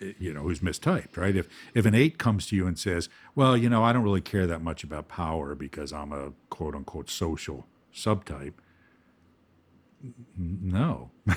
eh, 0.00 0.12
you 0.18 0.32
know 0.34 0.42
who's 0.42 0.60
mistyped 0.60 1.16
right? 1.16 1.34
If 1.34 1.48
if 1.74 1.86
an 1.86 1.94
eight 1.94 2.18
comes 2.18 2.46
to 2.48 2.56
you 2.56 2.66
and 2.66 2.78
says 2.78 3.08
well 3.34 3.56
you 3.56 3.68
know 3.68 3.82
i 3.84 3.92
don't 3.92 4.02
really 4.02 4.20
care 4.20 4.46
that 4.46 4.60
much 4.60 4.82
about 4.84 5.06
power 5.08 5.54
because 5.54 5.92
i'm 5.92 6.12
a 6.12 6.32
quote 6.50 6.74
unquote 6.74 7.08
social 7.08 7.66
subtype 7.94 8.54
N- 10.38 10.58
no. 10.62 11.10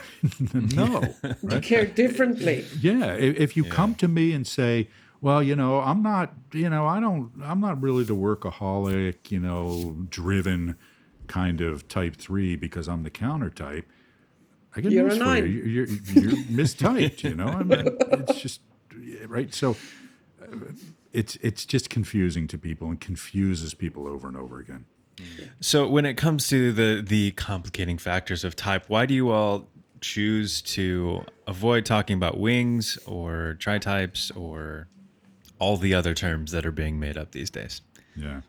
No 0.51 1.15
You 1.49 1.59
care 1.61 1.85
differently. 1.85 2.65
yeah, 2.81 3.13
if, 3.13 3.37
if 3.37 3.57
you 3.57 3.63
come 3.63 3.95
to 3.95 4.07
me 4.07 4.33
and 4.33 4.45
say, 4.45 4.89
"Well, 5.21 5.41
you 5.41 5.55
know, 5.55 5.79
I'm 5.79 6.01
not, 6.01 6.33
you 6.53 6.69
know, 6.69 6.85
I 6.85 6.99
don't, 6.99 7.31
I'm 7.43 7.59
not 7.59 7.81
really 7.81 8.03
the 8.03 8.15
workaholic, 8.15 9.31
you 9.31 9.39
know, 9.39 9.95
driven 10.09 10.75
kind 11.27 11.59
of 11.61 11.87
type 11.87 12.15
three 12.15 12.55
because 12.55 12.87
I'm 12.87 13.03
the 13.03 13.09
counter 13.09 13.49
type," 13.49 13.85
I 14.75 14.81
get 14.81 14.91
You're 14.91 15.07
a 15.07 15.09
news 15.09 15.17
for 15.17 15.23
nine. 15.23 15.43
you. 15.43 15.63
You're, 15.63 15.87
you're 15.87 16.31
mistyped. 16.51 17.23
You 17.23 17.35
know, 17.35 17.47
I 17.47 17.63
mean, 17.63 17.97
it's 17.99 18.39
just 18.39 18.61
right. 19.27 19.53
So 19.53 19.75
uh, 20.41 20.55
it's 21.13 21.35
it's 21.41 21.65
just 21.65 21.89
confusing 21.89 22.47
to 22.47 22.57
people 22.57 22.89
and 22.89 22.99
confuses 22.99 23.73
people 23.73 24.07
over 24.07 24.27
and 24.27 24.37
over 24.37 24.59
again. 24.59 24.85
So 25.59 25.87
when 25.87 26.05
it 26.05 26.13
comes 26.13 26.47
to 26.49 26.71
the 26.71 27.01
the 27.05 27.31
complicating 27.31 27.97
factors 27.97 28.43
of 28.43 28.55
type, 28.55 28.85
why 28.87 29.07
do 29.07 29.15
you 29.15 29.31
all 29.31 29.67
choose 29.99 30.61
to 30.61 31.23
avoid 31.47 31.83
talking 31.85 32.15
about 32.17 32.39
wings 32.39 32.99
or 33.07 33.55
tri-types 33.59 34.29
or 34.31 34.87
all 35.59 35.77
the 35.77 35.93
other 35.93 36.13
terms 36.13 36.51
that 36.51 36.65
are 36.65 36.71
being 36.71 36.99
made 36.99 37.17
up 37.17 37.31
these 37.31 37.49
days? 37.49 37.81
Yeah. 38.15 38.41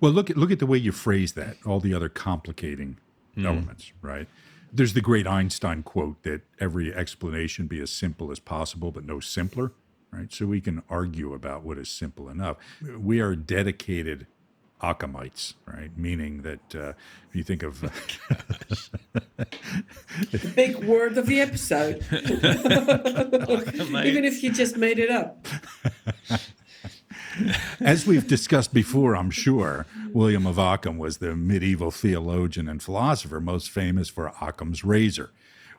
Well, 0.00 0.12
look 0.12 0.30
at 0.30 0.36
look 0.36 0.50
at 0.50 0.58
the 0.58 0.66
way 0.66 0.78
you 0.78 0.92
phrase 0.92 1.32
that. 1.32 1.56
All 1.64 1.80
the 1.80 1.94
other 1.94 2.08
complicating 2.08 2.98
hmm. 3.34 3.46
elements, 3.46 3.92
right? 4.02 4.28
There's 4.72 4.94
the 4.94 5.00
great 5.00 5.26
Einstein 5.26 5.82
quote 5.82 6.22
that 6.24 6.42
every 6.60 6.94
explanation 6.94 7.66
be 7.66 7.80
as 7.80 7.90
simple 7.90 8.30
as 8.30 8.38
possible, 8.40 8.90
but 8.90 9.04
no 9.04 9.20
simpler, 9.20 9.72
right? 10.10 10.32
So 10.32 10.46
we 10.46 10.60
can 10.60 10.82
argue 10.90 11.32
about 11.32 11.62
what 11.62 11.78
is 11.78 11.88
simple 11.88 12.28
enough. 12.28 12.56
We 12.82 13.20
are 13.20 13.36
dedicated 13.36 14.26
Occamites, 14.80 15.54
right? 15.66 15.96
Meaning 15.96 16.42
that 16.42 16.74
uh, 16.74 16.92
if 17.28 17.34
you 17.34 17.42
think 17.42 17.62
of 17.62 17.80
The 20.30 20.52
big 20.54 20.76
word 20.84 21.16
of 21.18 21.26
the 21.26 21.40
episode. 21.40 22.04
Even 24.06 24.24
if 24.24 24.42
you 24.42 24.52
just 24.52 24.76
made 24.76 24.98
it 24.98 25.10
up. 25.10 25.46
As 27.80 28.06
we've 28.06 28.26
discussed 28.26 28.72
before, 28.72 29.14
I'm 29.16 29.30
sure, 29.30 29.86
William 30.12 30.46
of 30.46 30.58
Ockham 30.58 30.98
was 30.98 31.18
the 31.18 31.36
medieval 31.36 31.90
theologian 31.90 32.68
and 32.68 32.82
philosopher 32.82 33.40
most 33.40 33.70
famous 33.70 34.08
for 34.08 34.32
Occam's 34.40 34.84
razor, 34.84 35.30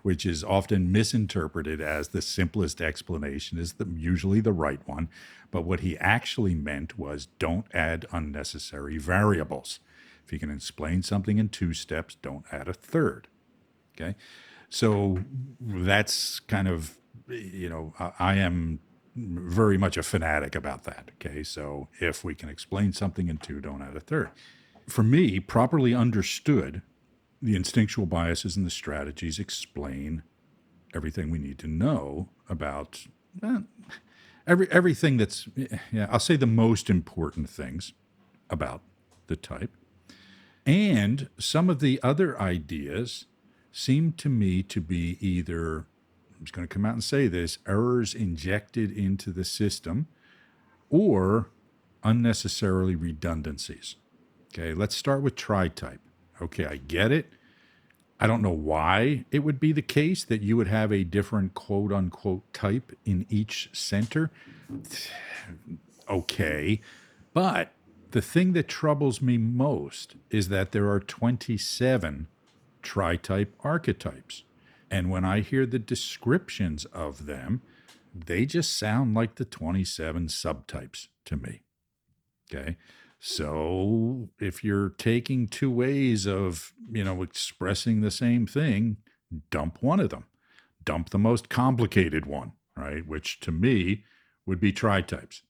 which 0.03 0.25
is 0.25 0.43
often 0.43 0.91
misinterpreted 0.91 1.81
as 1.81 2.09
the 2.09 2.21
simplest 2.21 2.81
explanation 2.81 3.57
is 3.57 3.73
the, 3.73 3.87
usually 3.95 4.39
the 4.39 4.53
right 4.53 4.79
one. 4.85 5.09
But 5.51 5.63
what 5.63 5.79
he 5.81 5.97
actually 5.97 6.55
meant 6.55 6.97
was 6.97 7.27
don't 7.39 7.65
add 7.73 8.05
unnecessary 8.11 8.97
variables. 8.97 9.79
If 10.25 10.33
you 10.33 10.39
can 10.39 10.51
explain 10.51 11.03
something 11.03 11.37
in 11.37 11.49
two 11.49 11.73
steps, 11.73 12.15
don't 12.15 12.45
add 12.51 12.67
a 12.67 12.73
third. 12.73 13.27
Okay. 13.95 14.15
So 14.69 15.19
that's 15.59 16.39
kind 16.41 16.67
of, 16.67 16.97
you 17.27 17.69
know, 17.69 17.93
I, 18.19 18.35
am 18.35 18.79
very 19.15 19.77
much 19.77 19.95
a 19.95 20.03
fanatic 20.03 20.53
about 20.53 20.83
that. 20.83 21.11
Okay. 21.15 21.43
So 21.43 21.87
if 21.99 22.23
we 22.23 22.35
can 22.35 22.49
explain 22.49 22.91
something 22.91 23.29
in 23.29 23.37
two, 23.37 23.61
don't 23.61 23.81
add 23.81 23.95
a 23.95 24.01
third. 24.01 24.31
For 24.87 25.03
me, 25.03 25.39
properly 25.39 25.93
understood, 25.93 26.81
the 27.41 27.55
instinctual 27.55 28.05
biases 28.05 28.57
and 28.57 28.65
the 28.65 28.71
strategies 28.71 29.39
explain 29.39 30.23
everything 30.93 31.29
we 31.29 31.39
need 31.39 31.59
to 31.59 31.67
know 31.67 32.29
about 32.49 33.05
eh, 33.43 33.59
every 34.47 34.71
everything 34.71 35.17
that's 35.17 35.47
yeah, 35.55 36.07
I'll 36.09 36.19
say 36.19 36.37
the 36.37 36.47
most 36.47 36.89
important 36.89 37.49
things 37.49 37.93
about 38.49 38.81
the 39.27 39.35
type. 39.35 39.71
And 40.65 41.29
some 41.37 41.69
of 41.69 41.79
the 41.79 41.99
other 42.01 42.39
ideas 42.41 43.25
seem 43.71 44.11
to 44.13 44.27
me 44.27 44.63
to 44.63 44.81
be 44.81 45.17
either, 45.21 45.85
I'm 46.37 46.43
just 46.43 46.53
going 46.53 46.67
to 46.67 46.73
come 46.73 46.85
out 46.85 46.93
and 46.93 47.03
say 47.03 47.27
this, 47.27 47.59
errors 47.67 48.13
injected 48.13 48.91
into 48.91 49.31
the 49.31 49.45
system 49.45 50.07
or 50.89 51.49
unnecessarily 52.03 52.95
redundancies. 52.95 53.95
Okay, 54.47 54.73
let's 54.73 54.95
start 54.95 55.21
with 55.21 55.35
tri 55.35 55.67
type. 55.67 56.01
Okay, 56.41 56.65
I 56.65 56.77
get 56.77 57.11
it. 57.11 57.27
I 58.19 58.27
don't 58.27 58.41
know 58.41 58.49
why 58.49 59.25
it 59.31 59.39
would 59.39 59.59
be 59.59 59.71
the 59.71 59.81
case 59.81 60.23
that 60.23 60.41
you 60.41 60.57
would 60.57 60.67
have 60.67 60.91
a 60.91 61.03
different 61.03 61.53
quote 61.53 61.91
unquote 61.91 62.51
type 62.53 62.97
in 63.05 63.25
each 63.29 63.69
center. 63.73 64.31
Okay, 66.09 66.79
but 67.33 67.73
the 68.11 68.21
thing 68.21 68.53
that 68.53 68.69
troubles 68.69 69.21
me 69.21 69.37
most 69.37 70.15
is 70.29 70.47
that 70.47 70.71
there 70.71 70.89
are 70.89 71.01
27 71.01 72.27
tri 72.81 73.17
type 73.17 73.53
archetypes. 73.59 74.43
And 74.89 75.09
when 75.09 75.25
I 75.25 75.41
hear 75.41 75.65
the 75.65 75.79
descriptions 75.79 76.85
of 76.85 77.25
them, 77.25 77.61
they 78.15 78.45
just 78.45 78.77
sound 78.77 79.13
like 79.13 79.35
the 79.35 79.43
27 79.43 80.27
subtypes 80.27 81.09
to 81.25 81.35
me. 81.35 81.61
Okay. 82.49 82.77
So 83.19 84.29
if 84.39 84.63
you're 84.63 84.89
taking 84.89 85.47
two 85.47 85.71
ways 85.71 86.25
of, 86.25 86.73
you 86.91 87.03
know, 87.03 87.23
expressing 87.23 88.01
the 88.01 88.11
same 88.11 88.45
thing, 88.45 88.97
dump 89.49 89.81
one 89.81 89.99
of 89.99 90.09
them. 90.09 90.25
Dump 90.83 91.09
the 91.09 91.17
most 91.17 91.49
complicated 91.49 92.25
one, 92.25 92.53
right? 92.75 93.05
Which 93.05 93.39
to 93.41 93.51
me 93.51 94.03
would 94.45 94.59
be 94.59 94.71
tri-types. 94.71 95.41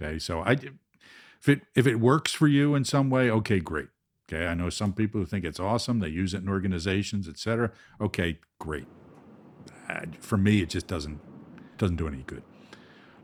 Okay. 0.00 0.18
So 0.18 0.40
I 0.40 0.56
if 1.40 1.48
it 1.48 1.62
if 1.74 1.86
it 1.86 1.96
works 1.96 2.32
for 2.32 2.46
you 2.46 2.74
in 2.74 2.84
some 2.84 3.08
way, 3.08 3.30
okay, 3.30 3.60
great. 3.60 3.88
Okay. 4.28 4.46
I 4.46 4.54
know 4.54 4.68
some 4.68 4.92
people 4.92 5.20
who 5.20 5.26
think 5.26 5.44
it's 5.44 5.60
awesome. 5.60 6.00
They 6.00 6.08
use 6.08 6.34
it 6.34 6.42
in 6.42 6.48
organizations, 6.48 7.28
etc. 7.28 7.70
Okay, 8.00 8.40
great. 8.58 8.86
Uh, 9.88 10.00
for 10.18 10.36
me, 10.36 10.60
it 10.60 10.68
just 10.68 10.86
doesn't 10.86 11.20
doesn't 11.78 11.96
do 11.96 12.08
any 12.08 12.24
good. 12.26 12.42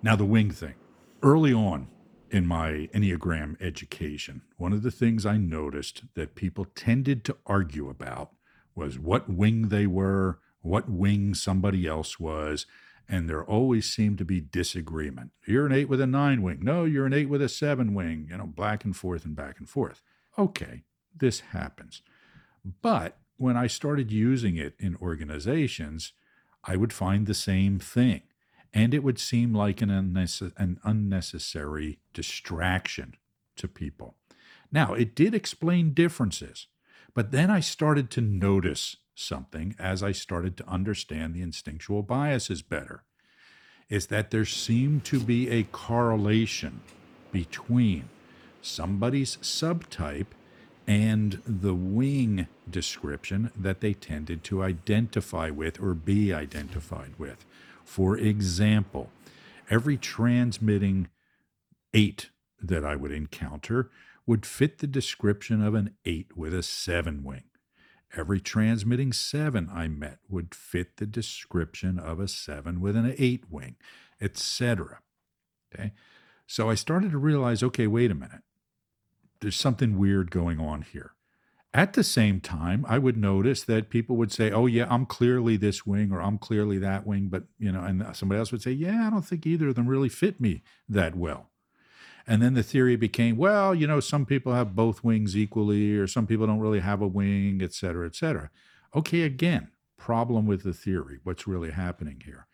Now 0.02 0.16
the 0.16 0.24
wing 0.24 0.50
thing. 0.50 0.74
Early 1.22 1.52
on, 1.52 1.88
in 2.32 2.46
my 2.46 2.88
Enneagram 2.94 3.60
education, 3.60 4.40
one 4.56 4.72
of 4.72 4.82
the 4.82 4.90
things 4.90 5.26
I 5.26 5.36
noticed 5.36 6.02
that 6.14 6.34
people 6.34 6.64
tended 6.64 7.24
to 7.26 7.36
argue 7.46 7.90
about 7.90 8.32
was 8.74 8.98
what 8.98 9.28
wing 9.28 9.68
they 9.68 9.86
were, 9.86 10.38
what 10.62 10.88
wing 10.88 11.34
somebody 11.34 11.86
else 11.86 12.18
was, 12.18 12.64
and 13.06 13.28
there 13.28 13.44
always 13.44 13.92
seemed 13.92 14.16
to 14.16 14.24
be 14.24 14.40
disagreement. 14.40 15.32
You're 15.46 15.66
an 15.66 15.72
eight 15.72 15.90
with 15.90 16.00
a 16.00 16.06
nine 16.06 16.40
wing. 16.40 16.60
No, 16.62 16.84
you're 16.84 17.04
an 17.04 17.12
eight 17.12 17.28
with 17.28 17.42
a 17.42 17.50
seven 17.50 17.92
wing, 17.92 18.28
you 18.30 18.38
know, 18.38 18.46
back 18.46 18.82
and 18.84 18.96
forth 18.96 19.26
and 19.26 19.36
back 19.36 19.58
and 19.58 19.68
forth. 19.68 20.00
Okay, 20.38 20.84
this 21.14 21.40
happens. 21.40 22.00
But 22.80 23.18
when 23.36 23.58
I 23.58 23.66
started 23.66 24.10
using 24.10 24.56
it 24.56 24.74
in 24.78 24.96
organizations, 25.02 26.12
I 26.64 26.76
would 26.76 26.94
find 26.94 27.26
the 27.26 27.34
same 27.34 27.78
thing 27.78 28.22
and 28.74 28.94
it 28.94 29.02
would 29.02 29.18
seem 29.18 29.54
like 29.54 29.82
an, 29.82 29.90
an 29.90 30.80
unnecessary 30.84 31.98
distraction 32.12 33.14
to 33.56 33.68
people. 33.68 34.16
Now, 34.70 34.94
it 34.94 35.14
did 35.14 35.34
explain 35.34 35.92
differences, 35.92 36.68
but 37.14 37.30
then 37.30 37.50
I 37.50 37.60
started 37.60 38.10
to 38.12 38.20
notice 38.20 38.96
something 39.14 39.74
as 39.78 40.02
I 40.02 40.12
started 40.12 40.56
to 40.56 40.68
understand 40.68 41.34
the 41.34 41.42
instinctual 41.42 42.02
biases 42.02 42.62
better 42.62 43.04
is 43.90 44.06
that 44.06 44.30
there 44.30 44.46
seemed 44.46 45.04
to 45.04 45.20
be 45.20 45.50
a 45.50 45.64
correlation 45.64 46.80
between 47.30 48.08
somebody's 48.62 49.36
subtype 49.38 50.28
and 50.86 51.42
the 51.46 51.74
wing 51.74 52.46
description 52.68 53.50
that 53.54 53.80
they 53.80 53.92
tended 53.92 54.42
to 54.44 54.62
identify 54.62 55.50
with 55.50 55.80
or 55.80 55.92
be 55.92 56.32
identified 56.32 57.12
with. 57.18 57.44
For 57.92 58.16
example, 58.16 59.10
every 59.68 59.98
transmitting 59.98 61.08
eight 61.92 62.30
that 62.58 62.86
I 62.86 62.96
would 62.96 63.12
encounter 63.12 63.90
would 64.26 64.46
fit 64.46 64.78
the 64.78 64.86
description 64.86 65.62
of 65.62 65.74
an 65.74 65.94
eight 66.06 66.34
with 66.34 66.54
a 66.54 66.62
seven 66.62 67.22
wing. 67.22 67.44
Every 68.16 68.40
transmitting 68.40 69.12
seven 69.12 69.68
I 69.70 69.88
met 69.88 70.20
would 70.26 70.54
fit 70.54 70.96
the 70.96 71.04
description 71.04 71.98
of 71.98 72.18
a 72.18 72.28
seven 72.28 72.80
with 72.80 72.96
an 72.96 73.14
eight 73.18 73.44
wing, 73.50 73.76
etc. 74.22 75.00
Okay. 75.74 75.92
So 76.46 76.70
I 76.70 76.74
started 76.76 77.10
to 77.10 77.18
realize 77.18 77.62
okay, 77.62 77.86
wait 77.86 78.10
a 78.10 78.14
minute. 78.14 78.42
There's 79.42 79.54
something 79.54 79.98
weird 79.98 80.30
going 80.30 80.58
on 80.58 80.80
here. 80.80 81.12
At 81.74 81.94
the 81.94 82.04
same 82.04 82.40
time, 82.40 82.84
I 82.86 82.98
would 82.98 83.16
notice 83.16 83.62
that 83.64 83.88
people 83.88 84.16
would 84.16 84.30
say, 84.30 84.50
"Oh 84.50 84.66
yeah, 84.66 84.86
I'm 84.90 85.06
clearly 85.06 85.56
this 85.56 85.86
wing 85.86 86.12
or 86.12 86.20
I'm 86.20 86.36
clearly 86.38 86.78
that 86.78 87.06
wing," 87.06 87.28
but 87.28 87.44
you 87.58 87.72
know, 87.72 87.82
and 87.82 88.02
uh, 88.02 88.12
somebody 88.12 88.38
else 88.38 88.52
would 88.52 88.62
say, 88.62 88.72
"Yeah, 88.72 89.06
I 89.06 89.10
don't 89.10 89.24
think 89.24 89.46
either 89.46 89.68
of 89.68 89.74
them 89.74 89.86
really 89.86 90.10
fit 90.10 90.40
me 90.40 90.62
that 90.88 91.14
well." 91.16 91.50
And 92.26 92.42
then 92.42 92.54
the 92.54 92.62
theory 92.62 92.96
became, 92.96 93.36
well, 93.36 93.74
you 93.74 93.86
know, 93.86 94.00
some 94.00 94.26
people 94.26 94.54
have 94.54 94.76
both 94.76 95.04
wings 95.04 95.36
equally, 95.36 95.96
or 95.96 96.06
some 96.06 96.26
people 96.26 96.46
don't 96.46 96.60
really 96.60 96.80
have 96.80 97.02
a 97.02 97.08
wing, 97.08 97.62
et 97.62 97.72
cetera, 97.74 98.06
et 98.06 98.14
cetera. 98.16 98.50
Okay, 98.94 99.22
again, 99.22 99.70
problem 99.98 100.46
with 100.46 100.62
the 100.64 100.74
theory. 100.74 101.18
What's 101.24 101.46
really 101.48 101.72
happening 101.72 102.22
here? 102.24 102.46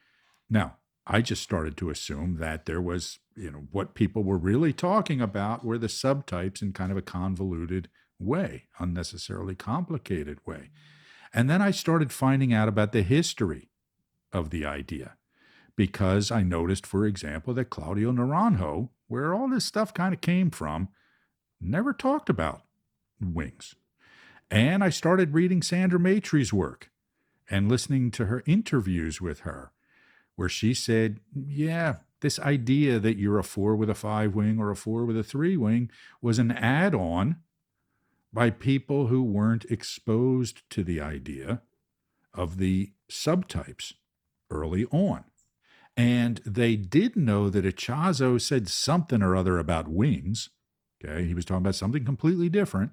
Now, 0.50 0.78
I 1.06 1.22
just 1.22 1.42
started 1.42 1.76
to 1.78 1.90
assume 1.90 2.36
that 2.38 2.66
there 2.66 2.82
was, 2.82 3.18
you 3.36 3.50
know, 3.50 3.68
what 3.72 3.94
people 3.94 4.24
were 4.24 4.38
really 4.38 4.72
talking 4.72 5.20
about 5.20 5.64
were 5.64 5.78
the 5.78 5.86
subtypes 5.88 6.62
in 6.62 6.72
kind 6.72 6.92
of 6.92 6.98
a 6.98 7.02
convoluted 7.02 7.88
way, 8.18 8.64
unnecessarily 8.78 9.54
complicated 9.54 10.38
way. 10.46 10.70
And 11.32 11.48
then 11.48 11.60
I 11.60 11.70
started 11.70 12.12
finding 12.12 12.52
out 12.52 12.68
about 12.68 12.92
the 12.92 13.02
history 13.02 13.70
of 14.32 14.50
the 14.50 14.64
idea 14.64 15.16
because 15.76 16.30
I 16.30 16.42
noticed, 16.42 16.86
for 16.86 17.06
example, 17.06 17.54
that 17.54 17.70
Claudio 17.70 18.12
Naranjo, 18.12 18.90
where 19.06 19.34
all 19.34 19.48
this 19.48 19.64
stuff 19.64 19.94
kind 19.94 20.12
of 20.12 20.20
came 20.20 20.50
from, 20.50 20.88
never 21.60 21.92
talked 21.92 22.28
about 22.28 22.62
wings. 23.20 23.74
And 24.50 24.82
I 24.82 24.90
started 24.90 25.34
reading 25.34 25.62
Sandra 25.62 25.98
Maitri's 25.98 26.52
work 26.52 26.90
and 27.50 27.68
listening 27.68 28.10
to 28.12 28.26
her 28.26 28.42
interviews 28.46 29.20
with 29.20 29.40
her, 29.40 29.72
where 30.36 30.48
she 30.48 30.74
said, 30.74 31.20
Yeah, 31.34 31.96
this 32.20 32.38
idea 32.40 32.98
that 32.98 33.16
you're 33.16 33.38
a 33.38 33.44
four 33.44 33.76
with 33.76 33.90
a 33.90 33.94
five 33.94 34.34
wing 34.34 34.58
or 34.58 34.70
a 34.70 34.76
four 34.76 35.04
with 35.04 35.16
a 35.16 35.22
three 35.22 35.56
wing 35.56 35.90
was 36.20 36.38
an 36.38 36.50
add 36.50 36.94
on 36.94 37.36
by 38.32 38.50
people 38.50 39.06
who 39.06 39.22
weren't 39.22 39.64
exposed 39.66 40.62
to 40.70 40.84
the 40.84 41.00
idea 41.00 41.62
of 42.34 42.58
the 42.58 42.92
subtypes 43.10 43.94
early 44.50 44.84
on. 44.86 45.24
And 45.96 46.40
they 46.46 46.76
did 46.76 47.16
know 47.16 47.50
that 47.50 47.64
Ichazo 47.64 48.40
said 48.40 48.68
something 48.68 49.22
or 49.22 49.34
other 49.34 49.58
about 49.58 49.88
wings. 49.88 50.50
Okay, 51.04 51.26
he 51.26 51.34
was 51.34 51.44
talking 51.44 51.62
about 51.62 51.74
something 51.74 52.04
completely 52.04 52.48
different. 52.48 52.92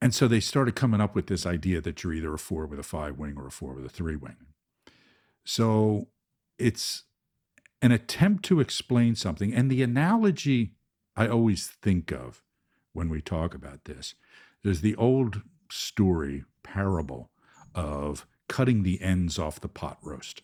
And 0.00 0.14
so 0.14 0.28
they 0.28 0.40
started 0.40 0.76
coming 0.76 1.00
up 1.00 1.14
with 1.14 1.28
this 1.28 1.46
idea 1.46 1.80
that 1.80 2.02
you're 2.02 2.12
either 2.12 2.34
a 2.34 2.38
four 2.38 2.66
with 2.66 2.78
a 2.78 2.84
five 2.84 3.18
wing 3.18 3.34
or 3.36 3.46
a 3.46 3.50
four 3.50 3.74
with 3.74 3.86
a 3.86 3.88
three 3.88 4.16
wing. 4.16 4.36
So 5.44 6.08
it's 6.58 7.04
an 7.80 7.92
attempt 7.92 8.44
to 8.46 8.60
explain 8.60 9.14
something. 9.14 9.54
And 9.54 9.70
the 9.70 9.82
analogy 9.82 10.74
I 11.16 11.28
always 11.28 11.68
think 11.82 12.12
of 12.12 12.42
when 12.94 13.10
we 13.10 13.20
talk 13.20 13.54
about 13.54 13.84
this. 13.84 14.14
There's 14.62 14.80
the 14.80 14.96
old 14.96 15.42
story, 15.70 16.44
parable 16.62 17.30
of 17.74 18.26
cutting 18.48 18.82
the 18.82 19.02
ends 19.02 19.38
off 19.38 19.60
the 19.60 19.68
pot 19.68 19.98
roast. 20.02 20.42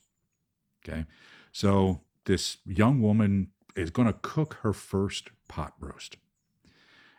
Okay. 0.84 1.06
So 1.52 2.02
this 2.26 2.58
young 2.66 3.00
woman 3.00 3.48
is 3.74 3.90
going 3.90 4.08
to 4.08 4.18
cook 4.20 4.58
her 4.62 4.72
first 4.72 5.30
pot 5.48 5.74
roast. 5.80 6.16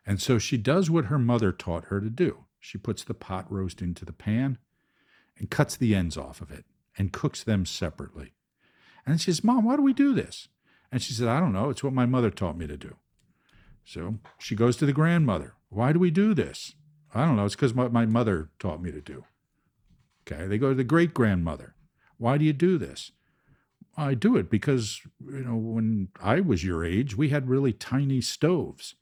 And 0.06 0.22
so 0.22 0.38
she 0.38 0.58
does 0.58 0.90
what 0.90 1.06
her 1.06 1.20
mother 1.20 1.52
taught 1.52 1.86
her 1.86 2.02
to 2.02 2.10
do. 2.10 2.46
She 2.60 2.78
puts 2.78 3.04
the 3.04 3.14
pot 3.14 3.52
roast 3.52 3.82
into 3.82 4.06
the 4.06 4.14
pan 4.14 4.58
and 5.38 5.50
cuts 5.50 5.76
the 5.76 5.96
ends 5.96 6.18
off 6.18 6.42
of 6.42 6.52
it 6.52 6.66
and 6.98 7.12
cooks 7.12 7.44
them 7.44 7.66
separately. 7.66 8.34
And 9.06 9.20
she 9.20 9.32
says, 9.32 9.44
Mom, 9.44 9.64
why 9.66 9.76
do 9.76 9.82
we 9.82 9.94
do 9.94 10.14
this? 10.14 10.48
And 10.92 11.02
she 11.02 11.14
said, 11.14 11.28
I 11.28 11.40
don't 11.40 11.54
know. 11.54 11.70
It's 11.70 11.84
what 11.84 11.94
my 11.94 12.06
mother 12.06 12.30
taught 12.30 12.58
me 12.58 12.68
to 12.68 12.78
do. 12.78 12.98
So 13.86 14.20
she 14.38 14.56
goes 14.56 14.78
to 14.78 14.86
the 14.86 14.94
grandmother. 14.94 15.56
Why 15.70 15.94
do 15.94 16.00
we 16.00 16.12
do 16.12 16.34
this? 16.34 16.76
I 17.14 17.26
don't 17.26 17.36
know. 17.36 17.46
It's 17.46 17.56
because 17.56 17.74
what 17.74 17.94
my 17.94 18.06
mother 18.06 18.50
taught 18.60 18.82
me 18.82 18.92
to 18.92 19.02
do. 19.02 19.26
Okay. 20.26 20.48
They 20.48 20.58
go 20.58 20.70
to 20.70 20.76
the 20.76 20.84
great 20.84 21.14
grandmother. 21.14 21.76
Why 22.18 22.38
do 22.38 22.46
you 22.46 22.54
do 22.54 22.78
this? 22.78 23.12
I 23.98 24.14
do 24.14 24.38
it 24.38 24.50
because, 24.50 25.02
you 25.20 25.44
know, 25.44 25.56
when 25.56 26.10
I 26.22 26.40
was 26.40 26.64
your 26.64 26.86
age, 26.86 27.18
we 27.18 27.30
had 27.30 27.50
really 27.50 27.74
tiny 27.74 28.22
stoves 28.22 28.96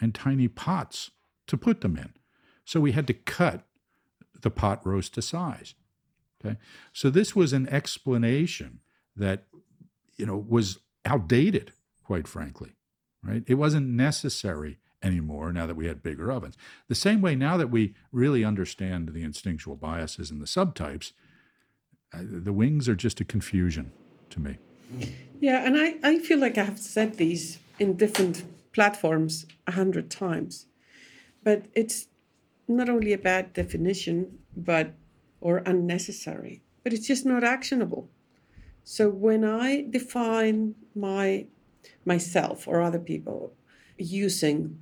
and 0.00 0.14
tiny 0.14 0.46
pots 0.46 1.10
to 1.48 1.56
put 1.56 1.80
them 1.80 1.96
in. 1.96 2.12
So 2.64 2.80
we 2.80 2.92
had 2.92 3.06
to 3.08 3.14
cut 3.14 3.66
the 4.40 4.50
pot 4.50 4.86
roast 4.86 5.14
to 5.14 5.22
size. 5.22 5.74
Okay. 6.44 6.58
So 6.92 7.10
this 7.10 7.34
was 7.34 7.52
an 7.52 7.68
explanation 7.68 8.80
that, 9.16 9.44
you 10.16 10.26
know, 10.26 10.36
was 10.36 10.78
outdated, 11.04 11.72
quite 12.04 12.28
frankly 12.28 12.76
right? 13.26 13.42
It 13.46 13.54
wasn't 13.54 13.88
necessary 13.88 14.78
anymore 15.02 15.52
now 15.52 15.66
that 15.66 15.76
we 15.76 15.86
had 15.86 16.02
bigger 16.02 16.30
ovens. 16.32 16.56
The 16.88 16.94
same 16.94 17.20
way 17.20 17.34
now 17.36 17.56
that 17.56 17.70
we 17.70 17.94
really 18.12 18.44
understand 18.44 19.10
the 19.10 19.22
instinctual 19.22 19.76
biases 19.76 20.30
and 20.30 20.40
the 20.40 20.46
subtypes, 20.46 21.12
uh, 22.12 22.20
the 22.22 22.52
wings 22.52 22.88
are 22.88 22.96
just 22.96 23.20
a 23.20 23.24
confusion 23.24 23.92
to 24.30 24.40
me. 24.40 24.58
Yeah, 25.40 25.64
and 25.66 25.76
I, 25.76 25.96
I 26.02 26.18
feel 26.18 26.38
like 26.38 26.56
I 26.56 26.64
have 26.64 26.78
said 26.78 27.16
these 27.16 27.58
in 27.78 27.96
different 27.96 28.44
platforms 28.72 29.46
a 29.66 29.72
hundred 29.72 30.10
times. 30.10 30.66
But 31.42 31.66
it's 31.74 32.08
not 32.68 32.88
only 32.88 33.12
a 33.12 33.18
bad 33.18 33.52
definition, 33.52 34.38
but 34.56 34.94
or 35.40 35.58
unnecessary, 35.58 36.62
but 36.82 36.92
it's 36.92 37.06
just 37.06 37.26
not 37.26 37.44
actionable. 37.44 38.08
So 38.82 39.08
when 39.08 39.44
I 39.44 39.86
define 39.88 40.74
my 40.94 41.46
myself 42.04 42.66
or 42.68 42.80
other 42.80 42.98
people 42.98 43.52
using 43.98 44.78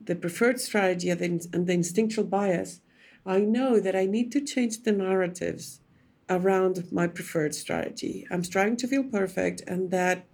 the 0.00 0.14
preferred 0.14 0.60
strategy 0.60 1.10
and 1.10 1.20
the 1.20 1.72
instinctual 1.72 2.24
bias, 2.24 2.80
I 3.24 3.40
know 3.40 3.80
that 3.80 3.96
I 3.96 4.06
need 4.06 4.30
to 4.32 4.40
change 4.40 4.82
the 4.82 4.92
narratives 4.92 5.80
around 6.28 6.90
my 6.92 7.06
preferred 7.06 7.54
strategy. 7.54 8.26
I'm 8.30 8.42
trying 8.42 8.76
to 8.78 8.86
feel 8.88 9.04
perfect, 9.04 9.62
and 9.66 9.90
that 9.90 10.26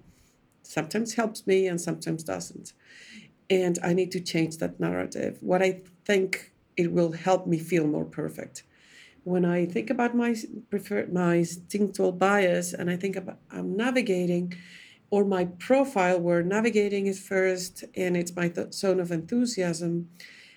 sometimes 0.62 1.14
helps 1.14 1.46
me 1.46 1.66
and 1.66 1.80
sometimes 1.80 2.22
doesn't. 2.22 2.72
and 3.52 3.78
I 3.82 3.92
need 3.92 4.10
to 4.12 4.20
change 4.20 4.56
that 4.58 4.80
narrative. 4.80 5.36
What 5.40 5.62
I 5.62 5.82
think 6.06 6.52
it 6.76 6.90
will 6.90 7.12
help 7.12 7.46
me 7.46 7.58
feel 7.58 7.86
more 7.86 8.06
perfect. 8.06 8.62
When 9.24 9.44
I 9.44 9.66
think 9.66 9.90
about 9.90 10.16
my 10.16 10.34
preferred, 10.70 11.12
my 11.12 11.34
instinctual 11.36 12.12
bias, 12.12 12.72
and 12.72 12.90
I 12.90 12.96
think 12.96 13.14
about 13.14 13.38
I'm 13.50 13.76
navigating, 13.76 14.54
or 15.12 15.26
my 15.26 15.44
profile 15.44 16.18
where 16.18 16.42
navigating 16.42 17.06
is 17.06 17.20
first, 17.20 17.84
and 17.94 18.16
it's 18.16 18.34
my 18.34 18.48
th- 18.48 18.72
zone 18.72 18.98
of 18.98 19.12
enthusiasm. 19.12 20.08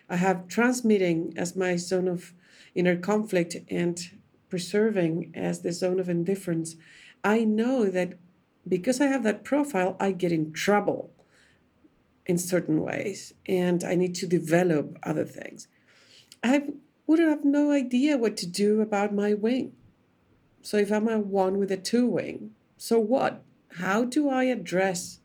I 0.09 0.15
have 0.15 0.47
transmitting 0.47 1.33
as 1.35 1.57
my 1.57 1.75
zone 1.75 2.07
of 2.07 2.33
inner 2.73 2.95
conflict 2.95 3.57
and 3.69 3.99
preserving 4.47 5.33
as 5.35 5.61
the 5.61 5.73
zone 5.73 5.99
of 5.99 6.07
indifference. 6.07 6.77
I 7.21 7.43
know 7.43 7.89
that 7.89 8.13
because 8.65 9.01
I 9.01 9.07
have 9.07 9.23
that 9.23 9.43
profile, 9.43 9.97
I 9.99 10.13
get 10.13 10.31
in 10.31 10.53
trouble 10.53 11.11
in 12.25 12.37
certain 12.37 12.81
ways 12.81 13.33
and 13.45 13.83
I 13.83 13.95
need 13.95 14.15
to 14.15 14.25
develop 14.25 14.97
other 15.03 15.25
things. 15.25 15.67
I 16.41 16.69
would 17.07 17.19
have 17.19 17.43
no 17.43 17.71
idea 17.71 18.17
what 18.17 18.37
to 18.37 18.47
do 18.47 18.79
about 18.79 19.13
my 19.13 19.33
wing. 19.33 19.73
So 20.61 20.77
if 20.77 20.93
I'm 20.93 21.09
a 21.09 21.19
one 21.19 21.57
with 21.57 21.73
a 21.73 21.77
two 21.77 22.07
wing, 22.07 22.51
so 22.77 22.99
what? 22.99 23.43
How 23.77 24.05
do 24.05 24.29
I 24.29 24.45
address 24.45 25.19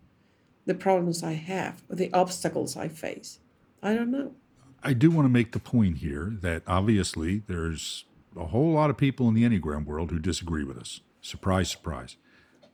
the 0.66 0.74
problems 0.74 1.22
I 1.22 1.32
have 1.32 1.82
or 1.88 1.96
the 1.96 2.12
obstacles 2.12 2.76
I 2.76 2.88
face? 2.88 3.38
I 3.82 3.94
don't 3.94 4.10
know. 4.10 4.34
I 4.82 4.92
do 4.92 5.10
want 5.10 5.26
to 5.26 5.30
make 5.30 5.52
the 5.52 5.60
point 5.60 5.98
here 5.98 6.36
that 6.40 6.62
obviously 6.66 7.42
there's 7.46 8.04
a 8.36 8.46
whole 8.46 8.72
lot 8.72 8.90
of 8.90 8.96
people 8.96 9.28
in 9.28 9.34
the 9.34 9.44
Enneagram 9.44 9.84
world 9.84 10.10
who 10.10 10.18
disagree 10.18 10.64
with 10.64 10.78
us. 10.78 11.00
Surprise, 11.20 11.70
surprise. 11.70 12.16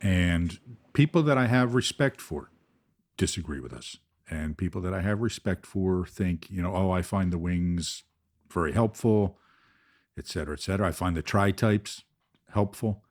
And 0.00 0.58
people 0.92 1.22
that 1.24 1.36
I 1.36 1.46
have 1.46 1.74
respect 1.74 2.20
for 2.20 2.50
disagree 3.16 3.60
with 3.60 3.72
us. 3.72 3.96
And 4.28 4.56
people 4.58 4.80
that 4.82 4.94
I 4.94 5.02
have 5.02 5.20
respect 5.20 5.66
for 5.66 6.06
think, 6.06 6.50
you 6.50 6.62
know, 6.62 6.74
oh, 6.74 6.90
I 6.90 7.02
find 7.02 7.32
the 7.32 7.38
wings 7.38 8.02
very 8.50 8.72
helpful, 8.72 9.38
et 10.18 10.26
cetera, 10.26 10.54
et 10.54 10.60
cetera. 10.60 10.88
I 10.88 10.92
find 10.92 11.16
the 11.16 11.22
tri 11.22 11.50
types 11.50 12.04
helpful. 12.52 13.02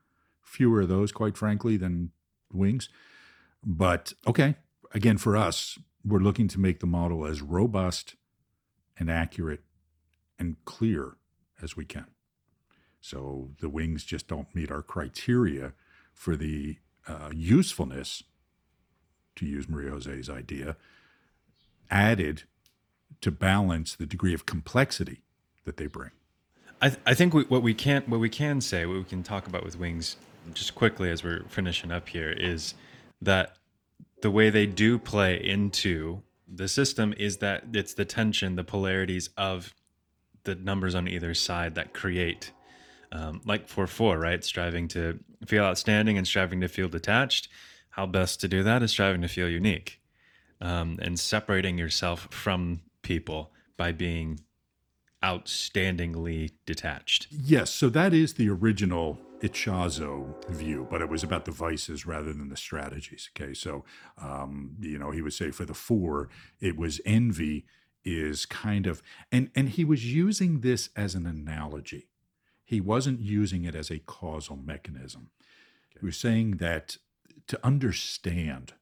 Fewer 0.41 0.81
of 0.81 0.89
those, 0.89 1.11
quite 1.11 1.37
frankly, 1.37 1.77
than 1.77 2.11
wings. 2.53 2.89
But 3.63 4.13
okay, 4.27 4.55
again, 4.93 5.17
for 5.17 5.35
us, 5.35 5.79
we're 6.03 6.19
looking 6.19 6.47
to 6.49 6.59
make 6.59 6.79
the 6.79 6.85
model 6.85 7.25
as 7.25 7.41
robust 7.41 8.15
and 8.97 9.09
accurate 9.09 9.61
and 10.37 10.57
clear 10.65 11.17
as 11.61 11.75
we 11.75 11.85
can. 11.85 12.07
So 13.01 13.51
the 13.59 13.69
wings 13.69 14.03
just 14.03 14.27
don't 14.27 14.53
meet 14.55 14.71
our 14.71 14.81
criteria 14.81 15.73
for 16.13 16.35
the 16.35 16.77
uh, 17.07 17.29
usefulness, 17.33 18.23
to 19.35 19.45
use 19.45 19.67
María 19.67 19.91
José's 19.91 20.29
idea, 20.29 20.77
added 21.91 22.43
to 23.21 23.31
balance 23.31 23.95
the 23.95 24.05
degree 24.05 24.33
of 24.33 24.45
complexity 24.45 25.21
that 25.65 25.77
they 25.77 25.87
bring. 25.87 26.11
I, 26.81 26.89
th- 26.89 27.01
I 27.05 27.13
think 27.13 27.33
we, 27.33 27.43
what 27.43 27.61
we 27.61 27.73
can 27.73 28.03
what 28.07 28.19
we 28.19 28.29
can 28.29 28.61
say, 28.61 28.85
what 28.85 28.97
we 28.97 29.03
can 29.03 29.23
talk 29.23 29.47
about 29.47 29.63
with 29.63 29.77
wings, 29.77 30.17
just 30.53 30.75
quickly 30.75 31.09
as 31.09 31.23
we're 31.23 31.43
finishing 31.49 31.91
up 31.91 32.09
here, 32.09 32.31
is 32.31 32.75
that 33.21 33.57
the 34.21 34.31
way 34.31 34.49
they 34.49 34.65
do 34.65 34.97
play 34.97 35.35
into 35.35 36.21
the 36.47 36.67
system 36.67 37.13
is 37.17 37.37
that 37.37 37.63
it's 37.73 37.93
the 37.93 38.05
tension, 38.05 38.55
the 38.55 38.63
polarities 38.63 39.29
of 39.37 39.73
the 40.43 40.55
numbers 40.55 40.95
on 40.95 41.07
either 41.07 41.33
side 41.33 41.75
that 41.75 41.93
create, 41.93 42.51
um, 43.11 43.41
like 43.45 43.67
for 43.67 43.87
four, 43.87 44.19
right? 44.19 44.43
Striving 44.43 44.87
to 44.89 45.19
feel 45.45 45.63
outstanding 45.63 46.17
and 46.17 46.27
striving 46.27 46.61
to 46.61 46.67
feel 46.67 46.87
detached. 46.87 47.49
How 47.89 48.05
best 48.05 48.41
to 48.41 48.47
do 48.47 48.63
that 48.63 48.83
is 48.83 48.91
striving 48.91 49.21
to 49.21 49.27
feel 49.27 49.49
unique 49.49 49.99
um, 50.61 50.99
and 51.01 51.19
separating 51.19 51.77
yourself 51.77 52.27
from 52.31 52.81
people 53.01 53.51
by 53.77 53.91
being 53.91 54.39
outstandingly 55.23 56.51
detached. 56.65 57.27
Yes, 57.31 57.71
so 57.71 57.89
that 57.89 58.13
is 58.13 58.35
the 58.35 58.49
original 58.49 59.17
Ichazo 59.41 60.33
view, 60.49 60.87
but 60.89 61.01
it 61.01 61.09
was 61.09 61.23
about 61.23 61.45
the 61.45 61.51
vices 61.51 62.05
rather 62.05 62.33
than 62.33 62.49
the 62.49 62.57
strategies. 62.57 63.29
Okay, 63.35 63.53
so 63.53 63.83
um, 64.17 64.75
you 64.79 64.97
know 64.97 65.11
he 65.11 65.21
would 65.21 65.33
say 65.33 65.51
for 65.51 65.65
the 65.65 65.73
four, 65.73 66.29
it 66.59 66.77
was 66.77 67.01
envy 67.05 67.65
is 68.03 68.45
kind 68.45 68.85
of 68.85 69.01
and 69.31 69.49
and 69.55 69.69
he 69.69 69.83
was 69.83 70.13
using 70.13 70.61
this 70.61 70.89
as 70.95 71.15
an 71.15 71.25
analogy. 71.25 72.07
He 72.63 72.81
wasn't 72.81 73.19
using 73.19 73.63
it 73.63 73.75
as 73.75 73.91
a 73.91 73.99
causal 73.99 74.55
mechanism. 74.55 75.29
He 75.89 76.05
was 76.05 76.17
saying 76.17 76.57
that 76.57 76.97
to 77.47 77.59
understand 77.63 78.73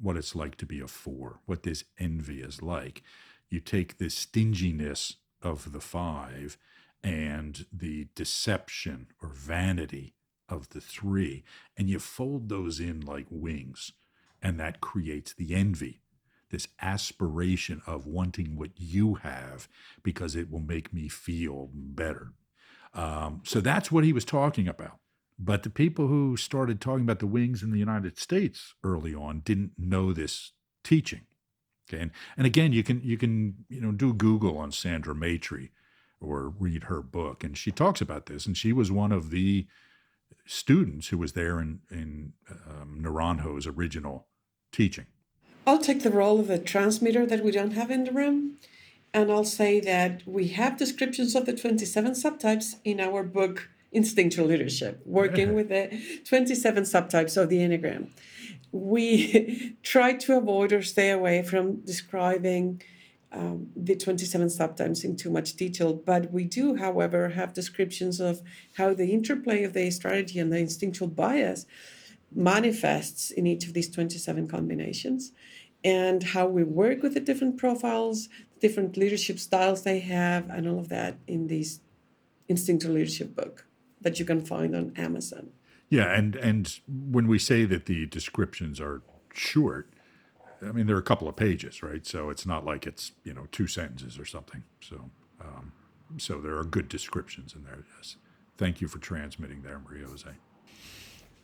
what 0.00 0.16
it's 0.16 0.34
like 0.34 0.56
to 0.56 0.66
be 0.66 0.80
a 0.80 0.88
four, 0.88 1.40
what 1.46 1.62
this 1.62 1.84
envy 1.98 2.40
is 2.40 2.62
like, 2.62 3.02
you 3.48 3.60
take 3.60 3.98
the 3.98 4.10
stinginess 4.10 5.16
of 5.42 5.72
the 5.72 5.80
five 5.80 6.56
and 7.02 7.66
the 7.72 8.08
deception 8.14 9.08
or 9.22 9.28
vanity 9.28 10.14
of 10.48 10.70
the 10.70 10.80
three, 10.80 11.44
and 11.76 11.88
you 11.88 11.98
fold 11.98 12.48
those 12.48 12.80
in 12.80 13.00
like 13.00 13.26
wings, 13.30 13.92
and 14.42 14.58
that 14.58 14.80
creates 14.80 15.34
the 15.34 15.54
envy, 15.54 16.00
this 16.50 16.68
aspiration 16.80 17.82
of 17.86 18.06
wanting 18.06 18.56
what 18.56 18.70
you 18.76 19.14
have 19.16 19.68
because 20.02 20.34
it 20.34 20.50
will 20.50 20.60
make 20.60 20.92
me 20.92 21.08
feel 21.08 21.68
better. 21.72 22.32
Um, 22.94 23.42
so 23.44 23.60
that's 23.60 23.92
what 23.92 24.04
he 24.04 24.12
was 24.12 24.24
talking 24.24 24.66
about. 24.66 24.98
But 25.38 25.62
the 25.62 25.70
people 25.70 26.08
who 26.08 26.36
started 26.36 26.80
talking 26.80 27.04
about 27.04 27.20
the 27.20 27.26
wings 27.26 27.62
in 27.62 27.70
the 27.70 27.78
United 27.78 28.18
States 28.18 28.74
early 28.82 29.14
on 29.14 29.40
didn't 29.40 29.72
know 29.78 30.12
this 30.12 30.52
teaching. 30.82 31.22
Okay. 31.88 32.02
And, 32.02 32.10
and 32.36 32.46
again, 32.46 32.72
you 32.72 32.82
can 32.82 33.00
you 33.02 33.16
can 33.16 33.64
you 33.68 33.80
know 33.80 33.92
do 33.92 34.12
Google 34.12 34.58
on 34.58 34.72
Sandra 34.72 35.14
Maitri 35.14 35.70
or 36.20 36.52
read 36.58 36.84
her 36.84 37.02
book, 37.02 37.44
and 37.44 37.56
she 37.56 37.70
talks 37.70 38.00
about 38.00 38.26
this. 38.26 38.46
And 38.46 38.56
she 38.56 38.72
was 38.72 38.90
one 38.90 39.12
of 39.12 39.30
the 39.30 39.66
students 40.46 41.08
who 41.08 41.18
was 41.18 41.32
there 41.32 41.60
in 41.60 41.80
in 41.90 42.32
um, 42.68 43.00
Naranjo's 43.02 43.66
original 43.66 44.26
teaching. 44.72 45.06
I'll 45.66 45.78
take 45.78 46.02
the 46.02 46.10
role 46.10 46.40
of 46.40 46.50
a 46.50 46.58
transmitter 46.58 47.26
that 47.26 47.44
we 47.44 47.50
don't 47.50 47.72
have 47.72 47.90
in 47.90 48.04
the 48.04 48.12
room, 48.12 48.56
and 49.12 49.30
I'll 49.30 49.44
say 49.44 49.80
that 49.80 50.22
we 50.26 50.48
have 50.48 50.78
descriptions 50.78 51.34
of 51.34 51.44
the 51.46 51.52
27 51.52 52.12
subtypes 52.12 52.76
in 52.84 53.00
our 53.00 53.22
book 53.22 53.68
Instinctual 53.92 54.46
Leadership, 54.46 55.02
working 55.04 55.54
with 55.54 55.68
the 55.68 56.20
27 56.26 56.84
subtypes 56.84 57.36
of 57.36 57.48
the 57.48 57.58
Enneagram 57.58 58.08
we 58.72 59.76
try 59.82 60.12
to 60.14 60.36
avoid 60.36 60.72
or 60.72 60.82
stay 60.82 61.10
away 61.10 61.42
from 61.42 61.80
describing 61.80 62.82
um, 63.32 63.68
the 63.76 63.94
27 63.94 64.48
subtypes 64.48 65.04
in 65.04 65.16
too 65.16 65.30
much 65.30 65.54
detail, 65.54 65.92
but 65.92 66.32
we 66.32 66.44
do, 66.44 66.76
however, 66.76 67.30
have 67.30 67.52
descriptions 67.52 68.20
of 68.20 68.40
how 68.76 68.94
the 68.94 69.12
interplay 69.12 69.64
of 69.64 69.74
the 69.74 69.90
strategy 69.90 70.38
and 70.38 70.52
the 70.52 70.58
instinctual 70.58 71.08
bias 71.08 71.66
manifests 72.34 73.30
in 73.30 73.46
each 73.46 73.66
of 73.66 73.74
these 73.74 73.90
27 73.90 74.48
combinations 74.48 75.32
and 75.84 76.22
how 76.22 76.46
we 76.46 76.64
work 76.64 77.02
with 77.02 77.14
the 77.14 77.20
different 77.20 77.56
profiles, 77.56 78.28
different 78.60 78.96
leadership 78.96 79.38
styles 79.38 79.82
they 79.82 80.00
have, 80.00 80.48
and 80.50 80.66
all 80.66 80.78
of 80.78 80.88
that 80.88 81.16
in 81.26 81.46
this 81.46 81.80
instinctual 82.48 82.92
leadership 82.92 83.34
book 83.36 83.66
that 84.00 84.18
you 84.18 84.24
can 84.24 84.40
find 84.40 84.74
on 84.74 84.92
Amazon. 84.96 85.50
Yeah, 85.90 86.12
and 86.12 86.36
and 86.36 86.80
when 86.86 87.28
we 87.28 87.38
say 87.38 87.64
that 87.64 87.86
the 87.86 88.06
descriptions 88.06 88.80
are 88.80 89.02
short, 89.32 89.92
I 90.62 90.72
mean 90.72 90.86
there 90.86 90.96
are 90.96 91.00
a 91.00 91.02
couple 91.02 91.28
of 91.28 91.36
pages, 91.36 91.82
right? 91.82 92.06
So 92.06 92.30
it's 92.30 92.46
not 92.46 92.64
like 92.64 92.86
it's 92.86 93.12
you 93.24 93.32
know 93.32 93.46
two 93.52 93.66
sentences 93.66 94.18
or 94.18 94.24
something. 94.24 94.64
So 94.80 95.10
um, 95.40 95.72
so 96.16 96.40
there 96.40 96.56
are 96.56 96.64
good 96.64 96.88
descriptions 96.88 97.54
in 97.54 97.64
there. 97.64 97.84
Yes, 97.96 98.16
thank 98.56 98.80
you 98.80 98.88
for 98.88 98.98
transmitting 98.98 99.62
there, 99.62 99.78
María 99.78 100.06
José. 100.06 100.34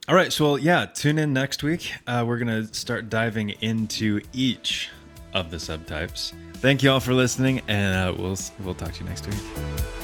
All 0.06 0.14
right, 0.14 0.32
so 0.32 0.56
yeah, 0.56 0.84
tune 0.86 1.18
in 1.18 1.32
next 1.32 1.62
week. 1.62 1.92
Uh, 2.06 2.24
we're 2.26 2.38
gonna 2.38 2.72
start 2.74 3.08
diving 3.08 3.50
into 3.60 4.20
each 4.32 4.90
of 5.32 5.50
the 5.50 5.56
subtypes. 5.56 6.32
Thank 6.54 6.82
you 6.82 6.90
all 6.90 7.00
for 7.00 7.14
listening, 7.14 7.62
and 7.68 7.94
uh, 8.10 8.14
we'll 8.20 8.38
we'll 8.60 8.74
talk 8.74 8.92
to 8.92 9.02
you 9.02 9.08
next 9.08 9.26
week. 9.26 10.03